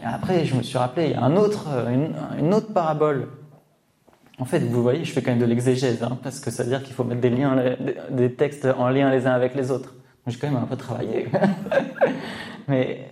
Et 0.02 0.06
après, 0.06 0.44
je 0.44 0.56
me 0.56 0.64
suis 0.64 0.78
rappelé, 0.78 1.06
il 1.06 1.12
y 1.12 1.16
a 1.16 1.24
un 1.24 1.38
autre, 1.38 1.68
une, 2.38 2.54
autre 2.54 2.74
parabole. 2.74 3.30
En 4.40 4.46
fait, 4.46 4.60
vous 4.60 4.82
voyez, 4.82 5.04
je 5.04 5.12
fais 5.12 5.22
quand 5.22 5.32
même 5.32 5.40
de 5.40 5.46
l'exégèse, 5.46 6.02
hein, 6.02 6.18
parce 6.24 6.40
que 6.40 6.50
ça 6.50 6.64
veut 6.64 6.70
dire 6.70 6.82
qu'il 6.82 6.94
faut 6.94 7.04
mettre 7.04 7.22
des 7.22 7.30
liens, 7.30 7.76
des 8.10 8.34
textes 8.34 8.66
en 8.66 8.90
lien 8.90 9.12
les 9.12 9.28
uns 9.28 9.34
avec 9.34 9.54
les 9.54 9.70
autres. 9.70 9.96
J'ai 10.28 10.38
quand 10.38 10.48
même 10.48 10.62
un 10.62 10.66
peu 10.66 10.78
travaillé. 10.78 11.28
mais 12.68 13.06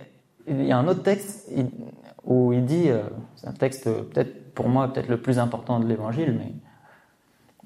il 0.46 0.64
y 0.64 0.72
a 0.72 0.78
un 0.78 0.88
autre 0.88 1.02
texte 1.02 1.50
où 2.24 2.52
il 2.52 2.64
dit, 2.64 2.88
euh, 2.88 3.02
c'est 3.36 3.46
un 3.46 3.52
texte 3.52 3.84
peut-être 3.84 4.54
pour 4.54 4.68
moi 4.68 4.92
peut-être 4.92 5.08
le 5.08 5.20
plus 5.20 5.38
important 5.38 5.80
de 5.80 5.86
l'Évangile, 5.86 6.34
mais 6.38 6.52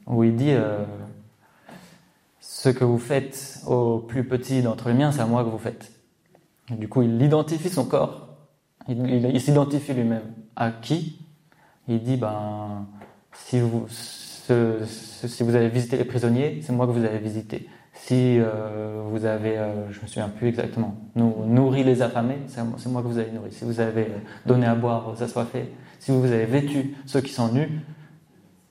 où 0.07 0.25
il 0.25 0.35
dit 0.35 0.53
euh, 0.53 0.85
ce 2.41 2.69
que 2.69 2.85
vous 2.85 2.99
faites 2.99 3.61
au 3.67 3.99
plus 3.99 4.25
petit 4.25 4.63
d'entre 4.63 4.89
les 4.89 4.95
miens, 4.95 5.13
c'est 5.13 5.21
à 5.21 5.27
moi 5.27 5.45
que 5.45 5.49
vous 5.49 5.59
faites. 5.59 5.93
du 6.71 6.89
coup, 6.89 7.03
il 7.03 7.23
identifie 7.23 7.69
son 7.69 7.85
corps, 7.85 8.29
il, 8.89 9.41
s'identifie 9.41 9.95
lui-même. 9.95 10.33
À 10.57 10.71
qui? 10.71 11.19
Il 11.89 12.03
dit, 12.03 12.17
ben, 12.17 12.87
si 13.35 13.61
vous, 13.61 13.87
si 13.89 15.43
vous 15.43 15.55
avez 15.55 15.69
visité 15.69 15.97
les 15.97 16.05
prisonniers, 16.05 16.61
c'est 16.63 16.73
moi 16.73 16.87
que 16.87 16.93
vous 16.93 17.05
avez 17.05 17.19
visité. 17.19 17.69
Si 17.95 18.39
euh, 18.39 19.03
vous 19.05 19.27
avez, 19.27 19.59
euh, 19.59 19.91
je 19.93 20.01
me 20.01 20.07
souviens 20.07 20.29
plus 20.29 20.49
exactement, 20.49 20.97
nourri 21.15 21.85
les 21.85 22.03
affamés, 22.03 22.39
c'est 22.47 22.89
moi 22.89 23.03
que 23.03 23.07
vous 23.07 23.19
avez 23.19 23.31
nourri. 23.31 23.53
Si 23.53 23.65
vous 23.65 23.81
avez 23.81 24.09
donné 24.47 24.67
à 24.67 24.75
boire 24.75 25.09
aux 25.09 25.23
assoiffés, 25.23 25.73
si 25.99 26.11
vous 26.11 26.25
avez 26.25 26.47
vêtu 26.47 26.97
ceux 27.07 27.21
qui 27.21 27.33
sont 27.33 27.53
nus, 27.53 27.69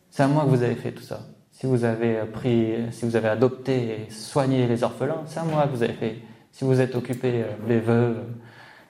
c'est 0.10 0.24
à 0.24 0.28
moi 0.28 0.44
que 0.44 0.50
vous 0.50 0.64
avez 0.64 0.76
fait 0.76 0.92
tout 0.92 1.04
ça. 1.04 1.22
Si 1.52 1.68
vous 1.68 1.84
avez 1.84 2.26
pris, 2.34 2.74
si 2.92 3.06
vous 3.06 3.16
avez 3.16 3.30
adopté 3.30 4.08
et 4.08 4.10
soigné 4.10 4.68
les 4.68 4.84
orphelins, 4.84 5.22
c'est 5.28 5.40
à 5.40 5.44
moi 5.44 5.68
que 5.68 5.76
vous 5.76 5.84
avez 5.84 5.94
fait. 5.94 6.18
Si 6.52 6.66
vous 6.66 6.82
êtes 6.82 6.96
occupé 6.96 7.46
des 7.68 7.78
euh, 7.78 7.82
veuves 7.82 8.24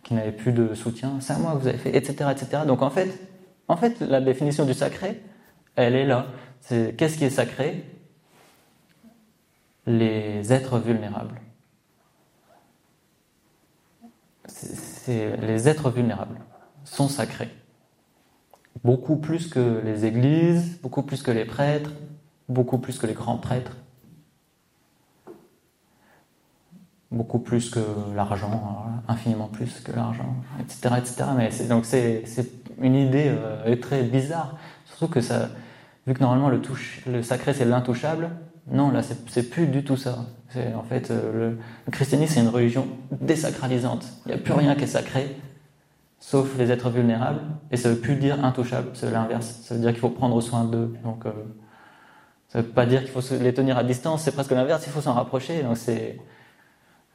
qui 0.03 0.13
n'avaient 0.13 0.31
plus 0.31 0.53
de 0.53 0.73
soutien, 0.73 1.17
c'est 1.19 1.33
à 1.33 1.37
moi 1.37 1.53
que 1.53 1.59
vous 1.59 1.67
avez 1.67 1.77
fait, 1.77 1.95
etc., 1.95 2.29
etc. 2.31 2.63
Donc 2.65 2.81
en 2.81 2.89
fait, 2.89 3.09
en 3.67 3.75
fait, 3.75 3.99
la 3.99 4.21
définition 4.21 4.65
du 4.65 4.73
sacré, 4.73 5.21
elle 5.75 5.95
est 5.95 6.05
là. 6.05 6.27
Qu'est-ce 6.69 7.17
qui 7.17 7.25
est 7.25 7.29
sacré? 7.29 7.85
Les 9.85 10.53
êtres 10.53 10.79
vulnérables. 10.79 11.39
les 15.07 15.67
êtres 15.67 15.89
vulnérables 15.89 16.39
sont 16.83 17.07
sacrés. 17.07 17.49
Beaucoup 18.83 19.17
plus 19.17 19.47
que 19.47 19.81
les 19.83 20.05
églises, 20.05 20.79
beaucoup 20.81 21.03
plus 21.03 21.23
que 21.23 21.31
les 21.31 21.45
prêtres, 21.45 21.91
beaucoup 22.47 22.77
plus 22.77 22.97
que 22.99 23.07
les 23.07 23.13
grands 23.13 23.37
prêtres, 23.37 23.77
beaucoup 27.11 27.39
plus 27.39 27.69
que 27.69 27.79
l'argent, 28.15 28.85
infiniment 29.07 29.47
plus 29.47 29.81
que 29.81 29.91
l'argent, 29.91 30.35
etc., 30.59 30.95
etc. 30.97 31.23
Mais 31.35 31.49
donc 31.67 31.85
c'est 31.85 32.23
une 32.79 32.95
idée 32.95 33.25
euh, 33.27 33.75
très 33.75 34.03
bizarre, 34.03 34.57
surtout 35.01 35.13
que 35.13 35.21
ça, 35.21 35.49
vu 36.05 36.13
que 36.13 36.19
normalement 36.19 36.49
le, 36.49 36.61
touche, 36.61 37.01
le 37.07 37.23
sacré 37.23 37.55
c'est 37.55 37.65
l'intouchable, 37.65 38.29
non, 38.71 38.91
là, 38.91 39.01
c'est 39.01 39.49
plus 39.49 39.65
du 39.65 39.83
tout 39.83 39.97
ça. 39.97 40.19
En 40.75 40.83
fait, 40.83 41.09
euh, 41.09 41.55
le, 41.87 41.91
christianisme, 41.91 42.35
c'est 42.35 42.41
une 42.41 42.49
religion 42.49 42.87
désacralisante. 43.09 44.05
Il 44.25 44.29
n'y 44.29 44.35
a 44.35 44.37
plus 44.37 44.53
rien 44.53 44.75
qui 44.75 44.83
est 44.83 44.87
sacré, 44.87 45.35
sauf 46.19 46.55
les 46.59 46.71
êtres 46.71 46.91
vulnérables. 46.91 47.41
Et 47.71 47.77
ça 47.77 47.89
veut 47.89 47.95
plus 47.95 48.15
dire 48.15 48.45
intouchable, 48.45 48.89
c'est 48.93 49.09
l'inverse. 49.09 49.61
Ça 49.63 49.73
veut 49.73 49.81
dire 49.81 49.89
qu'il 49.89 49.99
faut 49.99 50.09
prendre 50.09 50.39
soin 50.41 50.65
d'eux. 50.65 50.93
Donc, 51.03 51.25
euh, 51.25 51.31
veut 52.53 52.63
pas 52.63 52.85
dire 52.85 53.01
qu'il 53.01 53.09
faut 53.09 53.21
les 53.41 53.53
tenir 53.53 53.77
à 53.77 53.83
distance, 53.83 54.21
c'est 54.21 54.31
presque 54.31 54.51
l'inverse, 54.51 54.83
il 54.85 54.91
faut 54.91 55.01
s'en 55.01 55.13
rapprocher. 55.13 55.63
Donc, 55.63 55.77
c'est. 55.77 56.19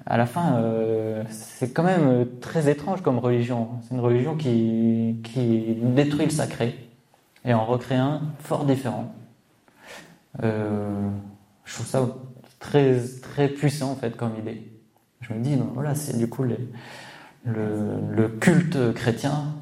À 0.05 0.19
la 0.19 0.27
fin, 0.27 0.57
euh, 0.57 1.23
c'est 1.31 1.73
quand 1.73 1.85
même 1.85 2.27
très 2.41 2.69
étrange 2.69 3.01
comme 3.01 3.19
religion. 3.19 3.69
C'est 3.83 3.95
une 3.95 4.01
religion 4.01 4.35
qui, 4.35 5.21
qui 5.23 5.77
détruit 5.81 6.27
le 6.27 6.31
sacré. 6.31 6.86
Et 7.47 7.55
en 7.55 7.65
recréer 7.65 7.99
un 7.99 8.21
fort 8.41 8.65
différent. 8.67 9.15
Euh, 10.43 11.09
je 11.65 11.75
trouve 11.75 11.87
ça 11.87 12.07
très, 12.59 13.01
très 13.23 13.49
puissant 13.49 13.93
en 13.93 13.97
fait 13.97 14.17
comme 14.17 14.37
idée. 14.39 14.71
Je 15.21 15.33
me 15.33 15.41
dis, 15.41 15.57
ben 15.57 15.69
voilà, 15.73 15.95
c'est 15.95 16.19
du 16.19 16.29
coup 16.29 16.43
le, 16.43 16.59
le, 17.45 18.29
culte 18.29 18.93
chrétien, 18.93 19.55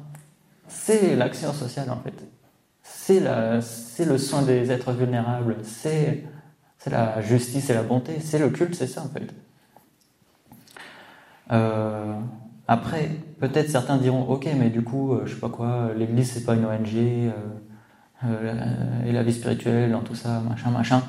c'est 0.67 1.15
l'action 1.15 1.53
sociale 1.53 1.89
en 1.91 1.97
fait. 1.97 2.15
C'est 2.81 3.19
le 3.19 4.17
soin 4.17 4.41
des 4.41 4.71
êtres 4.71 4.91
vulnérables, 4.91 5.57
c'est 5.63 6.23
la 6.87 7.21
justice 7.21 7.69
et 7.69 7.73
la 7.73 7.83
bonté, 7.83 8.19
c'est 8.19 8.39
le 8.39 8.49
culte, 8.49 8.75
c'est 8.75 8.87
ça 8.87 9.01
en 9.03 9.09
fait. 9.09 9.33
Euh, 11.51 12.19
après, 12.67 13.11
peut-être 13.39 13.69
certains 13.69 13.97
diront, 13.97 14.23
ok, 14.23 14.47
mais 14.57 14.69
du 14.69 14.83
coup, 14.83 15.13
euh, 15.13 15.23
je 15.25 15.35
sais 15.35 15.39
pas 15.39 15.49
quoi, 15.49 15.91
l'Église 15.95 16.31
c'est 16.31 16.43
pas 16.43 16.55
une 16.55 16.65
ONG, 16.65 17.31
et 19.05 19.11
la 19.11 19.23
vie 19.23 19.33
spirituelle, 19.33 19.91
dans 19.91 20.01
tout 20.01 20.15
ça, 20.15 20.41
machin, 20.41 20.69
machin. 20.71 21.01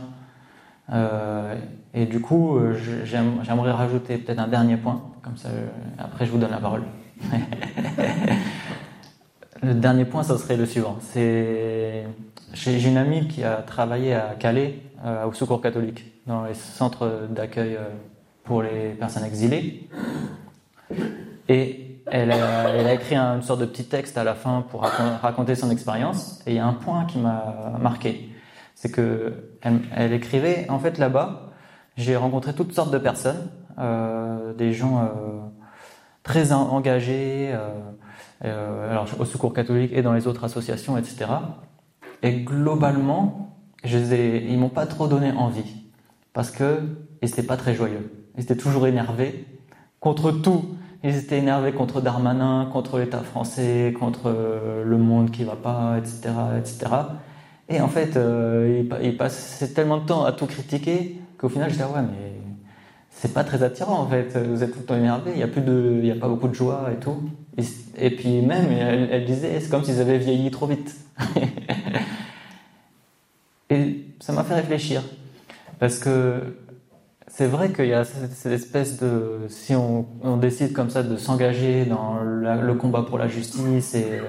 et 1.94 2.06
du 2.06 2.20
coup, 2.20 2.58
j'aimerais 3.04 3.72
rajouter 3.72 4.18
peut-être 4.18 4.38
un 4.38 4.48
dernier 4.48 4.76
point, 4.76 5.02
comme 5.22 5.36
ça, 5.36 5.48
après 5.98 6.26
je 6.26 6.32
vous 6.32 6.38
donne 6.38 6.50
la 6.50 6.58
parole. 6.58 6.82
le 9.62 9.74
dernier 9.74 10.04
point, 10.04 10.22
ça 10.22 10.36
serait 10.38 10.56
le 10.56 10.66
suivant. 10.66 10.98
C'est 11.00 12.06
j'ai 12.52 12.88
une 12.88 12.96
amie 12.96 13.28
qui 13.28 13.42
a 13.44 13.56
travaillé 13.56 14.14
à 14.14 14.34
Calais, 14.38 14.78
au 15.26 15.32
Secours 15.32 15.60
catholique, 15.60 16.04
dans 16.26 16.44
les 16.44 16.54
centres 16.54 17.28
d'accueil 17.30 17.78
pour 18.44 18.62
les 18.62 18.94
personnes 18.98 19.24
exilées. 19.24 19.88
Et 21.48 21.85
elle 22.10 22.30
a, 22.30 22.92
écrit 22.92 23.16
une 23.16 23.42
sorte 23.42 23.60
de 23.60 23.66
petit 23.66 23.84
texte 23.84 24.16
à 24.16 24.24
la 24.24 24.34
fin 24.34 24.64
pour 24.70 24.82
raconter 24.82 25.54
son 25.54 25.70
expérience. 25.70 26.40
Et 26.46 26.52
il 26.52 26.56
y 26.56 26.60
a 26.60 26.66
un 26.66 26.74
point 26.74 27.04
qui 27.04 27.18
m'a 27.18 27.76
marqué. 27.80 28.30
C'est 28.74 28.90
que 28.90 29.58
elle, 29.62 30.12
écrivait, 30.12 30.66
en 30.68 30.78
fait, 30.78 30.98
là-bas, 30.98 31.52
j'ai 31.96 32.16
rencontré 32.16 32.54
toutes 32.54 32.72
sortes 32.72 32.92
de 32.92 32.98
personnes, 32.98 33.48
euh, 33.78 34.52
des 34.52 34.72
gens 34.72 35.00
euh, 35.00 35.08
très 36.22 36.52
engagés, 36.52 37.54
euh, 38.44 38.90
alors 38.90 39.06
au 39.18 39.24
Secours 39.24 39.54
catholique 39.54 39.92
et 39.94 40.02
dans 40.02 40.12
les 40.12 40.26
autres 40.26 40.44
associations, 40.44 40.96
etc. 40.98 41.26
Et 42.22 42.42
globalement, 42.42 43.56
je 43.82 43.98
les 43.98 44.46
ils 44.48 44.58
m'ont 44.58 44.68
pas 44.68 44.86
trop 44.86 45.08
donné 45.08 45.32
envie 45.32 45.86
parce 46.32 46.50
que 46.50 46.80
ils 47.22 47.26
n'étaient 47.26 47.42
pas 47.42 47.56
très 47.56 47.74
joyeux. 47.74 48.12
Ils 48.36 48.42
étaient 48.42 48.56
toujours 48.56 48.86
énervés 48.86 49.46
contre 50.00 50.30
tout. 50.30 50.76
Ils 51.04 51.16
étaient 51.16 51.38
énervés 51.38 51.72
contre 51.72 52.00
Darmanin, 52.00 52.68
contre 52.72 52.98
l'État 52.98 53.20
français, 53.20 53.94
contre 53.98 54.22
euh, 54.26 54.84
le 54.84 54.96
monde 54.96 55.30
qui 55.30 55.44
va 55.44 55.56
pas, 55.56 55.98
etc., 55.98 56.34
etc. 56.58 56.92
Et 57.68 57.80
en 57.80 57.88
fait, 57.88 58.16
euh, 58.16 58.84
ils, 59.02 59.16
passaient 59.16 59.68
tellement 59.68 59.98
de 59.98 60.06
temps 60.06 60.24
à 60.24 60.32
tout 60.32 60.46
critiquer 60.46 61.20
qu'au 61.38 61.48
final, 61.48 61.68
je 61.68 61.74
disais 61.74 61.84
ouais, 61.84 62.02
mais 62.02 62.32
c'est 63.10 63.32
pas 63.34 63.44
très 63.44 63.62
attirant 63.62 64.00
en 64.00 64.06
fait. 64.08 64.36
Vous 64.36 64.62
êtes 64.62 64.72
tout 64.72 64.80
le 64.80 64.84
temps 64.84 64.96
énervé, 64.96 65.32
il 65.34 65.38
y 65.38 65.42
a 65.42 65.46
a 65.46 66.18
pas 66.18 66.28
beaucoup 66.28 66.48
de 66.48 66.54
joie 66.54 66.90
et 66.92 66.96
tout. 67.00 67.22
Et, 67.98 68.10
puis 68.10 68.42
même, 68.42 68.66
elle 68.70 69.24
disait, 69.24 69.58
c'est 69.60 69.70
comme 69.70 69.82
s'ils 69.82 70.00
avaient 70.00 70.18
vieilli 70.18 70.50
trop 70.50 70.66
vite. 70.66 70.94
et 73.70 74.04
ça 74.20 74.32
m'a 74.32 74.44
fait 74.44 74.54
réfléchir 74.54 75.02
parce 75.78 75.98
que 75.98 76.56
c'est 77.28 77.46
vrai 77.46 77.72
qu'il 77.72 77.86
y 77.86 77.92
a 77.92 78.04
cette 78.04 78.52
espèce 78.52 78.98
de, 79.00 79.46
si 79.48 79.74
on, 79.74 80.36
décide 80.36 80.72
comme 80.72 80.90
ça 80.90 81.02
de 81.02 81.16
s'engager 81.16 81.84
dans 81.84 82.20
le 82.22 82.74
combat 82.74 83.02
pour 83.02 83.18
la 83.18 83.28
justice 83.28 83.94
et 83.94 84.20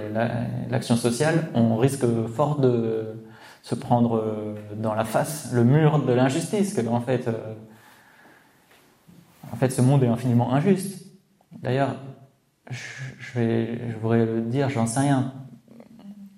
l'action 0.69 0.95
sociale, 0.95 1.49
on 1.53 1.77
risque 1.77 2.05
fort 2.27 2.59
de 2.59 3.17
se 3.61 3.75
prendre 3.75 4.55
dans 4.77 4.93
la 4.93 5.05
face 5.05 5.51
le 5.53 5.63
mur 5.63 6.03
de 6.05 6.13
l'injustice, 6.13 6.79
en 6.89 7.01
fait, 7.01 7.27
euh, 7.27 7.53
en 9.51 9.55
fait, 9.55 9.69
ce 9.69 9.81
monde 9.81 10.03
est 10.03 10.07
infiniment 10.07 10.53
injuste. 10.53 11.05
D'ailleurs, 11.51 11.95
je, 12.69 12.79
je 13.33 13.97
voudrais 14.01 14.25
le 14.25 14.41
dire, 14.41 14.69
j'en 14.69 14.87
sais 14.87 15.01
rien. 15.01 15.33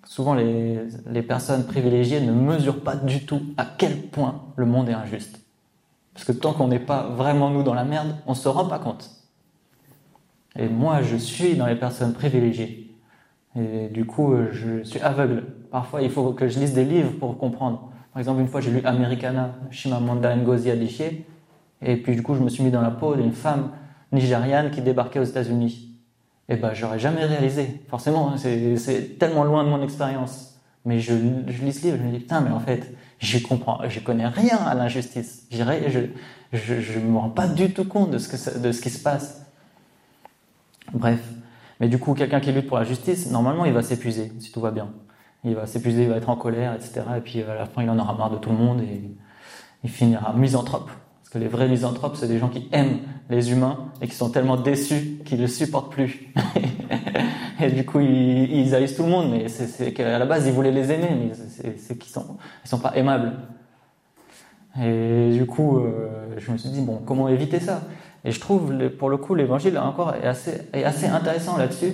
Souvent, 0.04 0.34
les 0.34 1.24
personnes 1.28 1.66
privilégiées 1.66 2.20
ne 2.20 2.32
mesurent 2.32 2.84
pas 2.84 2.96
du 2.96 3.26
tout 3.26 3.42
à 3.58 3.66
quel 3.66 4.08
point 4.08 4.54
le 4.56 4.66
monde 4.66 4.90
est 4.90 4.94
injuste. 4.94 5.40
Parce 6.14 6.26
que 6.26 6.32
tant 6.32 6.54
qu'on 6.54 6.68
n'est 6.68 6.80
pas 6.80 7.04
vraiment 7.04 7.50
nous 7.50 7.64
dans 7.64 7.74
la 7.74 7.86
merde, 7.86 8.16
on 8.26 8.32
ne 8.32 8.38
se 8.38 8.50
rend 8.50 8.66
pas 8.66 8.80
compte. 8.80 9.10
Et 10.58 10.68
moi, 10.68 11.02
je 11.02 11.16
suis 11.16 11.56
dans 11.56 11.68
les 11.68 11.76
personnes 11.76 12.14
privilégiées. 12.14 12.94
Et 13.56 13.88
du 13.88 14.06
coup, 14.06 14.36
je 14.52 14.84
suis 14.84 15.00
aveugle. 15.00 15.44
Parfois, 15.72 16.02
il 16.02 16.10
faut 16.10 16.34
que 16.34 16.48
je 16.48 16.60
lise 16.60 16.74
des 16.74 16.86
livres 16.86 17.12
pour 17.20 17.38
comprendre. 17.38 17.92
Par 18.14 18.20
exemple, 18.20 18.42
une 18.42 18.48
fois, 18.48 18.62
j'ai 18.62 18.72
lu 18.72 18.82
Americana, 18.84 19.56
Shimamanda 19.72 20.36
Ngozi 20.36 20.72
Adichie. 20.72 21.26
Et 21.82 21.98
puis, 21.98 22.16
du 22.16 22.24
coup, 22.24 22.36
je 22.36 22.42
me 22.42 22.50
suis 22.50 22.64
mis 22.64 22.72
dans 22.72 22.82
la 22.82 22.92
peau 22.92 23.16
d'une 23.16 23.32
femme 23.32 23.72
nigériane 24.12 24.72
qui 24.72 24.82
débarquait 24.82 25.20
aux 25.20 25.24
États-Unis. 25.24 25.96
Et 26.50 26.56
ben, 26.56 26.74
j'aurais 26.74 27.00
jamais 27.00 27.24
réalisé. 27.26 27.82
Forcément, 27.88 28.36
c'est 28.38 29.20
tellement 29.20 29.44
loin 29.44 29.64
de 29.64 29.70
mon 29.70 29.84
expérience. 29.84 30.60
Mais 30.84 31.00
je, 31.00 31.14
je 31.48 31.64
lis 31.64 31.74
ce 31.74 31.86
livre, 31.86 31.98
je 31.98 32.04
me 32.04 32.12
dis, 32.12 32.20
putain, 32.20 32.42
mais 32.42 32.50
en 32.50 32.60
fait, 32.60 32.96
je 33.20 33.38
comprends, 33.40 33.88
je 33.88 34.00
connais 34.00 34.28
rien 34.28 34.58
à 34.58 34.74
l'injustice. 34.76 35.46
Je, 35.52 35.64
je, 36.54 36.82
je 36.82 37.00
me 37.00 37.18
rends 37.18 37.30
pas 37.30 37.48
du 37.48 37.74
tout 37.74 37.86
compte 37.86 38.12
de 38.12 38.18
ce, 38.18 38.30
que 38.30 38.60
de 38.60 38.72
ce 38.72 38.82
qui 38.82 38.90
se 38.90 39.02
passe. 39.02 39.46
Bref. 40.94 41.20
Mais 41.80 41.88
du 41.88 41.98
coup, 41.98 42.14
quelqu'un 42.14 42.40
qui 42.40 42.52
lutte 42.52 42.68
pour 42.68 42.78
la 42.78 42.84
justice, 42.84 43.30
normalement, 43.32 43.66
il 43.66 43.74
va 43.74 43.82
s'épuiser, 43.82 44.32
si 44.40 44.52
tout 44.52 44.62
va 44.62 44.72
bien. 44.72 44.90
Il 45.44 45.56
va 45.56 45.66
s'épuiser, 45.66 46.04
il 46.04 46.10
va 46.10 46.18
être 46.18 46.30
en 46.30 46.36
colère, 46.36 46.74
etc. 46.74 47.02
Et 47.18 47.22
puis, 47.22 47.42
à 47.42 47.56
la 47.56 47.66
fin, 47.66 47.84
il 47.84 47.90
en 47.90 47.98
aura 47.98 48.14
marre 48.16 48.32
de 48.32 48.38
tout 48.38 48.50
le 48.50 48.58
monde 48.58 48.82
et 48.82 49.02
il 49.84 49.90
finira 49.90 50.34
misanthrope. 50.34 50.90
Parce 51.30 51.44
que 51.44 51.48
les 51.48 51.48
vrais 51.48 51.68
misanthropes, 51.68 52.16
c'est 52.16 52.28
des 52.28 52.40
gens 52.40 52.50
qui 52.50 52.68
aiment 52.72 53.02
les 53.30 53.52
humains 53.52 53.92
et 54.02 54.08
qui 54.08 54.16
sont 54.16 54.32
tellement 54.32 54.58
déçus 54.58 55.20
qu'ils 55.26 55.40
ne 55.40 55.46
supportent 55.46 55.92
plus. 55.92 56.34
et 57.62 57.70
du 57.70 57.86
coup, 57.86 58.00
ils, 58.00 58.52
ils 58.52 58.74
haïssent 58.74 58.96
tout 58.96 59.04
le 59.04 59.10
monde, 59.10 59.30
mais 59.30 59.48
c'est 59.48 59.94
qu'à 59.94 60.18
la 60.18 60.26
base, 60.26 60.48
ils 60.48 60.54
voulaient 60.54 60.72
les 60.72 60.92
aimer, 60.92 61.10
mais 61.20 61.74
c'est 61.78 62.00
qu'ils 62.00 62.12
sont, 62.12 62.38
ils 62.66 62.68
sont 62.68 62.80
pas 62.80 62.94
aimables. 62.96 63.34
Et 64.82 65.30
du 65.34 65.46
coup, 65.46 65.78
euh, 65.78 66.34
je 66.40 66.52
me 66.52 66.58
suis 66.58 66.70
dit, 66.70 66.82
bon, 66.82 67.00
comment 67.06 67.30
éviter 67.30 67.60
ça? 67.60 67.84
Et 68.26 68.32
je 68.32 68.40
trouve, 68.40 68.90
pour 68.98 69.12
le 69.12 69.18
coup, 69.18 69.36
l'évangile 69.36 69.78
encore 69.78 70.16
est 70.16 70.26
assez, 70.26 70.64
est 70.74 70.84
assez 70.84 71.06
intéressant 71.06 71.58
là-dessus, 71.58 71.94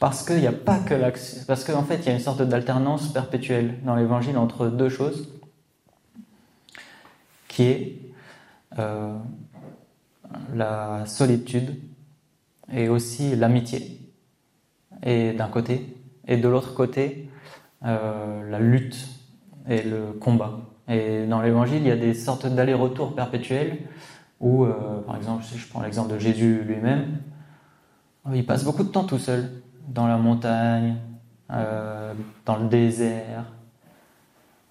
parce 0.00 0.24
qu'il 0.24 0.38
n'y 0.38 0.46
a 0.46 0.52
pas 0.52 0.78
que 0.78 0.94
l'action, 0.94 1.42
parce 1.46 1.62
qu'en 1.64 1.82
fait, 1.82 1.96
il 1.96 2.06
y 2.06 2.08
a 2.08 2.14
une 2.14 2.20
sorte 2.20 2.40
d'alternance 2.40 3.12
perpétuelle 3.12 3.74
dans 3.84 3.96
l'évangile 3.96 4.38
entre 4.38 4.68
deux 4.68 4.88
choses, 4.88 5.28
qui 7.52 7.64
est 7.64 8.00
euh, 8.78 9.18
la 10.54 11.04
solitude 11.04 11.78
et 12.72 12.88
aussi 12.88 13.36
l'amitié 13.36 14.00
et 15.02 15.32
d'un 15.34 15.48
côté, 15.48 15.94
et 16.26 16.38
de 16.38 16.48
l'autre 16.48 16.72
côté, 16.72 17.28
euh, 17.84 18.50
la 18.50 18.58
lutte 18.58 19.06
et 19.68 19.82
le 19.82 20.12
combat. 20.18 20.60
Et 20.88 21.26
dans 21.26 21.42
l'évangile, 21.42 21.82
il 21.82 21.88
y 21.88 21.90
a 21.90 21.96
des 21.96 22.14
sortes 22.14 22.46
d'allers-retours 22.46 23.14
perpétuels 23.14 23.80
où, 24.40 24.64
euh, 24.64 25.02
par 25.06 25.16
exemple, 25.16 25.44
si 25.44 25.58
je 25.58 25.68
prends 25.68 25.82
l'exemple 25.82 26.14
de 26.14 26.18
Jésus 26.18 26.62
lui-même, 26.64 27.18
il 28.32 28.46
passe 28.46 28.64
beaucoup 28.64 28.84
de 28.84 28.88
temps 28.88 29.04
tout 29.04 29.18
seul, 29.18 29.62
dans 29.88 30.06
la 30.06 30.16
montagne, 30.16 30.96
dans 31.50 32.56
le 32.56 32.68
désert, 32.68 33.44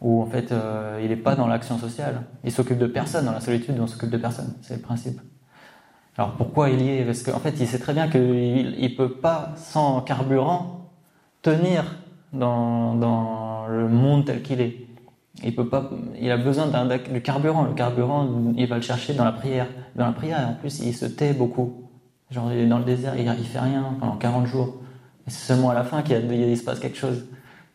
où 0.01 0.21
en 0.21 0.25
fait 0.25 0.53
il 1.01 1.09
n'est 1.09 1.15
pas 1.15 1.35
dans 1.35 1.47
l'action 1.47 1.77
sociale. 1.77 2.23
Il 2.43 2.51
s'occupe 2.51 2.77
de 2.79 2.87
personne, 2.87 3.25
dans 3.25 3.31
la 3.31 3.39
solitude, 3.39 3.75
on 3.79 3.87
s'occupe 3.87 4.09
de 4.09 4.17
personne, 4.17 4.53
c'est 4.61 4.75
le 4.75 4.81
principe. 4.81 5.21
Alors 6.17 6.33
pourquoi 6.33 6.69
il 6.69 6.81
y 6.81 6.89
est? 6.89 7.05
Parce 7.05 7.23
qu'en 7.23 7.39
fait, 7.39 7.55
il 7.59 7.67
sait 7.67 7.79
très 7.79 7.93
bien 7.93 8.07
qu'il 8.09 8.21
ne 8.21 8.95
peut 8.95 9.13
pas, 9.13 9.53
sans 9.55 10.01
carburant, 10.01 10.89
tenir 11.41 11.95
dans, 12.33 12.95
dans 12.95 13.67
le 13.67 13.87
monde 13.87 14.25
tel 14.25 14.41
qu'il 14.41 14.61
est. 14.61 14.87
Il 15.43 15.55
peut 15.55 15.69
pas, 15.69 15.89
il 16.19 16.29
a 16.29 16.37
besoin 16.37 16.67
du 16.67 17.21
carburant. 17.21 17.63
Le 17.63 17.73
carburant, 17.73 18.53
il 18.57 18.67
va 18.67 18.75
le 18.75 18.81
chercher 18.81 19.13
dans 19.13 19.23
la 19.23 19.31
prière. 19.31 19.67
Dans 19.95 20.05
la 20.05 20.11
prière, 20.11 20.49
en 20.49 20.53
plus, 20.53 20.81
il 20.81 20.93
se 20.93 21.05
tait 21.05 21.33
beaucoup. 21.33 21.87
Genre, 22.29 22.51
il 22.51 22.59
est 22.59 22.67
dans 22.67 22.79
le 22.79 22.85
désert, 22.85 23.15
il, 23.15 23.25
il 23.39 23.45
fait 23.45 23.59
rien 23.59 23.95
pendant 23.99 24.17
40 24.17 24.45
jours. 24.45 24.81
Et 25.25 25.29
c'est 25.29 25.53
seulement 25.53 25.69
à 25.69 25.73
la 25.73 25.83
fin 25.83 26.01
qu'il 26.01 26.31
il 26.31 26.57
se 26.57 26.63
passe 26.63 26.79
quelque 26.79 26.97
chose. 26.97 27.25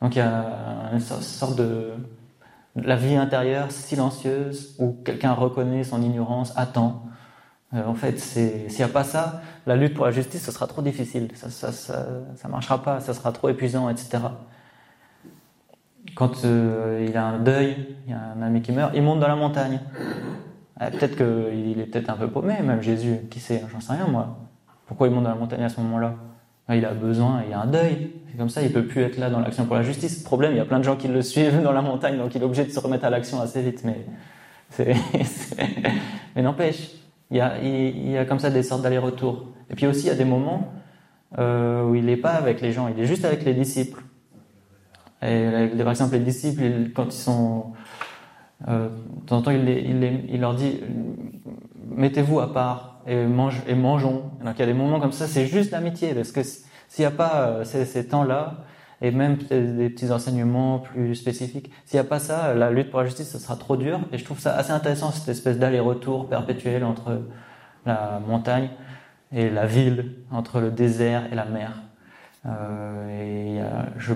Donc 0.01 0.15
il 0.15 0.19
y 0.19 0.23
a 0.23 0.91
une 0.93 1.01
sorte 1.01 1.57
de 1.57 1.93
la 2.77 2.97
vie 2.97 3.17
intérieure 3.17 3.71
silencieuse 3.71 4.77
où 4.79 4.97
quelqu'un 5.05 5.33
reconnaît 5.33 5.85
son 5.85 6.03
ignorance, 6.03 6.53
attend. 6.57 7.07
Euh, 7.75 7.85
en 7.87 7.95
fait, 7.95 8.19
s'il 8.19 8.69
n'y 8.69 8.83
a 8.83 8.89
pas 8.89 9.05
ça, 9.05 9.41
la 9.67 9.77
lutte 9.77 9.95
pour 9.95 10.05
la 10.05 10.13
justice, 10.13 10.45
ce 10.45 10.53
sera 10.53 10.67
trop 10.67 10.83
difficile. 10.83 11.29
Ça, 11.35 11.51
ça, 11.51 11.73
ça, 11.73 12.49
marchera 12.49 12.83
pas, 12.83 13.01
ça 13.01 13.15
sera 13.15 13.33
trop 13.33 13.49
épuisant, 13.49 13.89
etc. 13.89 14.19
Quand 16.15 16.45
euh, 16.45 17.05
il 17.09 17.17
a 17.17 17.25
un 17.27 17.39
deuil, 17.39 17.97
il 18.07 18.11
y 18.13 18.15
a 18.15 18.21
un 18.37 18.43
ami 18.43 18.63
qui 18.63 18.73
meurt, 18.73 18.93
il 18.95 19.03
monte 19.03 19.21
dans 19.21 19.29
la 19.29 19.37
montagne. 19.37 19.81
Euh, 20.81 20.91
peut-être 20.91 21.17
qu'il 21.17 21.81
est 21.81 21.87
peut-être 21.87 22.11
un 22.11 22.17
peu 22.17 22.29
paumé, 22.29 22.61
même 22.63 22.83
Jésus, 22.83 23.21
qui 23.31 23.41
sait, 23.41 23.65
j'en 23.73 23.81
sais 23.81 23.95
rien 23.95 24.07
moi. 24.07 24.39
Pourquoi 24.87 25.09
il 25.09 25.15
monte 25.15 25.25
dans 25.25 25.31
la 25.31 25.37
montagne 25.37 25.65
à 25.65 25.69
ce 25.69 25.81
moment-là? 25.81 26.15
Il 26.69 26.85
a 26.85 26.93
besoin, 26.95 27.45
il 27.47 27.55
a 27.55 27.61
un 27.61 27.67
deuil. 27.67 28.11
C'est 28.29 28.37
comme 28.37 28.49
ça, 28.49 28.61
il 28.61 28.73
peut 28.73 28.85
plus 28.85 29.03
être 29.03 29.19
là 29.19 29.31
dans 29.31 29.39
l'action 29.39 29.67
pour 29.67 29.77
la 29.77 29.83
justice. 29.83 30.23
Problème, 30.23 30.53
il 30.53 30.57
y 30.57 30.61
a 30.61 30.65
plein 30.65 30.79
de 30.79 30.85
gens 30.85 30.97
qui 30.97 31.07
le 31.07 31.23
suivent 31.23 31.63
dans 31.63 31.73
la 31.73 31.83
montagne, 31.83 32.19
donc 32.19 32.35
il 32.35 32.43
est 32.43 32.45
obligé 32.45 32.65
de 32.65 32.71
se 32.71 32.81
remettre 32.81 33.05
à 33.05 33.11
l'action 33.11 33.41
assez 33.41 33.63
vite. 33.63 33.85
Mais 33.85 34.05
c'est, 34.71 34.95
n'empêche, 36.37 36.91
il 37.31 37.37
y 37.37 38.17
a, 38.19 38.25
comme 38.25 38.41
ça 38.41 38.51
des 38.51 38.65
sortes 38.65 38.83
d'aller-retour. 38.83 39.47
Et 39.71 39.75
puis 39.77 39.87
aussi, 39.87 40.07
il 40.07 40.09
y 40.09 40.11
a 40.11 40.17
des 40.17 40.25
moments 40.25 40.73
euh, 41.39 41.85
où 41.85 41.95
il 41.95 42.07
n'est 42.07 42.17
pas 42.17 42.33
avec 42.33 42.61
les 42.61 42.73
gens, 42.73 42.89
il 42.89 42.99
est 43.01 43.07
juste 43.07 43.25
avec 43.25 43.45
les 43.45 43.55
disciples. 43.55 44.03
Et 45.23 45.69
par 45.79 45.91
exemple, 45.91 46.15
les 46.15 46.21
disciples, 46.21 46.91
quand 46.95 47.07
ils 47.07 47.13
sont, 47.13 47.73
euh, 48.69 48.89
de 48.89 49.27
temps 49.27 49.39
en 49.39 49.43
temps, 49.43 49.51
il 49.53 50.41
leur 50.41 50.55
dit 50.55 50.81
mettez-vous 51.97 52.41
à 52.41 52.53
part 52.53 52.96
et, 53.07 53.25
mange, 53.27 53.63
et 53.67 53.75
mangeons. 53.75 54.31
Donc 54.45 54.55
il 54.57 54.61
y 54.61 54.63
a 54.63 54.67
des 54.67 54.75
moments 54.75 55.01
comme 55.01 55.13
ça, 55.13 55.27
c'est 55.27 55.47
juste 55.47 55.71
l'amitié, 55.71 56.15
parce 56.15 56.33
que 56.33 56.43
s'il 56.43 56.63
n'y 57.01 57.05
a 57.05 57.11
pas 57.11 57.49
euh, 57.49 57.65
ces, 57.65 57.85
ces 57.85 58.07
temps-là, 58.07 58.65
et 59.03 59.11
même 59.11 59.37
des 59.37 59.91
petits 59.91 60.11
enseignements 60.11 60.79
plus 60.79 61.15
spécifiques, 61.15 61.71
s'il 61.85 62.01
n'y 62.01 62.07
a 62.07 62.09
pas 62.09 62.19
ça, 62.19 62.55
la 62.55 62.71
lutte 62.71 62.91
pour 62.91 63.01
la 63.01 63.07
justice, 63.07 63.31
ce 63.31 63.39
sera 63.39 63.57
trop 63.57 63.77
dur. 63.77 64.01
Et 64.11 64.17
je 64.17 64.25
trouve 64.25 64.39
ça 64.41 64.57
assez 64.57 64.71
intéressant, 64.71 65.11
cette 65.11 65.29
espèce 65.29 65.59
d'aller-retour 65.59 66.31
perpétuel 66.31 66.83
entre 66.83 67.21
la 67.85 68.21
montagne 68.27 68.71
et 69.33 69.51
la 69.51 69.67
ville, 69.67 70.15
entre 70.31 70.61
le 70.61 70.71
désert 70.71 71.31
et 71.31 71.35
la 71.35 71.45
mer. 71.45 71.83
Euh, 72.47 73.11
et 73.11 73.61
je, 73.99 74.15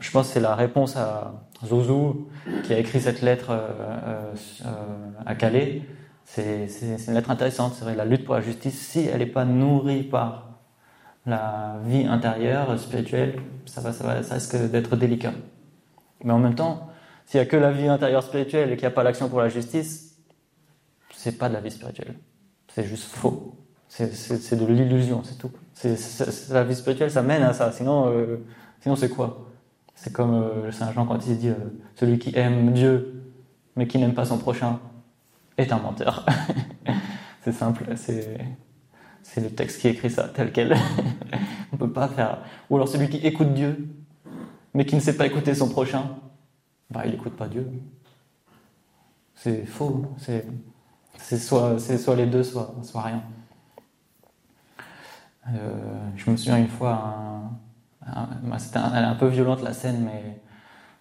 je 0.00 0.10
pense 0.10 0.28
que 0.28 0.34
c'est 0.34 0.40
la 0.40 0.54
réponse 0.54 0.96
à 0.96 1.34
Zouzou 1.64 2.28
qui 2.64 2.72
a 2.72 2.78
écrit 2.78 3.00
cette 3.00 3.22
lettre 3.22 3.50
euh, 3.50 4.32
euh, 4.64 4.68
à 5.26 5.34
Calais 5.34 5.82
c'est 6.34 6.68
une 7.08 7.14
lettre 7.14 7.30
intéressante. 7.30 7.74
C'est 7.76 7.84
vrai, 7.84 7.94
la 7.94 8.04
lutte 8.04 8.24
pour 8.24 8.34
la 8.34 8.40
justice, 8.40 8.78
si 8.78 9.00
elle 9.00 9.18
n'est 9.18 9.26
pas 9.26 9.44
nourrie 9.44 10.02
par 10.02 10.60
la 11.26 11.78
vie 11.84 12.06
intérieure, 12.06 12.78
spirituelle, 12.78 13.40
ça, 13.66 13.80
va, 13.80 13.92
ça, 13.92 14.04
va, 14.04 14.22
ça 14.22 14.34
risque 14.34 14.56
d'être 14.70 14.96
délicat. 14.96 15.32
Mais 16.24 16.32
en 16.32 16.38
même 16.38 16.54
temps, 16.54 16.88
s'il 17.26 17.40
n'y 17.40 17.46
a 17.46 17.50
que 17.50 17.56
la 17.56 17.72
vie 17.72 17.88
intérieure 17.88 18.22
spirituelle 18.22 18.72
et 18.72 18.76
qu'il 18.76 18.86
n'y 18.86 18.92
a 18.92 18.94
pas 18.94 19.02
l'action 19.02 19.28
pour 19.28 19.40
la 19.40 19.48
justice, 19.48 20.16
c'est 21.14 21.36
pas 21.36 21.48
de 21.48 21.54
la 21.54 21.60
vie 21.60 21.70
spirituelle. 21.70 22.14
C'est 22.72 22.84
juste 22.84 23.04
faux. 23.04 23.54
C'est 23.88 24.56
de 24.56 24.66
l'illusion, 24.66 25.22
c'est 25.24 25.38
tout. 25.38 25.50
La 26.50 26.64
vie 26.64 26.74
spirituelle, 26.74 27.10
ça 27.10 27.22
mène 27.22 27.42
à 27.42 27.52
ça. 27.52 27.72
Sinon, 27.72 28.10
euh, 28.12 28.44
sinon 28.80 28.96
c'est 28.96 29.08
quoi? 29.08 29.46
C'est 29.94 30.12
comme 30.12 30.34
euh, 30.34 30.70
Saint 30.70 30.92
Jean 30.92 31.06
quand 31.06 31.26
il 31.26 31.38
dit 31.38 31.48
euh, 31.48 31.54
celui 31.96 32.18
qui 32.18 32.36
aime 32.36 32.72
Dieu 32.72 33.14
mais 33.78 33.86
qui 33.86 33.98
n'aime 33.98 34.14
pas 34.14 34.24
son 34.24 34.38
prochain, 34.38 34.80
est 35.58 35.72
un 35.72 35.78
menteur. 35.78 36.24
c'est 37.44 37.52
simple, 37.52 37.84
c'est 37.96 38.38
c'est 39.22 39.42
le 39.42 39.50
texte 39.50 39.80
qui 39.80 39.88
écrit 39.88 40.10
ça 40.10 40.28
tel 40.28 40.52
quel. 40.52 40.76
On 41.72 41.76
peut 41.76 41.92
pas 41.92 42.08
faire. 42.08 42.38
Ou 42.70 42.76
alors 42.76 42.88
celui 42.88 43.08
qui 43.10 43.18
écoute 43.18 43.52
Dieu, 43.52 43.88
mais 44.72 44.86
qui 44.86 44.94
ne 44.94 45.00
sait 45.00 45.16
pas 45.16 45.26
écouter 45.26 45.54
son 45.54 45.68
prochain, 45.68 46.16
bah 46.90 47.02
il 47.04 47.10
n'écoute 47.10 47.36
pas 47.36 47.48
Dieu. 47.48 47.70
C'est 49.34 49.66
faux. 49.66 50.06
C'est 50.18 50.46
c'est 51.18 51.38
soit 51.38 51.78
c'est 51.78 51.98
soit 51.98 52.16
les 52.16 52.26
deux, 52.26 52.42
soit 52.42 52.74
soit 52.82 53.02
rien. 53.02 53.22
Euh, 55.54 56.10
je 56.16 56.30
me 56.30 56.36
souviens 56.36 56.58
une 56.58 56.68
fois, 56.68 57.50
un, 58.06 58.38
elle 58.94 59.02
est 59.02 59.06
un 59.06 59.14
peu 59.14 59.28
violente 59.28 59.62
la 59.62 59.72
scène, 59.72 60.04
mais 60.04 60.40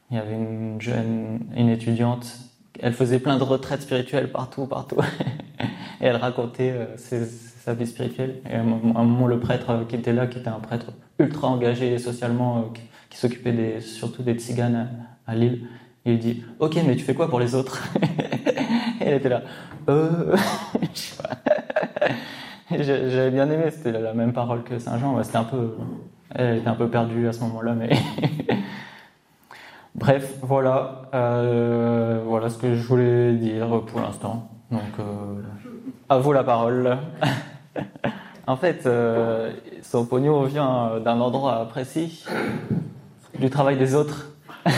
il 0.10 0.18
y 0.18 0.20
avait 0.20 0.36
une 0.36 0.80
jeune, 0.80 1.48
une 1.56 1.70
étudiante 1.70 2.47
elle 2.80 2.94
faisait 2.94 3.20
plein 3.20 3.38
de 3.38 3.44
retraites 3.44 3.82
spirituelles 3.82 4.32
partout, 4.32 4.66
partout. 4.66 4.98
et 6.02 6.06
elle 6.06 6.16
racontait 6.16 6.74
euh, 6.74 6.98
sa 6.98 7.74
vie 7.74 7.88
spirituelle. 7.88 8.42
Et 8.50 8.56
à 8.56 8.62
un 8.62 8.64
moment, 8.64 9.28
le 9.28 9.40
prêtre 9.40 9.70
euh, 9.72 9.84
qui 9.88 9.96
était 9.96 10.14
là, 10.14 10.28
qui 10.28 10.40
était 10.40 10.50
un 10.50 10.60
prêtre 10.60 10.88
ultra 11.20 11.48
engagé 11.48 11.98
socialement, 11.98 12.58
euh, 12.60 12.62
qui, 13.10 13.18
s'occupait 13.18 13.82
surtout 13.82 14.22
des 14.22 14.36
tziganes 14.36 14.90
à, 15.26 15.34
Lille, 15.34 15.68
il 16.06 16.14
lui 16.14 16.20
dit 16.20 16.44
Ok, 16.60 16.78
mais 16.86 16.96
tu 16.96 17.04
fais 17.04 17.16
quoi 17.16 17.30
pour 17.30 17.40
les 17.40 17.56
autres? 17.56 17.84
Et 19.02 19.06
elle 19.06 19.16
était 19.16 19.30
là 19.30 19.42
Euh. 19.90 20.36
J'avais 22.70 23.32
bien 23.32 23.50
aimé, 23.50 23.72
c'était 23.72 23.94
la 23.94 24.14
même 24.14 24.34
parole 24.34 24.64
que 24.64 24.78
Saint 24.78 25.00
Jean. 25.00 25.18
Elle 26.36 26.58
était 26.58 26.68
un 26.68 26.76
peu 26.76 26.90
perdue 26.90 27.28
à 27.28 27.34
ce 27.34 27.40
moment-là, 27.40 27.74
mais 27.74 27.90
Bref, 29.98 30.36
voilà, 30.44 31.10
euh, 31.16 32.22
voilà 32.24 32.52
ce 32.52 32.60
que 32.60 32.76
je 32.76 32.84
voulais 32.84 33.34
dire 33.34 33.82
pour 33.88 34.00
l'instant. 34.00 34.48
Donc, 34.70 34.82
euh, 35.00 35.42
à 36.08 36.20
vous 36.20 36.34
la 36.34 36.44
parole. 36.44 37.00
en 38.48 38.56
fait, 38.58 38.86
euh, 38.86 39.52
son 39.82 40.06
pognon 40.06 40.44
vient 40.44 41.00
d'un 41.00 41.20
endroit 41.20 41.68
précis, 41.68 42.24
du 43.40 43.50
travail 43.50 43.78
des 43.78 43.96
autres, 43.96 44.36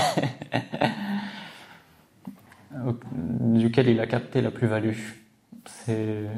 duquel 3.11 3.89
il 3.89 3.99
a 3.99 4.07
capté 4.07 4.39
la 4.39 4.51
plus-value. 4.51 4.95
C'est, 5.65 6.29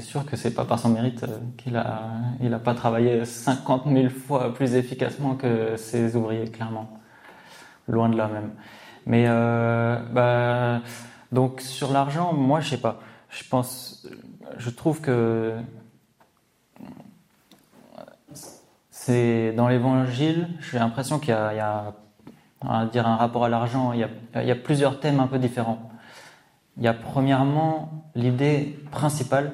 sûr 0.00 0.26
que 0.26 0.36
c'est 0.36 0.52
pas 0.52 0.66
par 0.66 0.78
son 0.78 0.90
mérite 0.90 1.24
qu'il 1.56 1.74
a, 1.74 2.02
il 2.42 2.52
a 2.52 2.58
pas 2.58 2.74
travaillé 2.74 3.24
50 3.24 3.84
000 3.86 4.10
fois 4.10 4.52
plus 4.52 4.74
efficacement 4.74 5.36
que 5.36 5.76
ses 5.76 6.16
ouvriers, 6.16 6.50
clairement 6.50 6.99
loin 7.90 8.08
de 8.08 8.16
là 8.16 8.28
même. 8.28 8.52
Mais 9.06 9.24
euh, 9.28 9.98
bah, 10.12 10.80
donc 11.32 11.60
sur 11.60 11.92
l'argent, 11.92 12.32
moi 12.32 12.60
je 12.60 12.70
sais 12.70 12.80
pas. 12.80 13.00
Je 13.28 13.44
pense, 13.48 14.06
je 14.58 14.70
trouve 14.70 15.00
que 15.00 15.56
c'est 18.90 19.52
dans 19.52 19.68
l'Évangile, 19.68 20.48
j'ai 20.60 20.78
l'impression 20.78 21.18
qu'il 21.18 21.30
y, 21.30 21.32
a, 21.32 21.94
on 22.60 22.68
va 22.68 22.86
dire 22.86 23.06
un 23.06 23.16
rapport 23.16 23.44
à 23.44 23.48
l'argent. 23.48 23.92
Il, 23.92 24.06
il 24.34 24.46
y, 24.46 24.50
a, 24.50 24.56
plusieurs 24.56 25.00
thèmes 25.00 25.20
un 25.20 25.26
peu 25.26 25.38
différents. 25.38 25.90
Il 26.76 26.82
y 26.82 26.88
a 26.88 26.94
premièrement 26.94 28.04
l'idée 28.14 28.78
principale 28.90 29.52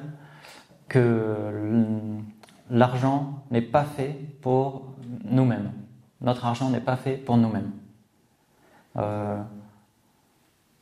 que 0.87 1.35
l'argent 2.69 3.43
n'est 3.51 3.61
pas 3.61 3.83
fait 3.83 4.19
pour 4.41 4.95
nous-mêmes. 5.25 5.71
Notre 6.21 6.45
argent 6.45 6.69
n'est 6.69 6.81
pas 6.81 6.95
fait 6.95 7.13
pour 7.13 7.37
nous-mêmes. 7.37 7.71
Euh, 8.97 9.41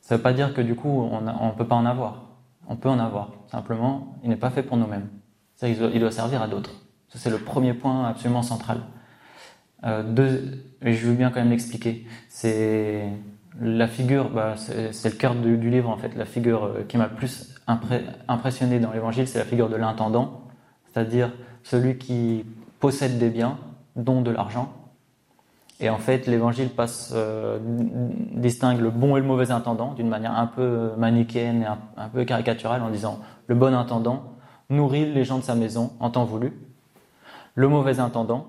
ça 0.02 0.16
ne 0.16 0.18
veut 0.18 0.24
pas 0.24 0.34
dire 0.34 0.54
que 0.54 0.62
du 0.62 0.76
coup 0.76 0.90
on 0.90 1.22
ne 1.22 1.52
peut 1.58 1.68
pas 1.68 1.76
en 1.76 1.86
avoir. 1.86 2.26
On 2.68 2.76
peut 2.76 2.90
en 2.90 3.00
avoir. 3.00 3.32
Simplement, 3.48 4.18
il 4.24 4.30
n'est 4.30 4.36
pas 4.36 4.50
fait 4.50 4.64
pour 4.64 4.78
nous-mêmes. 4.78 5.08
Il 5.62 6.00
doit 6.00 6.12
servir 6.12 6.42
à 6.42 6.48
d'autres. 6.48 6.72
Ça, 7.10 7.20
c'est 7.20 7.30
le 7.30 7.38
premier 7.38 7.74
point 7.74 8.08
absolument 8.08 8.42
central. 8.42 8.82
Euh, 9.86 10.04
deux, 10.04 10.64
je 10.82 11.08
veux 11.08 11.14
bien 11.14 11.30
quand 11.30 11.40
même 11.40 11.52
l'expliquer. 11.52 12.06
C'est 12.28 13.08
la 13.62 13.88
figure, 13.88 14.30
bah, 14.30 14.56
c'est 14.58 15.10
le 15.10 15.16
cœur 15.16 15.36
du, 15.36 15.70
livre 15.70 15.90
en 15.90 15.98
fait. 15.98 16.16
La 16.16 16.26
figure 16.26 16.66
euh, 16.66 16.84
qui 16.88 16.98
m'a 16.98 17.08
plus 17.08 17.56
impressionné 18.28 18.80
dans 18.80 18.92
l'évangile, 18.92 19.28
c'est 19.28 19.40
la 19.40 19.46
figure 19.46 19.70
de 19.70 19.76
l'intendant, 19.76 20.42
c'est-à-dire 20.86 21.32
celui 21.64 21.98
qui 21.98 22.46
possède 22.80 23.18
des 23.18 23.30
biens, 23.30 23.58
dont 23.96 24.22
de 24.22 24.32
l'argent, 24.32 24.74
et 25.80 25.90
en 25.90 25.98
fait, 25.98 26.26
l'évangile 26.26 26.70
euh, 27.12 27.60
distingue 27.62 28.80
le 28.80 28.92
bon 28.92 29.18
et 29.18 29.20
le 29.20 29.26
mauvais 29.26 29.52
intendant 29.52 29.94
d'une 29.94 30.08
manière 30.08 30.38
un 30.38 30.48
peu 30.48 30.92
manichéenne 30.98 31.64
et 31.64 31.66
un, 31.66 32.10
peu 32.10 32.24
caricaturale 32.24 32.82
en 32.82 32.90
disant 32.90 33.20
le 33.48 33.56
bon 33.56 33.76
intendant 33.76 34.36
nourrit 34.70 35.12
les 35.12 35.26
gens 35.26 35.38
de 35.38 35.44
sa 35.44 35.54
maison 35.54 35.92
en 36.00 36.10
temps 36.10 36.24
voulu. 36.24 36.54
Le 37.56 37.68
mauvais 37.68 38.00
intendant 38.00 38.48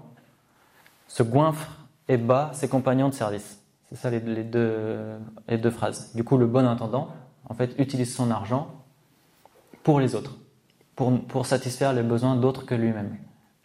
se 1.09 1.23
goinfre 1.23 1.69
et 2.09 2.17
bat 2.17 2.51
ses 2.53 2.69
compagnons 2.69 3.09
de 3.09 3.15
service. 3.15 3.61
C'est 3.89 3.97
ça 3.97 4.11
les, 4.11 4.21
deux, 4.21 5.19
les 5.49 5.59
deux 5.59 5.71
phrases. 5.71 6.15
Du 6.15 6.23
coup, 6.23 6.39
le 6.39 6.47
bon 6.47 6.67
intendant, 6.67 7.09
en 7.49 7.55
fait, 7.55 7.75
utilise 7.79 8.15
son 8.15 8.31
argent 8.31 8.69
pour 9.83 10.01
les 10.01 10.15
autres, 10.15 10.37
pour, 10.95 11.21
pour 11.27 11.47
satisfaire 11.47 11.93
les 11.93 12.03
besoins 12.03 12.37
d'autres 12.37 12.67
que 12.67 12.75
lui-même 12.75 13.17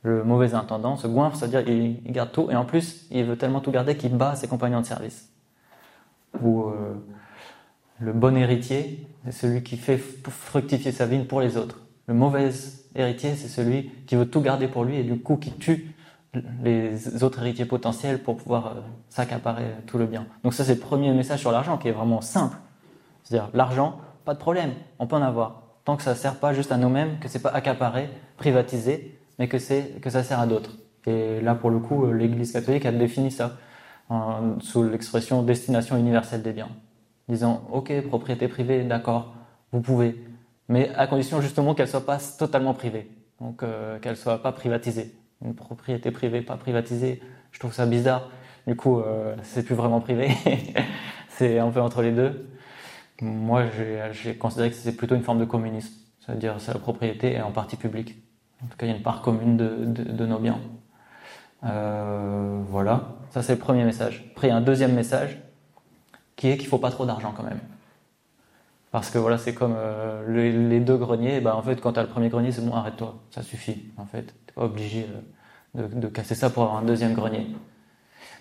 le 0.03 0.23
mauvais 0.23 0.53
intendant 0.53 0.95
se 0.95 1.07
goinfre, 1.07 1.37
c'est-à-dire 1.37 1.63
qu'il 1.63 2.11
garde 2.11 2.31
tout, 2.31 2.49
et 2.49 2.55
en 2.55 2.65
plus, 2.65 3.05
il 3.11 3.23
veut 3.25 3.37
tellement 3.37 3.59
tout 3.59 3.71
garder 3.71 3.95
qu'il 3.95 4.15
bat 4.15 4.35
ses 4.35 4.47
compagnons 4.47 4.81
de 4.81 4.85
service. 4.85 5.29
Ou 6.41 6.63
euh, 6.63 6.93
le 7.99 8.13
bon 8.13 8.35
héritier, 8.35 9.05
c'est 9.25 9.31
celui 9.31 9.63
qui 9.63 9.77
fait 9.77 9.97
fructifier 9.97 10.91
sa 10.91 11.05
vigne 11.05 11.25
pour 11.25 11.41
les 11.41 11.57
autres. 11.57 11.79
Le 12.07 12.13
mauvais 12.13 12.49
héritier, 12.95 13.35
c'est 13.35 13.47
celui 13.47 13.91
qui 14.07 14.15
veut 14.15 14.27
tout 14.27 14.41
garder 14.41 14.67
pour 14.67 14.85
lui 14.85 14.97
et 14.97 15.03
du 15.03 15.19
coup 15.19 15.37
qui 15.37 15.51
tue 15.51 15.93
les 16.63 17.23
autres 17.23 17.39
héritiers 17.41 17.65
potentiels 17.65 18.23
pour 18.23 18.37
pouvoir 18.37 18.67
euh, 18.67 18.79
s'accaparer 19.09 19.65
tout 19.85 19.97
le 19.97 20.05
bien. 20.05 20.25
Donc 20.43 20.53
ça, 20.53 20.63
c'est 20.63 20.75
le 20.75 20.79
premier 20.79 21.11
message 21.13 21.41
sur 21.41 21.51
l'argent 21.51 21.77
qui 21.77 21.89
est 21.89 21.91
vraiment 21.91 22.21
simple. 22.21 22.57
C'est-à-dire, 23.23 23.49
l'argent, 23.53 23.99
pas 24.25 24.33
de 24.33 24.39
problème, 24.39 24.71
on 24.97 25.07
peut 25.07 25.17
en 25.17 25.21
avoir. 25.21 25.63
Tant 25.83 25.97
que 25.97 26.03
ça 26.03 26.11
ne 26.11 26.15
sert 26.15 26.35
pas 26.35 26.53
juste 26.53 26.71
à 26.71 26.77
nous-mêmes, 26.77 27.19
que 27.19 27.27
c'est 27.27 27.41
pas 27.41 27.49
accaparé, 27.49 28.09
privatisé, 28.37 29.19
mais 29.39 29.47
que, 29.47 29.57
que 29.99 30.09
ça 30.09 30.23
sert 30.23 30.39
à 30.39 30.47
d'autres. 30.47 30.77
Et 31.05 31.41
là, 31.41 31.55
pour 31.55 31.69
le 31.69 31.79
coup, 31.79 32.05
euh, 32.05 32.13
l'Église 32.13 32.51
catholique 32.51 32.85
a 32.85 32.91
défini 32.91 33.31
ça 33.31 33.57
sous 34.59 34.83
l'expression 34.83 35.41
destination 35.41 35.95
universelle 35.95 36.41
des 36.41 36.51
biens, 36.51 36.69
disant 37.29 37.63
ok, 37.71 38.01
propriété 38.07 38.49
privée, 38.49 38.83
d'accord, 38.83 39.33
vous 39.71 39.79
pouvez, 39.79 40.21
mais 40.71 40.89
à 40.95 41.05
condition 41.07 41.41
justement 41.41 41.75
qu'elle 41.75 41.87
soit 41.87 42.05
pas 42.05 42.17
totalement 42.37 42.73
privée, 42.73 43.09
donc 43.39 43.63
euh, 43.63 43.99
qu'elle 43.99 44.17
soit 44.17 44.41
pas 44.41 44.51
privatisée. 44.51 45.15
une 45.43 45.55
propriété 45.55 46.11
privée, 46.11 46.41
pas 46.41 46.55
privatisée. 46.55 47.21
Je 47.51 47.59
trouve 47.59 47.73
ça 47.73 47.85
bizarre. 47.85 48.29
Du 48.67 48.75
coup, 48.75 48.99
euh, 48.99 49.35
c'est 49.43 49.63
plus 49.63 49.75
vraiment 49.75 49.99
privé. 49.99 50.29
c'est 51.29 51.59
un 51.59 51.69
peu 51.71 51.81
entre 51.81 52.01
les 52.01 52.11
deux. 52.11 52.49
Moi, 53.21 53.65
j'ai 54.11 54.35
considéré 54.37 54.69
que 54.69 54.75
c'est 54.75 54.95
plutôt 54.95 55.15
une 55.15 55.23
forme 55.23 55.39
de 55.39 55.45
communisme. 55.45 55.93
C'est-à-dire, 56.19 56.55
c'est 56.59 56.73
la 56.73 56.79
propriété 56.79 57.33
est 57.33 57.41
en 57.41 57.51
partie 57.51 57.75
publique. 57.75 58.15
En 58.63 58.67
tout 58.67 58.77
cas, 58.77 58.85
il 58.85 58.89
y 58.89 58.93
a 58.93 58.95
une 58.95 59.03
part 59.03 59.21
commune 59.21 59.57
de, 59.57 60.25
nos 60.25 60.39
biens. 60.39 60.59
Euh, 61.63 62.61
voilà. 62.67 63.09
Ça, 63.31 63.41
c'est 63.41 63.53
le 63.53 63.59
premier 63.59 63.83
message. 63.83 64.25
Après, 64.31 64.47
il 64.47 64.51
y 64.51 64.53
a 64.53 64.57
un 64.57 64.61
deuxième 64.61 64.93
message 64.93 65.39
qui 66.35 66.49
est 66.49 66.57
qu'il 66.57 66.67
faut 66.67 66.77
pas 66.77 66.91
trop 66.91 67.05
d'argent 67.05 67.33
quand 67.35 67.43
même. 67.43 67.59
Parce 68.91 69.09
que 69.09 69.17
voilà, 69.17 69.37
c'est 69.37 69.53
comme 69.53 69.75
euh, 69.77 70.69
les, 70.69 70.79
deux 70.79 70.97
greniers. 70.97 71.39
Bah, 71.39 71.55
en 71.55 71.61
fait, 71.61 71.79
quand 71.79 71.93
tu 71.93 71.99
as 71.99 72.03
le 72.03 72.09
premier 72.09 72.29
grenier, 72.29 72.51
c'est 72.51 72.63
bon, 72.63 72.75
arrête-toi, 72.75 73.15
ça 73.31 73.41
suffit. 73.41 73.85
En 73.97 74.05
fait, 74.05 74.33
t'es 74.45 74.53
pas 74.53 74.65
obligé 74.65 75.07
de, 75.73 76.07
casser 76.07 76.35
ça 76.35 76.49
pour 76.49 76.63
avoir 76.63 76.79
un 76.79 76.83
deuxième 76.83 77.13
grenier. 77.13 77.47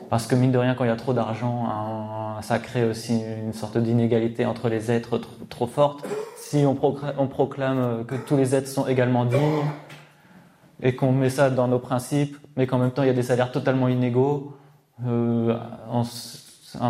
Parce 0.08 0.26
que 0.26 0.34
mine 0.34 0.50
de 0.50 0.58
rien, 0.58 0.74
quand 0.74 0.84
il 0.84 0.88
y 0.88 0.92
a 0.92 0.96
trop 0.96 1.12
d'argent, 1.12 2.40
ça 2.40 2.58
crée 2.58 2.84
aussi 2.84 3.20
une 3.20 3.52
sorte 3.52 3.76
d'inégalité 3.76 4.46
entre 4.46 4.68
les 4.68 4.90
êtres 4.90 5.20
trop, 5.48 5.66
forte. 5.66 6.04
Si 6.36 6.64
on, 6.66 6.74
proclame 6.74 8.04
que 8.06 8.14
tous 8.14 8.36
les 8.36 8.54
êtres 8.54 8.66
sont 8.66 8.86
également 8.88 9.26
dignes 9.26 9.62
et 10.82 10.96
qu'on 10.96 11.12
met 11.12 11.30
ça 11.30 11.50
dans 11.50 11.68
nos 11.68 11.78
principes, 11.78 12.36
mais 12.56 12.66
qu'en 12.66 12.78
même 12.78 12.90
temps 12.90 13.02
il 13.02 13.06
y 13.06 13.10
a 13.10 13.14
des 13.14 13.22
salaires 13.22 13.52
totalement 13.52 13.88
inégaux, 13.88 14.56
euh, 15.06 15.56
on, 15.90 16.02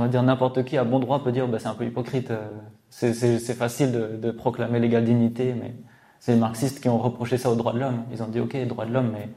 va 0.01 0.09
dire 0.09 0.23
n'importe 0.23 0.65
qui 0.65 0.77
à 0.77 0.85
bon 0.85 0.99
droit 0.99 1.23
peut 1.23 1.33
dire 1.33 1.47
bah, 1.49 1.59
c'est 1.59 1.69
un 1.69 1.75
peu 1.75 1.85
hypocrite. 1.85 2.31
Euh, 2.31 2.49
c'est 2.91 3.55
facile 3.55 3.93
de, 4.21 4.31
proclamer 4.33 4.81
l'égale 4.81 5.05
dignité, 5.05 5.55
mais 5.55 5.75
c'est 6.19 6.33
les 6.33 6.39
marxistes 6.39 6.81
qui 6.81 6.89
ont 6.89 6.99
reproché 6.99 7.39
ça 7.39 7.51
aux 7.51 7.55
droits 7.55 7.73
de 7.73 7.79
l'homme. 7.79 8.03
Ils 8.13 8.23
ont 8.23 8.27
dit 8.27 8.41
ok, 8.41 8.57
droits 8.67 8.85
de 8.85 8.93
l'homme, 8.93 9.11
mais 9.13 9.29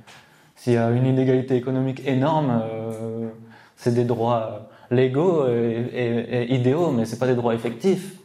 s'il 0.55 0.73
y 0.73 0.77
a 0.77 0.89
une 0.89 1.05
inégalité 1.05 1.55
économique 1.55 2.01
énorme, 2.07 2.61
euh, 2.63 3.29
c'est 3.75 3.93
des 3.93 4.05
droits 4.05 4.69
légaux 4.89 5.47
et, 5.47 6.47
idéaux, 6.49 6.91
mais 6.91 7.05
c'est 7.05 7.19
pas 7.19 7.27
des 7.27 7.35
droits 7.35 7.53
effectifs. 7.53 8.15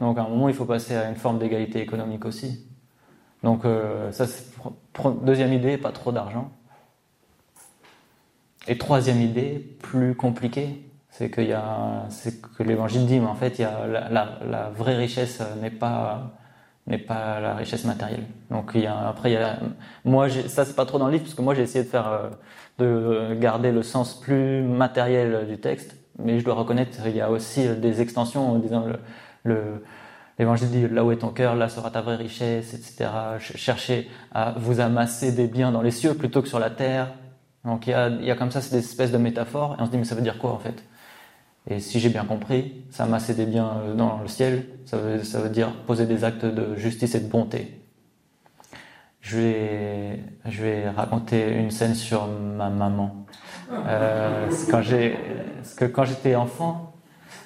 Donc 0.00 0.18
à 0.18 0.22
un 0.22 0.28
moment, 0.28 0.48
il 0.48 0.54
faut 0.54 0.66
passer 0.66 0.94
à 0.94 1.08
une 1.08 1.16
forme 1.16 1.38
d'égalité 1.38 1.80
économique 1.80 2.26
aussi. 2.26 2.66
Donc 3.42 3.64
euh, 3.64 4.10
ça, 4.12 4.26
c'est 4.26 4.44
deuxième 5.22 5.52
idée, 5.52 5.78
pas 5.78 5.92
trop 5.92 6.12
d'argent. 6.12 6.50
Et 8.68 8.78
troisième 8.78 9.20
idée, 9.20 9.76
plus 9.80 10.14
compliquée, 10.14 10.82
c'est 11.10 11.30
que 11.30 11.40
l'Évangile 12.62 13.06
dit, 13.06 13.20
mais 13.20 13.26
en 13.26 13.34
fait, 13.34 13.58
il 13.58 13.62
y 13.62 13.64
a 13.64 13.86
la, 13.86 14.70
vraie 14.70 14.96
richesse 14.96 15.42
n'est 15.60 15.70
pas 15.70 16.32
n'est 16.86 16.98
pas 16.98 17.40
la 17.40 17.54
richesse 17.54 17.84
matérielle. 17.84 18.26
Donc 18.50 18.70
il 18.74 18.82
y 18.82 18.86
a, 18.86 19.08
après 19.08 19.30
il 19.30 19.34
y 19.34 19.36
a, 19.36 19.58
moi 20.04 20.28
ça 20.30 20.64
c'est 20.64 20.76
pas 20.76 20.86
trop 20.86 20.98
dans 20.98 21.06
le 21.06 21.14
livre 21.14 21.24
parce 21.24 21.34
que 21.34 21.42
moi 21.42 21.52
j'ai 21.52 21.62
essayé 21.62 21.84
de 21.84 21.88
faire 21.88 22.06
euh, 22.06 22.30
de 22.78 23.34
garder 23.34 23.72
le 23.72 23.82
sens 23.82 24.20
plus 24.20 24.62
matériel 24.62 25.48
du 25.48 25.58
texte, 25.58 25.96
mais 26.18 26.38
je 26.38 26.44
dois 26.44 26.54
reconnaître 26.54 27.02
qu'il 27.02 27.16
y 27.16 27.20
a 27.20 27.30
aussi 27.30 27.68
des 27.76 28.00
extensions 28.00 28.52
en 28.52 28.58
disant 28.60 28.84
le, 29.42 29.82
L'évangile 30.38 30.70
dit 30.70 30.86
là 30.88 31.04
où 31.04 31.12
est 31.12 31.16
ton 31.16 31.30
cœur, 31.30 31.54
là 31.54 31.68
sera 31.68 31.90
ta 31.90 32.02
vraie 32.02 32.16
richesse, 32.16 32.74
etc. 32.74 33.10
Cherchez 33.38 34.08
à 34.32 34.54
vous 34.58 34.80
amasser 34.80 35.32
des 35.32 35.46
biens 35.46 35.72
dans 35.72 35.82
les 35.82 35.90
cieux 35.90 36.14
plutôt 36.14 36.42
que 36.42 36.48
sur 36.48 36.58
la 36.58 36.70
terre. 36.70 37.08
Donc 37.64 37.86
il 37.86 37.90
y 37.90 38.30
a, 38.30 38.36
comme 38.36 38.50
ça, 38.50 38.60
c'est 38.60 38.76
des 38.76 38.84
espèces 38.84 39.12
de 39.12 39.18
métaphores, 39.18 39.76
et 39.78 39.82
on 39.82 39.86
se 39.86 39.90
dit 39.90 39.98
mais 39.98 40.04
ça 40.04 40.14
veut 40.14 40.22
dire 40.22 40.38
quoi 40.38 40.52
en 40.52 40.58
fait? 40.58 40.84
Et 41.68 41.80
si 41.80 41.98
j'ai 41.98 42.10
bien 42.10 42.24
compris, 42.24 42.84
s'amasser 42.90 43.34
des 43.34 43.46
biens 43.46 43.72
euh, 43.78 43.94
dans 43.94 44.20
le 44.20 44.28
ciel, 44.28 44.66
ça 44.84 44.98
veut, 44.98 45.48
dire 45.48 45.72
poser 45.86 46.06
des 46.06 46.22
actes 46.22 46.44
de 46.44 46.76
justice 46.76 47.16
et 47.16 47.20
de 47.20 47.28
bonté. 47.28 47.82
Je 49.20 49.36
vais, 49.38 50.20
je 50.44 50.62
vais 50.62 50.88
raconter 50.90 51.50
une 51.54 51.72
scène 51.72 51.96
sur 51.96 52.28
ma 52.28 52.70
maman. 52.70 53.26
Euh, 53.72 54.48
quand 54.70 54.82
quand 55.92 56.04
j'étais 56.04 56.36
enfant, 56.36 56.94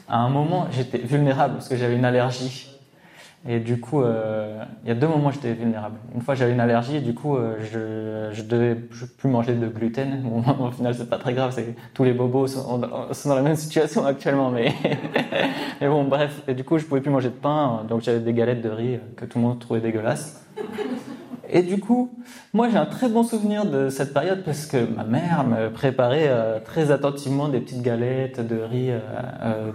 à 0.06 0.18
un 0.18 0.28
moment, 0.28 0.66
j'étais 0.70 0.98
vulnérable 0.98 1.54
parce 1.54 1.68
que 1.68 1.76
j'avais 1.76 1.96
une 1.96 2.04
allergie. 2.04 2.69
Et 3.48 3.58
du 3.58 3.80
coup, 3.80 4.02
euh, 4.02 4.62
il 4.84 4.88
y 4.88 4.92
a 4.92 4.94
deux 4.94 5.06
moments 5.08 5.30
j'étais 5.30 5.54
vulnérable. 5.54 5.96
Une 6.14 6.20
fois, 6.20 6.34
j'avais 6.34 6.52
une 6.52 6.60
allergie 6.60 6.96
et 6.96 7.00
du 7.00 7.14
coup, 7.14 7.36
euh, 7.36 7.56
je, 7.60 8.36
je 8.36 8.42
devais 8.42 8.74
plus 8.74 9.30
manger 9.30 9.54
de 9.54 9.66
gluten. 9.66 10.22
Au 10.60 10.70
final, 10.70 10.94
c'est 10.94 11.08
pas 11.08 11.16
très 11.16 11.32
grave. 11.32 11.58
Tous 11.94 12.04
les 12.04 12.12
bobos 12.12 12.48
sont, 12.48 12.78
dans 12.78 13.34
la 13.34 13.42
même 13.42 13.56
situation 13.56 14.04
actuellement, 14.04 14.50
mais 14.50 14.74
bon, 15.80 16.04
bref. 16.04 16.42
Et 16.48 16.54
du 16.54 16.64
coup, 16.64 16.76
je 16.76 16.84
pouvais 16.84 17.00
plus 17.00 17.10
manger 17.10 17.30
de 17.30 17.34
pain, 17.34 17.84
donc 17.88 18.02
j'avais 18.02 18.20
des 18.20 18.34
galettes 18.34 18.60
de 18.60 18.68
riz 18.68 18.98
que 19.16 19.24
tout 19.24 19.38
le 19.38 19.44
monde 19.44 19.58
trouvait 19.58 19.80
dégueulasses. 19.80 20.44
Et 21.48 21.62
du 21.62 21.80
coup, 21.80 22.10
moi, 22.52 22.68
j'ai 22.68 22.76
un 22.76 22.86
très 22.86 23.08
bon 23.08 23.24
souvenir 23.24 23.64
de 23.64 23.88
cette 23.88 24.12
période 24.12 24.44
parce 24.44 24.66
que 24.66 24.76
ma 24.94 25.02
mère 25.02 25.44
me 25.44 25.70
préparait 25.70 26.28
euh, 26.28 26.60
très 26.60 26.90
attentivement 26.92 27.48
des 27.48 27.58
petites 27.60 27.82
galettes 27.82 28.46
de 28.46 28.60
riz 28.60 28.90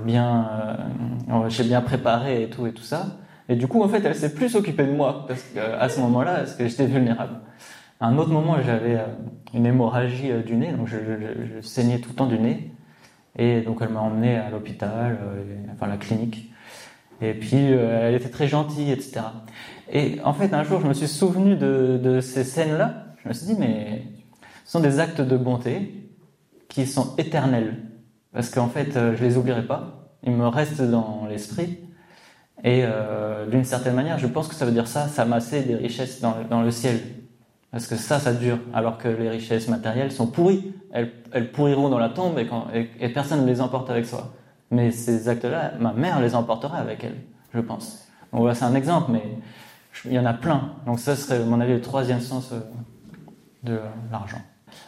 bien, 0.05 0.77
j'ai 1.47 1.63
bien 1.63 1.81
préparé 1.81 2.43
et 2.43 2.49
tout 2.49 2.67
et 2.67 2.71
tout 2.71 2.83
ça. 2.83 3.07
Et 3.47 3.55
du 3.55 3.67
coup, 3.67 3.83
en 3.83 3.87
fait, 3.87 4.03
elle 4.03 4.15
s'est 4.15 4.33
plus 4.33 4.55
occupée 4.55 4.85
de 4.85 4.91
moi 4.91 5.25
parce 5.27 5.43
qu'à 5.53 5.87
ce 5.89 5.99
moment-là, 5.99 6.35
parce 6.35 6.55
que 6.55 6.67
j'étais 6.67 6.87
vulnérable. 6.87 7.39
À 7.99 8.07
un 8.07 8.17
autre 8.17 8.31
moment, 8.31 8.57
j'avais 8.61 8.95
euh, 8.95 9.05
une 9.53 9.65
hémorragie 9.65 10.31
euh, 10.31 10.41
du 10.41 10.55
nez, 10.55 10.73
donc 10.73 10.87
je, 10.87 11.61
saignais 11.61 11.99
tout 11.99 12.09
le 12.09 12.15
temps 12.15 12.25
du 12.25 12.37
nez. 12.39 12.71
Et 13.37 13.61
donc, 13.61 13.79
elle 13.81 13.89
m'a 13.89 14.01
emmené 14.01 14.35
à 14.35 14.49
l'hôpital, 14.49 15.17
euh, 15.21 15.43
enfin 15.73 15.87
la 15.87 15.97
clinique. 15.97 16.51
Et 17.21 17.33
puis, 17.33 17.55
elle 17.55 18.13
était 18.13 18.29
très 18.29 18.47
gentille, 18.47 18.91
etc. 18.91 19.21
Et 19.89 20.19
en 20.25 20.33
fait, 20.33 20.53
un 20.53 20.63
jour, 20.63 20.81
je 20.81 20.87
me 20.87 20.93
suis 20.93 21.07
souvenu 21.07 21.55
de, 21.55 21.97
de 22.01 22.19
ces 22.19 22.43
scènes-là. 22.43 23.05
Je 23.23 23.29
me 23.29 23.33
suis 23.33 23.45
dit, 23.47 23.55
mais 23.57 24.03
ce 24.65 24.73
sont 24.73 24.81
des 24.81 24.99
actes 24.99 25.21
de 25.21 25.37
bonté 25.37 26.09
qui 26.67 26.85
sont 26.85 27.15
éternels. 27.17 27.77
Parce 28.33 28.49
qu'en 28.49 28.67
fait, 28.67 28.91
je 29.15 29.23
les 29.23 29.37
oublierai 29.37 29.65
pas. 29.65 30.09
Ils 30.23 30.33
me 30.33 30.47
restent 30.49 30.81
dans 30.81 31.25
l'esprit. 31.29 31.84
Et 32.65 32.81
euh, 32.83 33.45
d'une 33.45 33.63
certaine 33.63 33.93
manière, 33.93 34.17
je 34.17 34.25
pense 34.25 34.47
que 34.47 34.55
ça 34.55 34.65
veut 34.65 34.71
dire 34.71 34.87
ça, 34.87 35.07
s'amasser 35.07 35.61
des 35.61 35.75
richesses 35.75 36.19
dans, 36.19 36.61
le 36.63 36.71
ciel. 36.71 36.99
Parce 37.69 37.85
que 37.85 37.95
ça, 37.95 38.19
ça 38.19 38.33
dure. 38.33 38.57
Alors 38.73 38.97
que 38.97 39.07
les 39.07 39.29
richesses 39.29 39.67
matérielles 39.67 40.11
sont 40.11 40.25
pourries. 40.25 40.73
Elles, 40.91 41.51
pourriront 41.51 41.89
dans 41.89 41.99
la 41.99 42.09
tombe 42.09 42.39
et, 42.39 43.09
personne 43.09 43.41
ne 43.41 43.45
les 43.45 43.61
emporte 43.61 43.91
avec 43.91 44.05
soi. 44.05 44.33
Mais 44.71 44.89
ces 44.89 45.29
actes-là, 45.29 45.73
ma 45.79 45.93
mère 45.93 46.19
les 46.19 46.33
emportera 46.33 46.77
avec 46.77 47.03
elle, 47.03 47.17
je 47.53 47.59
pense. 47.59 48.07
Donc 48.31 48.41
voilà, 48.41 48.55
c'est 48.55 48.65
un 48.65 48.73
exemple, 48.73 49.11
mais 49.11 49.23
il 50.05 50.13
y 50.13 50.19
en 50.19 50.25
a 50.25 50.33
plein. 50.33 50.71
Donc 50.87 50.99
ça 50.99 51.15
serait, 51.15 51.41
à 51.41 51.45
mon 51.45 51.61
avis, 51.61 51.73
le 51.73 51.81
troisième 51.81 52.21
sens 52.21 52.51
euh, 52.51 52.61
de 53.61 53.79
l'argent. 54.11 54.41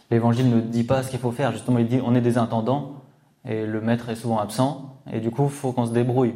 L'évangile 0.10 0.50
ne 0.50 0.62
dit 0.62 0.84
pas 0.84 1.04
ce 1.04 1.12
qu'il 1.12 1.20
faut 1.20 1.32
faire. 1.32 1.52
Justement, 1.52 1.78
il 1.78 1.88
dit 1.88 2.00
on 2.04 2.16
est 2.16 2.22
des 2.22 2.40
intendants 2.40 3.04
et 3.46 3.68
le 3.68 3.82
maître 3.82 4.10
est 4.10 4.16
souvent 4.16 4.40
absent. 4.40 4.98
Et 5.14 5.20
du 5.20 5.30
coup, 5.30 5.44
il 5.44 5.52
faut 5.52 5.74
qu'on 5.74 5.86
se 5.86 5.94
débrouille. 5.94 6.34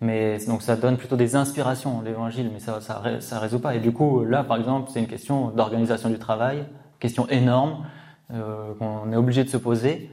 Mais 0.00 0.38
donc 0.46 0.62
ça 0.62 0.76
donne 0.76 0.96
plutôt 0.96 1.16
des 1.16 1.36
inspirations, 1.36 2.00
l'évangile, 2.00 2.50
mais 2.52 2.58
ça, 2.60 2.80
ça, 2.80 3.38
résout 3.38 3.58
pas. 3.58 3.74
Et 3.74 3.80
du 3.80 3.92
coup, 3.92 4.24
là, 4.24 4.44
par 4.44 4.56
exemple, 4.56 4.90
c'est 4.92 5.00
une 5.00 5.06
question 5.06 5.50
d'organisation 5.50 6.08
du 6.08 6.18
travail, 6.18 6.64
question 7.00 7.28
énorme 7.28 7.84
euh, 8.32 8.74
qu'on 8.78 9.12
est 9.12 9.16
obligé 9.16 9.44
de 9.44 9.50
se 9.50 9.58
poser. 9.58 10.10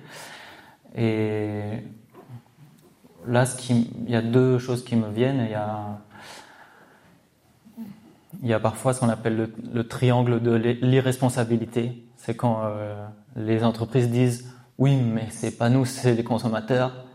Et 0.96 1.62
là, 3.26 3.46
ce 3.46 3.56
qui, 3.56 3.92
il 4.06 4.12
y 4.12 4.16
a 4.16 4.22
deux 4.22 4.60
choses 4.60 4.84
qui 4.84 4.98
me 4.98 5.10
viennent. 5.10 5.42
Il 5.46 5.52
y 5.52 5.56
a, 5.56 6.00
il 8.42 8.50
y 8.50 8.54
a 8.54 8.60
parfois 8.60 8.94
ce 8.94 9.00
qu'on 9.00 9.10
appelle 9.10 9.38
le, 9.38 9.54
le, 9.74 9.88
triangle 9.88 10.42
de 10.42 10.52
l'irresponsabilité. 10.52 12.04
C'est 12.18 12.36
quand 12.36 12.62
euh, 12.64 13.06
les 13.38 13.64
entreprises 13.64 14.10
disent 14.10 14.54
oui, 14.78 14.98
mais 14.98 15.28
c'est 15.30 15.58
pas 15.58 15.70
nous, 15.70 15.86
c'est 15.86 16.14
les 16.14 16.24
consommateurs. 16.24 17.07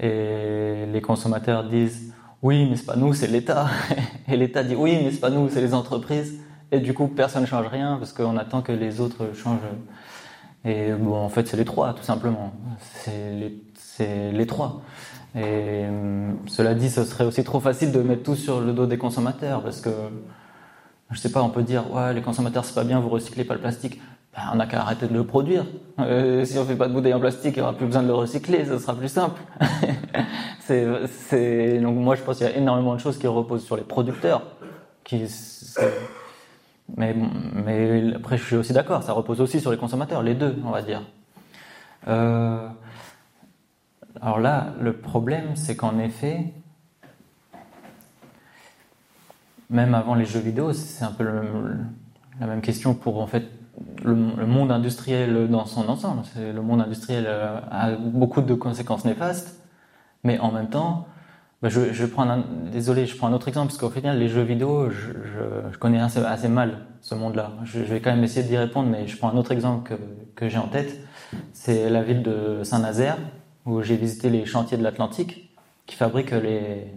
Et 0.00 0.86
les 0.92 1.00
consommateurs 1.00 1.64
disent 1.64 2.12
oui, 2.42 2.66
mais 2.68 2.76
c'est 2.76 2.86
pas 2.86 2.96
nous, 2.96 3.14
c'est 3.14 3.26
l'État. 3.26 3.68
Et 4.28 4.36
l'État 4.36 4.62
dit 4.62 4.74
oui, 4.74 4.98
mais 5.02 5.10
c'est 5.10 5.20
pas 5.20 5.30
nous, 5.30 5.48
c'est 5.48 5.60
les 5.60 5.74
entreprises. 5.74 6.38
Et 6.72 6.80
du 6.80 6.94
coup, 6.94 7.08
personne 7.08 7.42
ne 7.42 7.46
change 7.46 7.66
rien 7.68 7.96
parce 7.96 8.12
qu'on 8.12 8.36
attend 8.36 8.62
que 8.62 8.72
les 8.72 9.00
autres 9.00 9.34
changent. 9.34 9.60
Et 10.64 10.92
bon, 10.92 11.14
en 11.14 11.28
fait, 11.28 11.46
c'est 11.46 11.56
les 11.56 11.64
trois, 11.64 11.94
tout 11.94 12.02
simplement. 12.02 12.52
C'est 12.80 13.32
les, 13.98 14.32
les, 14.32 14.46
trois. 14.46 14.82
Et 15.36 15.42
euh, 15.44 16.32
cela 16.46 16.74
dit, 16.74 16.90
ce 16.90 17.04
serait 17.04 17.24
aussi 17.24 17.44
trop 17.44 17.60
facile 17.60 17.92
de 17.92 18.02
mettre 18.02 18.24
tout 18.24 18.36
sur 18.36 18.60
le 18.60 18.72
dos 18.72 18.86
des 18.86 18.98
consommateurs 18.98 19.62
parce 19.62 19.80
que, 19.80 19.90
je 21.10 21.18
sais 21.18 21.30
pas, 21.30 21.42
on 21.42 21.50
peut 21.50 21.62
dire 21.62 21.92
ouais, 21.92 22.12
les 22.14 22.22
consommateurs 22.22 22.64
c'est 22.64 22.74
pas 22.74 22.84
bien, 22.84 22.98
vous 23.00 23.08
recyclez 23.08 23.44
pas 23.44 23.54
le 23.54 23.60
plastique. 23.60 24.00
Ben, 24.36 24.42
on 24.52 24.56
n'a 24.56 24.66
qu'à 24.66 24.82
arrêter 24.82 25.06
de 25.06 25.14
le 25.14 25.24
produire. 25.24 25.64
Euh, 25.98 26.44
si 26.44 26.58
on 26.58 26.64
fait 26.66 26.76
pas 26.76 26.88
de 26.88 26.92
bouteilles 26.92 27.14
en 27.14 27.20
plastique, 27.20 27.56
il 27.56 27.60
n'y 27.60 27.62
aura 27.62 27.72
plus 27.72 27.86
besoin 27.86 28.02
de 28.02 28.08
le 28.08 28.14
recycler, 28.14 28.66
ce 28.66 28.78
sera 28.78 28.94
plus 28.94 29.08
simple. 29.08 29.40
donc 31.80 31.96
moi 31.96 32.16
je 32.16 32.22
pense 32.22 32.38
qu'il 32.38 32.46
y 32.46 32.50
a 32.50 32.56
énormément 32.56 32.94
de 32.94 33.00
choses 33.00 33.18
qui 33.18 33.26
reposent 33.26 33.64
sur 33.64 33.76
les 33.76 33.82
producteurs. 33.82 34.42
Mais 36.96 37.14
après 38.14 38.36
je 38.36 38.44
suis 38.44 38.56
aussi 38.56 38.74
d'accord, 38.74 39.02
ça 39.02 39.14
repose 39.14 39.40
aussi 39.40 39.58
sur 39.60 39.70
les 39.70 39.78
consommateurs, 39.78 40.22
les 40.22 40.34
deux, 40.34 40.54
on 40.64 40.70
va 40.70 40.82
dire. 40.82 41.02
Euh, 42.08 42.68
alors 44.20 44.38
là, 44.38 44.74
le 44.80 44.92
problème, 44.92 45.56
c'est 45.56 45.76
qu'en 45.76 45.98
effet, 45.98 46.52
même 49.70 49.94
avant 49.94 50.14
les 50.14 50.26
jeux 50.26 50.40
vidéo, 50.40 50.74
c'est 50.74 51.04
un 51.04 51.12
peu 51.12 51.24
la 52.38 52.46
même 52.46 52.60
question 52.60 52.92
pour 52.92 53.20
en 53.22 53.26
fait 53.26 53.48
le, 54.04 54.14
monde 54.14 54.70
industriel 54.72 55.48
dans 55.48 55.66
son 55.66 55.88
ensemble. 55.88 56.22
Le 56.36 56.60
monde 56.62 56.80
industriel 56.80 57.26
a 57.26 57.90
beaucoup 57.96 58.40
de 58.40 58.54
conséquences 58.54 59.04
néfastes, 59.04 59.60
mais 60.24 60.38
en 60.38 60.52
même 60.52 60.68
temps, 60.68 61.06
bah, 61.62 61.68
je, 61.70 61.92
je 61.92 62.04
prends 62.04 62.28
un, 62.28 62.44
désolé, 62.70 63.06
je 63.06 63.16
prends 63.16 63.28
un 63.28 63.32
autre 63.32 63.48
exemple 63.48 63.68
parce 63.68 63.78
qu'au 63.78 63.90
final, 63.90 64.18
les 64.18 64.28
jeux 64.28 64.42
vidéo, 64.42 64.90
je, 64.90 65.76
connais 65.78 66.00
assez, 66.00 66.48
mal 66.48 66.86
ce 67.00 67.14
monde-là. 67.14 67.52
Je, 67.64 67.80
vais 67.80 68.00
quand 68.00 68.10
même 68.10 68.24
essayer 68.24 68.46
d'y 68.46 68.56
répondre, 68.56 68.88
mais 68.88 69.06
je 69.06 69.16
prends 69.16 69.30
un 69.30 69.36
autre 69.36 69.52
exemple 69.52 69.88
que, 69.88 69.94
que 70.34 70.48
j'ai 70.48 70.58
en 70.58 70.68
tête. 70.68 71.00
C'est 71.52 71.88
la 71.90 72.02
ville 72.02 72.22
de 72.22 72.62
Saint-Nazaire 72.62 73.16
où 73.64 73.82
j'ai 73.82 73.96
visité 73.96 74.30
les 74.30 74.44
chantiers 74.44 74.76
de 74.76 74.82
l'Atlantique 74.82 75.50
qui 75.86 75.96
fabriquent 75.96 76.32
les 76.32 76.94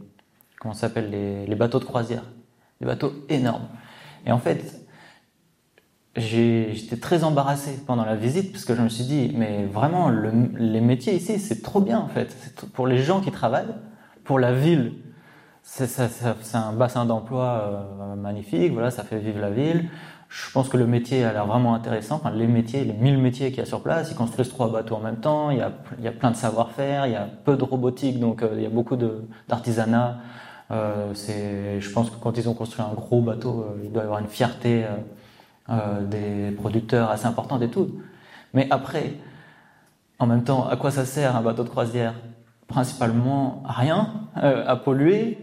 comment 0.59 0.75
les 0.95 1.55
bateaux 1.55 1.79
de 1.79 1.85
croisière, 1.85 2.23
des 2.81 2.85
bateaux 2.85 3.13
énormes. 3.29 3.67
Et 4.25 4.31
en 4.31 4.39
fait, 4.39 4.78
j'étais 6.15 6.97
très 6.97 7.23
embarrassé 7.23 7.79
pendant 7.85 8.05
la 8.05 8.15
visite 8.15 8.51
parce 8.51 8.65
que 8.65 8.75
je 8.75 8.81
me 8.81 8.89
suis 8.89 9.05
dit, 9.05 9.33
mais 9.35 9.65
vraiment, 9.65 10.09
le, 10.09 10.31
les 10.57 10.81
métiers 10.81 11.15
ici, 11.15 11.39
c'est 11.39 11.61
trop 11.61 11.81
bien 11.81 11.99
en 11.99 12.07
fait. 12.07 12.35
Pour 12.73 12.87
les 12.87 12.97
gens 12.97 13.21
qui 13.21 13.31
travaillent, 13.31 13.75
pour 14.23 14.39
la 14.39 14.53
ville, 14.53 14.93
c'est 15.63 16.55
un 16.55 16.73
bassin 16.73 17.05
d'emploi 17.05 17.85
euh, 18.01 18.15
magnifique, 18.15 18.73
voilà, 18.73 18.91
ça 18.91 19.03
fait 19.03 19.19
vivre 19.19 19.39
la 19.39 19.51
ville. 19.51 19.89
Je 20.29 20.51
pense 20.51 20.69
que 20.69 20.77
le 20.77 20.85
métier 20.85 21.23
a 21.23 21.33
l'air 21.33 21.47
vraiment 21.47 21.73
intéressant. 21.73 22.21
Les 22.35 22.45
métiers, 22.45 22.83
les 22.83 22.93
1000 22.93 23.17
métiers 23.17 23.49
qu'il 23.49 23.59
y 23.59 23.61
a 23.61 23.65
sur 23.65 23.81
place, 23.81 24.11
ils 24.11 24.15
construisent 24.15 24.49
trois 24.49 24.71
bateaux 24.71 24.95
en 24.95 24.99
même 24.99 25.19
temps, 25.19 25.49
il 25.49 25.57
y 25.57 25.61
a, 25.61 25.71
il 25.97 26.03
y 26.03 26.07
a 26.07 26.11
plein 26.11 26.29
de 26.29 26.35
savoir-faire, 26.35 27.07
il 27.07 27.13
y 27.13 27.15
a 27.15 27.27
peu 27.45 27.57
de 27.57 27.63
robotique, 27.63 28.19
donc 28.19 28.43
euh, 28.43 28.49
il 28.55 28.61
y 28.61 28.65
a 28.65 28.69
beaucoup 28.69 28.95
d'artisanat. 29.47 30.19
Euh, 30.71 31.13
je 31.15 31.91
pense 31.91 32.11
que 32.11 32.15
quand 32.17 32.37
ils 32.37 32.47
ont 32.47 32.53
construit 32.53 32.85
un 32.85 32.93
gros 32.93 33.21
bateau, 33.21 33.61
euh, 33.61 33.81
il 33.83 33.91
doit 33.91 34.03
y 34.03 34.05
avoir 34.05 34.19
une 34.19 34.27
fierté 34.27 34.85
des 36.01 36.51
producteurs 36.51 37.09
assez 37.09 37.25
importante 37.25 37.61
et 37.61 37.69
tout. 37.69 38.01
Mais 38.53 38.67
après, 38.71 39.13
en 40.17 40.27
même 40.27 40.43
temps, 40.43 40.67
à 40.67 40.75
quoi 40.75 40.91
ça 40.91 41.05
sert 41.05 41.35
un 41.35 41.41
bateau 41.41 41.63
de 41.63 41.69
croisière? 41.69 42.13
Principalement 42.67 43.63
à 43.65 43.71
rien, 43.73 44.09
euh, 44.37 44.63
à 44.67 44.75
polluer, 44.75 45.37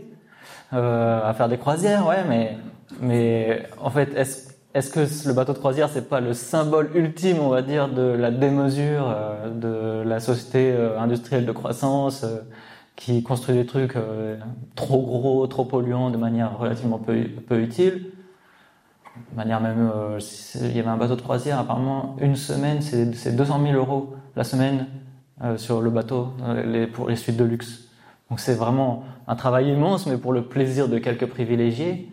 euh, 0.72 1.28
à 1.28 1.32
faire 1.34 1.48
des 1.48 1.58
croisières, 1.58 2.06
ouais, 2.06 2.24
mais, 2.28 2.56
mais 3.00 3.64
en 3.80 3.90
fait, 3.90 4.14
est-ce 4.14 4.90
que 4.90 5.00
le 5.26 5.34
bateau 5.34 5.52
de 5.52 5.58
croisière, 5.58 5.88
c'est 5.88 6.08
pas 6.08 6.20
le 6.20 6.34
symbole 6.34 6.90
ultime, 6.94 7.38
on 7.40 7.48
va 7.48 7.62
dire, 7.62 7.88
de 7.88 8.02
la 8.02 8.30
démesure 8.30 9.08
euh, 9.08 9.50
de 9.50 10.08
la 10.08 10.20
société 10.20 10.72
euh, 10.72 11.00
industrielle 11.00 11.46
de 11.46 11.52
croissance 11.52 12.22
euh, 12.22 12.42
qui 12.94 13.22
construit 13.22 13.56
des 13.56 13.66
trucs 13.66 13.96
euh, 13.96 14.36
trop 14.74 15.02
gros, 15.02 15.46
trop 15.46 15.64
polluants 15.64 16.10
de 16.10 16.18
manière 16.18 16.58
relativement 16.58 16.98
peu 16.98 17.60
utile? 17.60 18.12
De 19.32 19.36
manière 19.36 19.60
même, 19.60 19.90
il 20.54 20.76
y 20.76 20.80
avait 20.80 20.88
un 20.88 20.96
bateau 20.96 21.16
de 21.16 21.20
croisière, 21.20 21.58
apparemment, 21.58 22.16
une 22.20 22.36
semaine, 22.36 22.80
c'est 22.80 23.36
200 23.36 23.60
000 23.62 23.74
euros 23.74 24.14
la 24.36 24.44
semaine 24.44 24.86
euh, 25.42 25.58
sur 25.58 25.82
le 25.82 25.90
bateau 25.90 26.32
les, 26.64 26.86
pour 26.86 27.08
les 27.08 27.16
suites 27.16 27.36
de 27.36 27.44
luxe. 27.44 27.88
Donc 28.30 28.40
c'est 28.40 28.54
vraiment 28.54 29.04
un 29.28 29.36
travail 29.36 29.70
immense, 29.70 30.06
mais 30.06 30.16
pour 30.16 30.32
le 30.32 30.46
plaisir 30.46 30.88
de 30.88 30.98
quelques 30.98 31.26
privilégiés. 31.26 32.10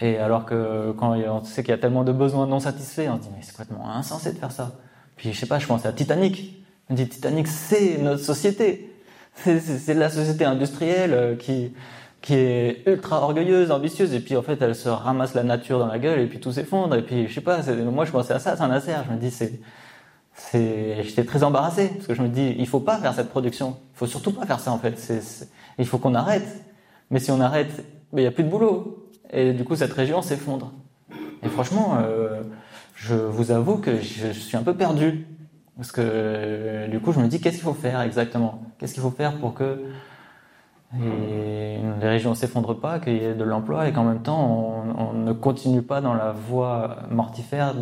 Et 0.00 0.18
alors 0.18 0.44
que 0.44 0.92
quand 0.98 1.16
on 1.16 1.44
sait 1.44 1.62
qu'il 1.62 1.70
y 1.70 1.74
a 1.74 1.78
tellement 1.78 2.04
de 2.04 2.12
besoins 2.12 2.46
non 2.46 2.60
satisfaits, 2.60 3.08
on 3.10 3.16
se 3.16 3.22
dit 3.22 3.28
mais 3.34 3.42
c'est 3.42 3.56
complètement 3.56 3.88
insensé 3.88 4.32
de 4.32 4.38
faire 4.38 4.52
ça. 4.52 4.72
Puis 5.16 5.32
je 5.32 5.38
sais 5.38 5.46
pas, 5.46 5.58
je 5.58 5.66
pense 5.66 5.86
à 5.86 5.92
Titanic. 5.92 6.64
On 6.90 6.94
dit 6.94 7.08
Titanic, 7.08 7.48
c'est 7.48 7.98
notre 7.98 8.22
société. 8.22 8.92
C'est 9.44 9.94
la 9.94 10.08
société 10.08 10.44
industrielle 10.44 11.12
euh, 11.12 11.36
qui 11.36 11.74
qui 12.26 12.34
est 12.34 12.82
ultra 12.86 13.22
orgueilleuse, 13.22 13.70
ambitieuse, 13.70 14.12
et 14.12 14.18
puis 14.18 14.36
en 14.36 14.42
fait 14.42 14.60
elle 14.60 14.74
se 14.74 14.88
ramasse 14.88 15.34
la 15.34 15.44
nature 15.44 15.78
dans 15.78 15.86
la 15.86 16.00
gueule 16.00 16.18
et 16.18 16.26
puis 16.26 16.40
tout 16.40 16.50
s'effondre. 16.50 16.96
Et 16.96 17.02
puis 17.02 17.28
je 17.28 17.34
sais 17.34 17.40
pas, 17.40 17.60
moi 17.84 18.04
je 18.04 18.10
pensais 18.10 18.32
à 18.32 18.40
ça, 18.40 18.56
c'est 18.56 18.62
un 18.64 18.70
acer. 18.72 18.90
Je 19.06 19.12
me 19.14 19.18
dis 19.18 19.30
c'est 19.30 19.60
j'étais 20.52 21.22
très 21.22 21.44
embarrassé 21.44 21.88
parce 21.94 22.08
que 22.08 22.14
je 22.14 22.22
me 22.22 22.28
dis, 22.28 22.56
il 22.58 22.66
faut 22.66 22.80
pas 22.80 22.98
faire 22.98 23.14
cette 23.14 23.28
production. 23.28 23.76
Il 23.94 23.98
faut 23.98 24.08
surtout 24.08 24.32
pas 24.32 24.44
faire 24.44 24.58
ça 24.58 24.72
en 24.72 24.78
fait. 24.78 24.98
c'est 24.98 25.22
il 25.78 25.86
faut 25.86 25.98
qu'on 25.98 26.16
arrête. 26.16 26.64
Mais 27.12 27.20
si 27.20 27.30
on 27.30 27.40
arrête, 27.40 27.84
il 28.12 28.18
n'y 28.18 28.26
a 28.26 28.32
plus 28.32 28.42
de 28.42 28.48
boulot. 28.48 29.08
Et 29.30 29.52
du 29.52 29.62
coup, 29.62 29.76
cette 29.76 29.92
région 29.92 30.20
s'effondre. 30.20 30.72
Et 31.44 31.48
franchement, 31.48 31.98
euh, 32.00 32.42
je 32.96 33.14
vous 33.14 33.52
avoue 33.52 33.76
que 33.76 34.00
je, 34.00 34.32
suis 34.32 34.56
un 34.56 34.64
peu 34.64 34.74
perdu. 34.74 35.28
Parce 35.76 35.92
que 35.92 36.88
du 36.88 36.98
coup, 36.98 37.12
je 37.12 37.20
me 37.20 37.28
dis, 37.28 37.40
qu'est-ce 37.40 37.56
qu'il 37.56 37.64
faut 37.64 37.72
faire 37.72 38.00
exactement? 38.00 38.62
Qu'est-ce 38.78 38.94
qu'il 38.94 39.02
faut 39.02 39.10
faire 39.10 39.38
pour 39.38 39.54
que 39.54 39.84
les 40.94 42.08
régions 42.08 42.30
ne 42.30 42.34
s'effondrent 42.34 42.78
pas, 42.78 43.00
qu'il 43.00 43.14
y 43.14 43.24
ait 43.24 43.34
de 43.34 43.44
l'emploi 43.44 43.88
et 43.88 43.92
qu'en 43.92 44.04
même 44.04 44.22
temps, 44.22 44.84
on, 44.98 45.12
ne 45.12 45.32
continue 45.32 45.82
pas 45.82 46.00
dans 46.00 46.14
la 46.14 46.32
voie 46.32 46.98
mortifère 47.10 47.74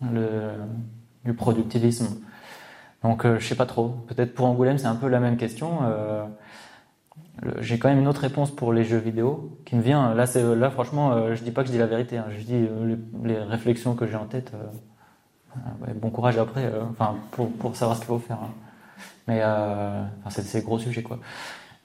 du 0.00 1.34
productivisme. 1.34 2.20
Donc 3.04 3.26
euh, 3.26 3.38
je 3.38 3.46
sais 3.46 3.54
pas 3.54 3.66
trop. 3.66 3.90
Peut-être 4.08 4.34
pour 4.34 4.46
Angoulême 4.46 4.78
c'est 4.78 4.86
un 4.86 4.96
peu 4.96 5.08
la 5.08 5.20
même 5.20 5.36
question. 5.36 5.80
Euh, 5.82 6.24
j'ai 7.60 7.78
quand 7.78 7.88
même 7.88 8.00
une 8.00 8.08
autre 8.08 8.22
réponse 8.22 8.50
pour 8.50 8.72
les 8.72 8.84
jeux 8.84 8.98
vidéo 8.98 9.58
qui 9.66 9.76
me 9.76 9.82
vient. 9.82 10.14
Là, 10.14 10.70
franchement, 10.70 11.12
euh, 11.12 11.34
je 11.34 11.42
dis 11.42 11.50
pas 11.50 11.62
que 11.62 11.66
je 11.66 11.72
dis 11.72 11.78
la 11.78 11.86
vérité. 11.86 12.16
Hein. 12.16 12.26
Je 12.30 12.42
dis 12.42 12.54
euh, 12.54 12.96
les, 13.22 13.38
réflexions 13.38 13.94
que 13.94 14.06
j'ai 14.06 14.16
en 14.16 14.24
tête. 14.24 14.52
Ouais, 15.82 15.92
bon 15.94 16.10
courage 16.10 16.38
après. 16.38 16.72
enfin 16.90 17.16
pour, 17.30 17.76
savoir 17.76 17.96
ce 17.96 18.00
qu'il 18.00 18.08
faut 18.08 18.18
faire. 18.18 18.38
Hein. 18.42 18.50
Mais 19.28 19.42
enfin, 19.44 20.30
c'est 20.30 20.42
c'est 20.42 20.64
gros 20.64 20.78
sujet 20.78 21.02
quoi. 21.02 21.18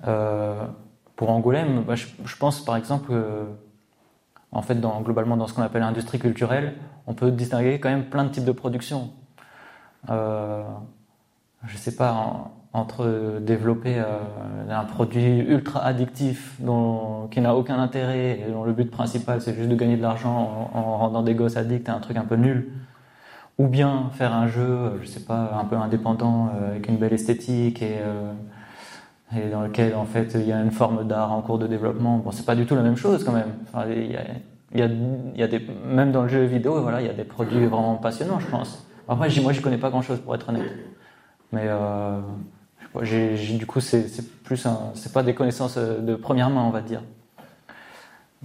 Pour 0.01 1.29
Angoulême, 1.29 1.83
bah, 1.83 1.95
je, 1.95 2.35
pense 2.37 2.63
par 2.63 2.77
exemple 2.77 3.13
en 4.51 4.61
fait, 4.61 4.79
globalement, 5.03 5.37
dans 5.37 5.47
ce 5.47 5.53
qu'on 5.53 5.61
appelle 5.61 5.81
l'industrie 5.81 6.19
culturelle, 6.19 6.75
on 7.07 7.13
peut 7.13 7.31
distinguer 7.31 7.79
quand 7.79 7.89
même 7.89 8.05
plein 8.05 8.23
de 8.23 8.29
types 8.29 8.45
de 8.45 8.51
production 8.51 9.11
euh, 10.09 10.63
je 11.67 11.77
sais 11.77 11.95
pas, 11.95 12.51
entre 12.71 13.39
développer 13.41 13.97
euh, 13.97 14.19
un 14.69 14.85
produit 14.85 15.39
ultra 15.39 15.83
addictif 15.83 16.55
dont, 16.59 17.27
qui 17.31 17.41
n'a 17.41 17.55
aucun 17.55 17.79
intérêt 17.79 18.39
et 18.47 18.51
dont 18.51 18.63
le 18.63 18.71
but 18.71 18.89
principal 18.89 19.41
c'est 19.41 19.53
juste 19.55 19.69
de 19.69 19.75
gagner 19.75 19.97
de 19.97 20.01
l'argent 20.01 20.69
en, 20.73 20.77
en, 20.77 20.97
rendant 20.97 21.23
des 21.23 21.35
gosses 21.35 21.57
addicts 21.57 21.89
à 21.89 21.95
un 21.95 21.99
truc 21.99 22.15
un 22.17 22.25
peu 22.25 22.35
nul, 22.35 22.71
ou 23.57 23.67
bien 23.67 24.09
faire 24.13 24.33
un 24.33 24.47
jeu, 24.47 24.99
je 25.01 25.07
sais 25.07 25.19
pas, 25.19 25.59
un 25.59 25.65
peu 25.65 25.75
indépendant 25.75 26.49
euh, 26.55 26.71
avec 26.71 26.87
une 26.87 26.97
belle 26.97 27.13
esthétique 27.13 27.81
et, 27.81 27.97
euh, 27.99 28.31
et 29.35 29.49
dans 29.49 29.61
lequel 29.61 29.95
en 29.95 30.05
fait 30.05 30.31
il 30.35 30.47
y 30.47 30.51
a 30.51 30.61
une 30.61 30.71
forme 30.71 31.07
d'art 31.07 31.31
en 31.31 31.41
cours 31.41 31.59
de 31.59 31.67
développement. 31.67 32.17
Bon, 32.17 32.31
c'est 32.31 32.45
pas 32.45 32.55
du 32.55 32.65
tout 32.65 32.75
la 32.75 32.81
même 32.81 32.97
chose 32.97 33.23
quand 33.23 33.31
même. 33.31 33.53
Enfin, 33.67 33.85
il 33.89 34.11
y 34.11 34.17
a, 34.17 34.23
il 34.73 35.39
y 35.39 35.43
a, 35.43 35.47
des, 35.47 35.61
même 35.85 36.11
dans 36.11 36.23
le 36.23 36.29
jeu 36.29 36.43
vidéo, 36.43 36.81
voilà, 36.81 37.01
il 37.01 37.07
y 37.07 37.09
a 37.09 37.13
des 37.13 37.23
produits 37.23 37.65
vraiment 37.65 37.95
passionnants, 37.95 38.39
je 38.39 38.47
pense. 38.47 38.85
Après, 39.07 39.29
moi, 39.41 39.51
je 39.51 39.61
connais 39.61 39.77
pas 39.77 39.89
grand-chose 39.89 40.19
pour 40.19 40.35
être 40.35 40.49
honnête. 40.49 40.71
Mais 41.51 41.65
euh, 41.65 42.19
du 43.57 43.65
coup, 43.65 43.79
c'est, 43.79 44.05
plus, 44.43 44.67
c'est 44.93 45.13
pas 45.13 45.23
des 45.23 45.33
connaissances 45.33 45.77
euh, 45.77 45.99
de 45.99 46.15
première 46.15 46.51
main, 46.51 46.61
on 46.61 46.69
va 46.69 46.81
dire. 46.81 47.01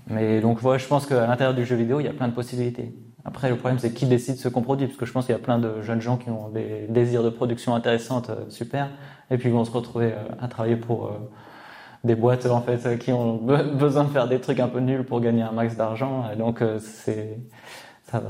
Mais 0.09 0.41
donc, 0.41 0.61
voilà, 0.61 0.79
je 0.79 0.87
pense 0.87 1.05
qu'à 1.05 1.27
l'intérieur 1.27 1.55
du 1.55 1.67
jeu 1.67 1.77
vidéo, 1.77 2.01
il 2.01 2.05
y 2.05 2.09
a 2.09 2.15
plein 2.15 2.29
de 2.29 2.33
possibilités. 2.33 2.95
Après, 3.27 3.51
le 3.51 3.57
problème, 3.57 3.79
c'est 3.79 3.93
qui 3.93 4.07
décide 4.07 4.37
ce 4.37 4.49
qu'on 4.49 4.63
produit, 4.63 4.87
parce 4.87 4.99
que 4.99 5.05
je 5.05 5.13
pense 5.13 5.27
qu'il 5.27 5.35
y 5.35 5.39
a 5.39 5.41
plein 5.41 5.59
de 5.59 5.83
jeunes 5.83 6.01
gens 6.01 6.17
qui 6.17 6.31
ont 6.31 6.49
des 6.49 6.87
désirs 6.89 7.23
de 7.23 7.31
production 7.31 7.75
intéressantes, 7.75 8.31
euh, 8.31 8.49
super, 8.49 8.89
et 9.31 9.39
puis 9.39 9.49
ils 9.49 9.53
vont 9.53 9.65
se 9.65 9.71
retrouver 9.71 10.13
euh, 10.13 10.23
à 10.41 10.49
travailler 10.49 10.77
pour 10.77 11.07
euh, 11.07 11.11
des 12.05 12.15
boîtes 12.15 12.47
en 12.47 12.61
fait 12.61 12.99
qui 12.99 13.13
ont 13.13 13.37
besoin 13.75 14.05
de 14.05 14.11
faire 14.11 14.29
des 14.29 14.41
trucs 14.41 14.61
un 14.61 14.69
peu 14.69 14.81
nuls 14.81 15.05
pour 15.05 15.21
gagner 15.21 15.43
un 15.43 15.53
max 15.53 15.77
d'argent. 15.77 16.25
Donc, 16.37 16.63
c'est 16.81 17.39
ça, 18.11 18.23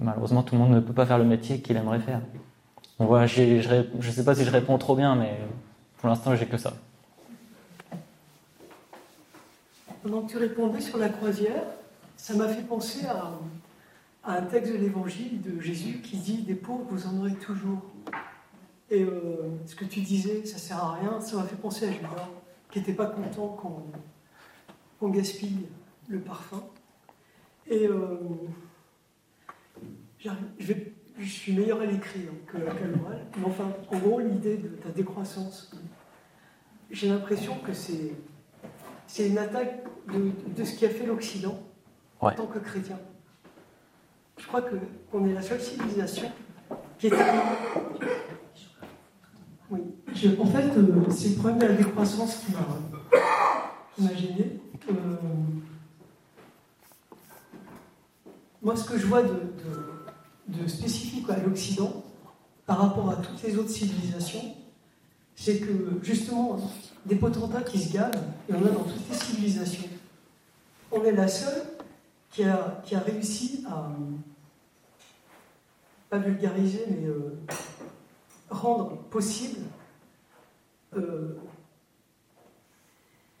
malheureusement, 0.00 0.42
tout 0.42 0.54
le 0.56 0.60
monde 0.60 0.72
ne 0.72 0.80
peut 0.80 0.92
pas 0.92 1.06
faire 1.06 1.18
le 1.18 1.24
métier 1.24 1.60
qu'il 1.60 1.76
aimerait 1.76 2.00
faire. 2.00 2.20
Donc 2.98 3.08
voilà, 3.08 3.26
je 3.26 3.42
ne 3.42 4.12
sais 4.12 4.24
pas 4.24 4.34
si 4.34 4.44
je 4.44 4.50
réponds 4.50 4.78
trop 4.78 4.94
bien, 4.94 5.16
mais 5.16 5.38
pour 5.98 6.08
l'instant, 6.08 6.34
j'ai 6.34 6.46
que 6.46 6.56
ça. 6.56 6.72
Pendant 10.02 10.22
que 10.22 10.32
tu 10.32 10.38
répondais 10.38 10.80
sur 10.80 10.98
la 10.98 11.08
croisière, 11.08 11.62
ça 12.16 12.34
m'a 12.34 12.48
fait 12.48 12.62
penser 12.62 13.06
à, 13.06 13.30
à, 14.24 14.38
un 14.38 14.42
texte 14.42 14.72
de 14.72 14.78
l'évangile 14.78 15.40
de 15.40 15.60
Jésus 15.60 16.00
qui 16.02 16.16
dit 16.16 16.38
Des 16.38 16.56
pauvres, 16.56 16.86
vous 16.90 17.06
en 17.06 17.18
aurez 17.18 17.34
toujours. 17.34 17.82
Et 18.92 19.04
euh, 19.04 19.48
ce 19.64 19.74
que 19.74 19.86
tu 19.86 20.00
disais, 20.00 20.44
ça 20.44 20.58
sert 20.58 20.76
à 20.76 20.92
rien, 20.92 21.18
ça 21.18 21.36
m'a 21.36 21.44
fait 21.44 21.56
penser 21.56 21.88
à 21.88 21.92
Judas, 21.92 22.28
qui 22.70 22.78
n'était 22.78 22.92
pas 22.92 23.06
content 23.06 23.48
qu'on 23.48 25.08
qu 25.08 25.16
gaspille 25.16 25.66
le 26.08 26.20
parfum. 26.20 26.62
Et. 27.66 27.86
Euh, 27.86 28.18
je, 30.18 30.28
vais, 30.60 30.92
je, 31.18 31.24
suis 31.24 31.54
meilleur 31.54 31.80
à 31.80 31.86
l'écrit 31.86 32.28
qu'à 32.52 32.58
l'oral, 32.58 33.26
mais 33.38 33.46
enfin, 33.46 33.72
en 33.90 33.98
gros, 33.98 34.20
l'idée 34.20 34.58
de 34.58 34.68
ta 34.68 34.90
décroissance, 34.90 35.74
j'ai 36.90 37.08
l'impression 37.08 37.56
que 37.60 37.72
c'est, 37.72 39.26
une 39.26 39.38
attaque 39.38 39.84
de, 40.12 40.32
de, 40.54 40.64
ce 40.64 40.76
qui 40.76 40.84
a 40.84 40.90
fait 40.90 41.06
l'Occident 41.06 41.58
ouais. 42.20 42.32
en 42.32 42.34
tant 42.34 42.46
que 42.46 42.58
chrétien. 42.58 43.00
Je 44.36 44.46
crois 44.46 44.62
qu'on 45.10 45.26
est 45.26 45.32
la 45.32 45.42
seule 45.42 45.62
civilisation 45.62 46.30
qui 46.98 47.06
est. 47.06 47.14
Oui. 49.72 49.80
En 50.38 50.44
fait, 50.44 50.64
euh, 50.76 51.10
c'est 51.10 51.30
le 51.30 51.34
problème 51.36 51.58
de 51.58 51.66
la 51.66 51.72
décroissance 51.72 52.36
qui 52.36 52.52
m'a, 54.02 54.14
gêné. 54.14 54.60
Moi, 58.60 58.76
ce 58.76 58.84
que 58.84 58.98
je 58.98 59.06
vois 59.06 59.22
de, 59.22 60.68
spécifique 60.68 61.28
à 61.30 61.38
l'Occident 61.38 62.04
par 62.66 62.80
rapport 62.80 63.08
à 63.10 63.16
toutes 63.16 63.42
les 63.42 63.56
autres 63.56 63.70
civilisations, 63.70 64.54
c'est 65.34 65.58
que 65.58 65.98
justement, 66.02 66.58
des 67.06 67.16
potentats 67.16 67.62
qui 67.62 67.78
se 67.78 67.94
gagnent, 67.94 68.12
et 68.50 68.52
on 68.52 68.66
a 68.66 68.68
dans 68.68 68.84
toutes 68.84 69.08
les 69.10 69.16
civilisations. 69.16 69.88
On 70.90 71.02
est 71.02 71.12
la 71.12 71.28
seule 71.28 71.62
qui 72.30 72.44
a, 72.44 72.82
qui 72.84 72.94
a 72.94 73.00
réussi 73.00 73.64
à, 73.66 73.90
pas 76.10 76.18
vulgariser, 76.18 76.84
mais 76.90 77.06
euh, 77.06 77.38
rendre 78.52 78.96
possible 79.08 79.60
euh, 80.96 81.36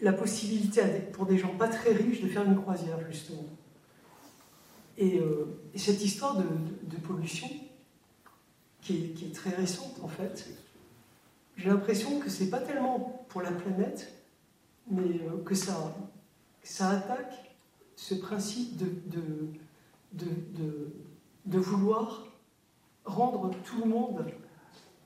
la 0.00 0.12
possibilité 0.12 0.82
pour 1.12 1.26
des 1.26 1.38
gens 1.38 1.54
pas 1.56 1.68
très 1.68 1.92
riches 1.92 2.20
de 2.20 2.28
faire 2.28 2.44
une 2.44 2.60
croisière, 2.60 2.98
justement. 3.08 3.44
Et, 4.98 5.18
euh, 5.18 5.46
cette 5.76 6.02
histoire 6.04 6.36
de, 6.36 6.96
pollution, 7.06 7.48
qui 8.80 9.14
est, 9.22 9.34
très 9.34 9.50
récente 9.50 9.98
en 10.02 10.08
fait, 10.08 10.48
j'ai 11.56 11.68
l'impression 11.68 12.18
que 12.18 12.28
c'est 12.28 12.50
pas 12.50 12.58
tellement 12.58 13.24
pour 13.28 13.42
la 13.42 13.52
planète, 13.52 14.12
mais 14.90 15.20
euh, 15.20 15.42
que 15.44 15.54
ça, 15.54 15.94
ça 16.62 16.90
attaque 16.90 17.54
ce 17.96 18.14
principe 18.14 18.76
de, 18.76 18.86
de, 20.12 20.32
de, 21.46 21.58
vouloir 21.58 22.26
rendre 23.04 23.50
tout 23.64 23.78
le 23.78 23.86
monde, 23.88 24.26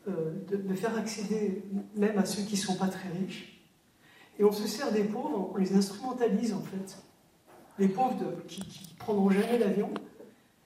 euh, 0.08 0.32
de, 0.48 0.74
faire 0.74 0.96
accéder 0.96 1.64
même 1.96 2.16
à 2.16 2.24
ceux 2.24 2.42
qui 2.42 2.54
ne 2.54 2.60
sont 2.60 2.76
pas 2.76 2.86
très 2.86 3.08
riches. 3.08 3.60
Et 4.38 4.44
on 4.44 4.52
se 4.52 4.68
sert 4.68 4.92
des 4.92 5.02
pauvres, 5.02 5.50
on 5.52 5.56
les 5.56 5.74
instrumentalise 5.74 6.52
en 6.52 6.60
fait. 6.60 6.98
Les 7.78 7.88
pauvres 7.88 8.14
qui 8.46 8.60
ne 8.60 8.98
prendront 8.98 9.30
jamais 9.30 9.58
l'avion 9.58 9.90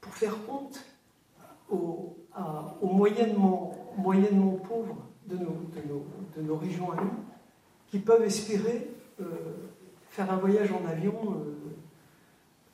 pour 0.01 0.13
faire 0.15 0.37
honte 0.49 0.85
aux, 1.71 2.17
moyennement, 2.83 3.75
moyennement 3.97 4.57
pauvres 4.57 4.99
de 5.27 5.37
nos, 5.37 5.57
de 6.37 6.43
nos, 6.43 6.57
régions 6.57 6.93
à 6.93 6.97
nous, 6.97 7.11
qui 7.87 7.99
peuvent 7.99 8.23
espérer 8.23 8.91
euh, 9.21 9.25
faire 10.11 10.31
un 10.31 10.37
voyage 10.37 10.71
en 10.73 10.87
avion, 10.87 11.15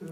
euh, 0.03 0.09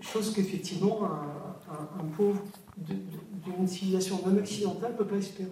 chose 0.00 0.32
qu'effectivement 0.32 1.04
un, 1.04 2.04
pauvre 2.16 2.42
d'une 2.78 3.68
civilisation 3.68 4.20
non 4.26 4.38
occidentale 4.38 4.92
ne 4.92 4.96
peut 4.96 5.06
pas 5.06 5.16
espérer. 5.16 5.50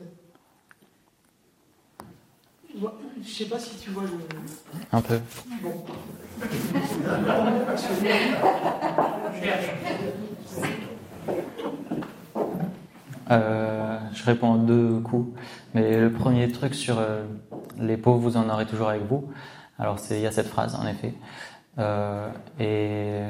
Je 3.22 3.28
sais 3.30 3.46
pas 3.46 3.58
si 3.58 3.76
tu 3.78 3.90
vois 3.90 4.02
le. 4.02 4.10
Un 4.92 5.00
peu. 5.00 5.18
Euh, 13.30 13.98
je 14.12 14.24
réponds 14.24 14.48
en 14.48 14.56
deux 14.56 15.00
coups. 15.00 15.38
Mais 15.74 15.98
le 15.98 16.12
premier 16.12 16.50
truc 16.52 16.74
sur 16.74 16.98
euh, 16.98 17.24
les 17.78 17.96
pauvres, 17.96 18.18
vous 18.18 18.36
en 18.36 18.48
aurez 18.48 18.66
toujours 18.66 18.88
avec 18.88 19.02
vous. 19.02 19.30
Alors 19.78 19.98
il 20.10 20.20
y 20.20 20.26
a 20.26 20.32
cette 20.32 20.48
phrase 20.48 20.74
en 20.74 20.86
effet. 20.86 21.14
Euh, 21.78 22.30
et 22.60 23.22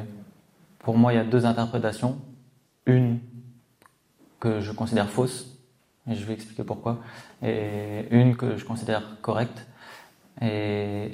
pour 0.80 0.96
moi, 0.96 1.12
il 1.12 1.16
y 1.16 1.20
a 1.20 1.24
deux 1.24 1.46
interprétations. 1.46 2.18
Une 2.86 3.18
que 4.38 4.60
je 4.60 4.70
considère 4.72 5.08
fausse, 5.08 5.55
et 6.08 6.14
je 6.14 6.24
vais 6.24 6.34
expliquer 6.34 6.64
pourquoi, 6.64 6.98
et 7.42 8.06
une 8.10 8.36
que 8.36 8.56
je 8.56 8.64
considère 8.64 9.16
correcte. 9.22 9.66
Et 10.42 11.10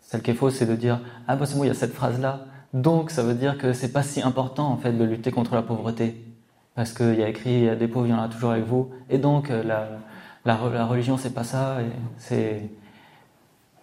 celle 0.00 0.22
qui 0.22 0.32
est 0.32 0.34
fausse, 0.34 0.56
c'est 0.56 0.66
de 0.66 0.76
dire 0.76 1.00
ah 1.28 1.36
bah 1.36 1.46
c'est 1.46 1.56
bon, 1.56 1.64
il 1.64 1.68
y 1.68 1.70
a 1.70 1.74
cette 1.74 1.94
phrase 1.94 2.20
là, 2.20 2.46
donc 2.74 3.10
ça 3.10 3.22
veut 3.22 3.34
dire 3.34 3.58
que 3.58 3.72
c'est 3.72 3.92
pas 3.92 4.02
si 4.02 4.22
important 4.22 4.68
en 4.68 4.76
fait 4.76 4.92
de 4.92 5.04
lutter 5.04 5.30
contre 5.30 5.54
la 5.54 5.62
pauvreté 5.62 6.24
parce 6.74 6.92
qu'il 6.92 7.16
y 7.16 7.22
a 7.22 7.28
écrit 7.28 7.50
il 7.50 7.64
y 7.64 7.68
a 7.68 7.76
des 7.76 7.88
pauvres, 7.88 8.06
il 8.06 8.10
y 8.10 8.14
en 8.14 8.22
a 8.22 8.28
toujours 8.28 8.52
avec 8.52 8.64
vous. 8.64 8.90
Et 9.08 9.18
donc 9.18 9.50
euh, 9.50 9.62
la, 9.62 9.88
la, 10.44 10.86
religion, 10.86 11.16
c'est 11.16 11.34
pas 11.34 11.44
ça. 11.44 11.78
C'est, 12.16 12.70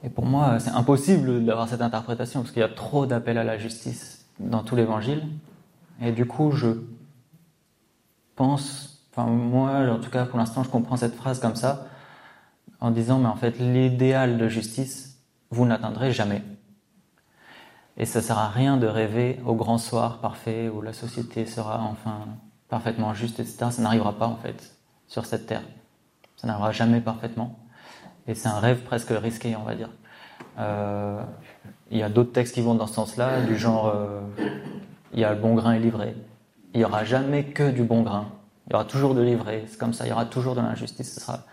et 0.03 0.09
pour 0.09 0.25
moi, 0.25 0.59
c'est 0.59 0.71
impossible 0.71 1.45
d'avoir 1.45 1.67
cette 1.67 1.81
interprétation 1.81 2.41
parce 2.41 2.51
qu'il 2.51 2.61
y 2.61 2.65
a 2.65 2.69
trop 2.69 3.05
d'appels 3.05 3.37
à 3.37 3.43
la 3.43 3.57
justice 3.57 4.25
dans 4.39 4.63
tout 4.63 4.75
l'évangile. 4.75 5.23
Et 6.01 6.11
du 6.11 6.25
coup, 6.25 6.51
je 6.51 6.67
pense, 8.35 8.96
enfin 9.17 9.29
moi, 9.29 9.71
en 9.89 9.99
tout 9.99 10.11
cas 10.11 10.25
pour 10.25 10.37
l'instant, 10.37 10.63
je 10.63 10.69
comprends 10.69 10.97
cette 10.97 11.15
phrase 11.15 11.39
comme 11.39 11.55
ça, 11.55 11.87
en 12.79 12.91
disant, 12.91 13.17
mais 13.17 13.27
en 13.27 13.35
fait, 13.35 13.57
l'idéal 13.59 14.37
de 14.37 14.47
justice, 14.47 15.19
vous 15.49 15.65
n'atteindrez 15.65 16.11
jamais. 16.11 16.43
Et 17.97 18.05
ça 18.05 18.21
sert 18.21 18.37
à 18.37 18.49
rien 18.49 18.77
de 18.77 18.85
rêver 18.85 19.39
au 19.45 19.55
grand 19.55 19.79
soir 19.79 20.19
parfait 20.19 20.69
où 20.69 20.81
la 20.81 20.93
société 20.93 21.47
sera 21.47 21.81
enfin 21.81 22.27
parfaitement 22.69 23.15
juste, 23.15 23.39
etc. 23.39 23.71
Ça 23.71 23.81
n'arrivera 23.81 24.13
pas 24.13 24.27
en 24.27 24.35
fait 24.35 24.75
sur 25.07 25.25
cette 25.25 25.47
terre. 25.47 25.63
Ça 26.35 26.45
n'arrivera 26.45 26.71
jamais 26.71 27.01
parfaitement. 27.01 27.57
Et 28.27 28.35
c'est 28.35 28.49
un 28.49 28.59
rêve 28.59 28.83
presque 28.83 29.09
risqué, 29.09 29.55
on 29.55 29.63
va 29.63 29.73
dire. 29.73 29.89
Euh, 30.59 31.23
il 31.89 31.97
y 31.97 32.03
a 32.03 32.09
d'autres 32.09 32.33
textes 32.33 32.53
qui 32.53 32.61
vont 32.61 32.75
dans 32.75 32.85
ce 32.85 32.93
sens-là, 32.93 33.41
du 33.41 33.57
genre 33.57 33.87
euh, 33.87 34.21
il 35.13 35.19
y 35.19 35.23
a 35.23 35.33
le 35.33 35.39
bon 35.39 35.55
grain 35.55 35.73
et 35.73 35.79
livré. 35.79 36.15
Il 36.75 36.79
n'y 36.79 36.85
aura 36.85 37.03
jamais 37.03 37.45
que 37.45 37.71
du 37.71 37.83
bon 37.83 38.03
grain. 38.03 38.27
Il 38.67 38.73
y 38.73 38.75
aura 38.75 38.85
toujours 38.85 39.15
de 39.15 39.21
livré. 39.21 39.65
C'est 39.67 39.79
comme 39.79 39.93
ça, 39.93 40.05
il 40.05 40.09
y 40.09 40.11
aura 40.11 40.25
toujours 40.25 40.55
de 40.55 40.61
l'injustice. 40.61 41.13
Ce 41.13 41.21
sera 41.21 41.45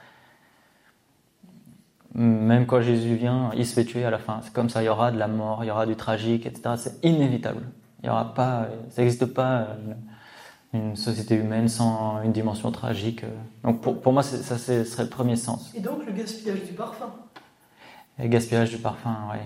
même 2.15 2.67
quand 2.67 2.81
Jésus 2.81 3.17
vient, 3.17 3.51
il 3.57 3.67
se 3.67 3.75
fait 3.75 3.85
tuer 3.85 4.05
à 4.05 4.11
la 4.11 4.19
fin. 4.19 4.41
C'est 4.45 4.53
comme 4.53 4.71
ça, 4.71 4.83
il 4.83 4.87
y 4.87 4.89
aura 4.89 5.11
de 5.11 5.19
la 5.19 5.27
mort, 5.27 5.65
il 5.65 5.67
y 5.67 5.71
aura 5.71 5.85
du 5.85 5.97
tragique, 5.97 6.47
etc. 6.47 6.77
C'est 6.77 7.05
inévitable. 7.05 7.63
Il 8.03 8.07
y 8.07 8.09
aura 8.09 8.35
pas, 8.35 8.69
ça 8.91 9.03
n'existe 9.03 9.27
pas 9.27 9.67
une 10.73 10.95
société 10.95 11.35
humaine 11.35 11.69
sans 11.69 12.23
une 12.23 12.33
dimension 12.33 12.71
tragique. 12.71 13.25
Donc 13.65 13.81
pour, 13.81 14.01
pour 14.01 14.13
moi, 14.13 14.23
ça 14.23 14.59
serait 14.59 15.03
le 15.03 15.09
premier 15.09 15.37
sens. 15.37 15.73
Et 15.75 15.81
donc 15.81 16.07
le 16.07 16.13
gaspillage 16.13 16.65
du 16.65 16.73
parfum? 16.73 17.11
Le 18.19 18.29
gaspillage 18.29 18.71
du 18.71 18.79
parfum, 18.79 19.17
oui. 19.33 19.39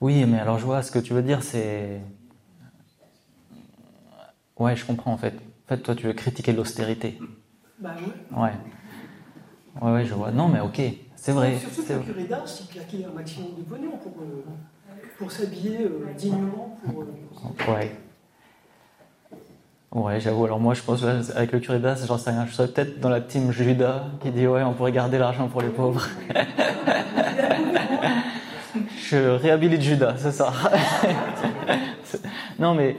Oui, 0.00 0.24
mais 0.26 0.38
alors 0.38 0.58
je 0.58 0.64
vois 0.64 0.82
ce 0.82 0.92
que 0.92 0.98
tu 0.98 1.14
veux 1.14 1.22
dire, 1.22 1.42
c'est. 1.42 2.00
Ouais, 4.58 4.76
je 4.76 4.84
comprends 4.84 5.12
en 5.12 5.16
fait. 5.16 5.34
En 5.34 5.68
fait, 5.68 5.78
toi, 5.78 5.94
tu 5.94 6.06
veux 6.06 6.12
critiquer 6.12 6.52
l'austérité. 6.52 7.18
Bah 7.78 7.96
oui. 7.98 8.12
Ouais. 8.36 8.52
Ouais, 9.80 9.92
ouais, 9.92 10.04
je 10.04 10.14
vois. 10.14 10.30
Non, 10.30 10.48
mais 10.48 10.60
ok, 10.60 10.80
c'est 11.16 11.32
vrai. 11.32 11.58
Surtout 11.58 11.82
que 11.82 11.92
le 11.94 12.00
curé 12.00 12.24
d'Ars, 12.24 12.46
il 12.60 12.66
claquait 12.68 13.04
un 13.04 13.12
maximum 13.12 13.54
de 13.58 13.62
pognon 13.62 13.96
pour, 13.96 14.12
euh, 14.22 14.44
pour 15.18 15.30
s'habiller 15.32 15.82
euh, 15.82 16.14
dignement. 16.16 16.78
Pour, 16.84 17.02
euh, 17.02 17.72
ouais. 17.74 17.96
Ouais, 19.90 20.20
j'avoue. 20.20 20.44
Alors 20.44 20.60
moi, 20.60 20.74
je 20.74 20.82
pense 20.82 21.02
avec 21.02 21.52
le 21.52 21.60
curé 21.60 21.78
d'As, 21.78 22.04
j'en 22.06 22.18
sais 22.18 22.30
rien. 22.30 22.46
Je 22.46 22.52
serais 22.52 22.68
peut-être 22.68 23.00
dans 23.00 23.08
la 23.08 23.20
team 23.20 23.52
Judas 23.52 24.06
qui 24.20 24.30
dit 24.30 24.46
ouais, 24.46 24.62
on 24.62 24.74
pourrait 24.74 24.92
garder 24.92 25.18
l'argent 25.18 25.48
pour 25.48 25.62
les 25.62 25.68
pauvres. 25.68 26.06
je 29.08 29.16
réhabilite 29.16 29.82
Judas, 29.82 30.14
c'est 30.18 30.32
ça. 30.32 30.52
non, 32.58 32.74
mais 32.74 32.96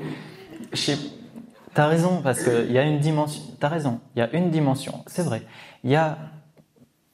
t'as 1.76 1.88
raison 1.88 2.21
parce 2.23 2.43
qu'il 2.43 2.71
y 2.71 2.80
a 2.80 2.84
une 2.84 2.99
dimension. 2.99 3.43
T'as 3.59 3.69
raison. 3.69 3.99
Il 4.15 4.19
y 4.19 4.21
a 4.23 4.36
une 4.36 4.49
dimension. 4.49 5.03
C'est 5.05 5.23
vrai. 5.23 5.43
Il 5.84 5.91
y 5.91 5.95
a 5.95 6.17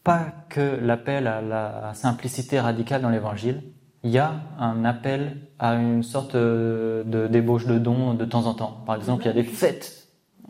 pas 0.05 0.28
que 0.47 0.80
l'appel 0.82 1.28
à 1.28 1.41
la 1.41 1.93
simplicité 1.93 2.62
radicale 2.62 3.01
dans 3.01 3.09
l'Évangile 3.09 3.62
il 4.03 4.09
y 4.09 4.18
a 4.18 4.34
un 4.59 4.84
appel 4.84 5.38
à 5.59 5.76
une 5.76 6.03
sorte 6.03 6.36
de 6.36 7.28
débauche 7.30 7.68
de 7.68 7.78
dons 7.78 8.14
de 8.14 8.26
temps 8.26 8.45
en 8.47 8.53
temps. 8.53 8.78
Par 8.86 8.95
exemple, 8.95 9.24
il 9.24 9.28
y 9.28 9.30
a 9.30 9.34
des 9.34 9.43
fêtes 9.43 10.07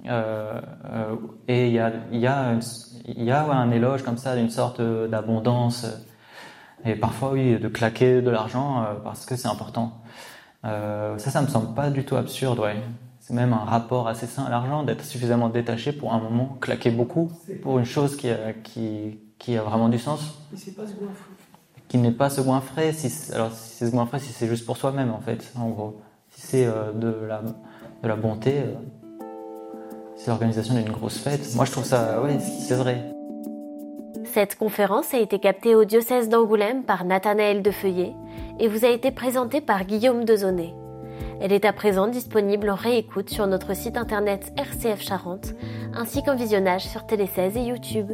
euh, 0.08 0.60
euh, 0.86 1.16
et 1.48 1.68
il 1.68 1.74
y 1.74 2.28
a, 2.28 3.52
un 3.52 3.72
éloge 3.72 4.04
comme 4.04 4.18
ça 4.18 4.36
d'une 4.36 4.50
sorte 4.50 4.82
d'abondance 4.82 5.86
et 6.86 6.96
parfois 6.96 7.32
oui 7.34 7.60
de 7.60 7.68
claquer 7.68 8.22
de 8.22 8.30
l'argent 8.30 8.84
euh, 8.84 8.94
parce 9.04 9.26
que 9.26 9.36
c'est 9.36 9.50
important. 9.50 10.02
Ça, 10.64 11.18
ça 11.18 11.42
me 11.42 11.48
semble 11.48 11.74
pas 11.74 11.90
du 11.90 12.06
tout 12.06 12.16
absurde, 12.16 12.60
ouais. 12.60 12.76
C'est 13.32 13.38
même 13.38 13.54
un 13.54 13.64
rapport 13.64 14.10
assez 14.10 14.28
sain 14.28 14.44
à 14.44 14.50
l'argent 14.50 14.84
d'être 14.84 15.06
suffisamment 15.06 15.48
détaché 15.48 15.94
pour 15.94 16.14
un 16.14 16.20
moment 16.20 16.58
claquer 16.60 16.92
beaucoup 16.92 17.32
pour 17.64 17.80
une 17.80 17.86
chose 17.86 18.18
qui 18.18 18.30
a, 18.30 18.52
qui, 18.52 19.20
qui 19.40 19.56
a 19.56 19.64
vraiment 19.64 19.88
du 19.88 19.98
sens. 20.00 20.38
Mais 20.52 20.58
c'est 20.58 20.76
pas 20.76 20.86
ce 20.86 20.92
qui 21.88 21.98
n'est 21.98 22.12
pas 22.12 22.30
second 22.30 22.60
frais, 22.60 22.92
si 22.92 23.32
alors 23.34 23.54
si 23.54 23.78
c'est 23.78 23.86
second 23.86 24.06
frais, 24.06 24.20
si 24.20 24.34
c'est 24.34 24.48
juste 24.48 24.66
pour 24.66 24.76
soi-même 24.76 25.12
en 25.12 25.22
fait, 25.22 25.50
en 25.58 25.70
gros. 25.70 26.02
Si 26.30 26.42
c'est 26.42 26.66
euh, 26.66 26.92
de, 26.92 27.26
la, 27.26 27.42
de 28.04 28.08
la 28.10 28.18
bonté, 28.18 28.64
euh, 28.66 29.26
c'est 30.18 30.28
l'organisation 30.28 30.74
d'une 30.74 30.92
grosse 30.92 31.18
fête. 31.18 31.56
Moi 31.56 31.64
je 31.64 31.72
trouve 31.72 31.86
ça, 31.86 32.22
oui, 32.22 32.32
c'est 32.42 32.76
vrai. 32.76 33.14
Cette 34.26 34.58
conférence 34.58 35.14
a 35.14 35.20
été 35.20 35.40
captée 35.40 35.74
au 35.74 35.86
diocèse 35.86 36.28
d'Angoulême 36.28 36.84
par 36.84 37.06
Nathanaël 37.06 37.62
Defeuillet 37.62 38.14
et 38.60 38.68
vous 38.68 38.84
a 38.84 38.90
été 38.90 39.10
présentée 39.12 39.62
par 39.62 39.86
Guillaume 39.86 40.26
Dezonnet. 40.26 40.74
Elle 41.44 41.54
est 41.54 41.66
à 41.66 41.74
présent 41.74 42.08
disponible 42.08 42.70
en 42.70 42.76
réécoute 42.76 43.32
sur 43.32 43.48
notre 43.48 43.76
site 43.76 43.98
internet 43.98 44.54
RCF 44.58 45.02
Charente 45.02 45.56
ainsi 45.92 46.22
qu'en 46.22 46.36
visionnage 46.36 46.88
sur 46.88 47.08
Télé 47.08 47.26
16 47.26 47.58
et 47.58 47.62
YouTube. 47.62 48.12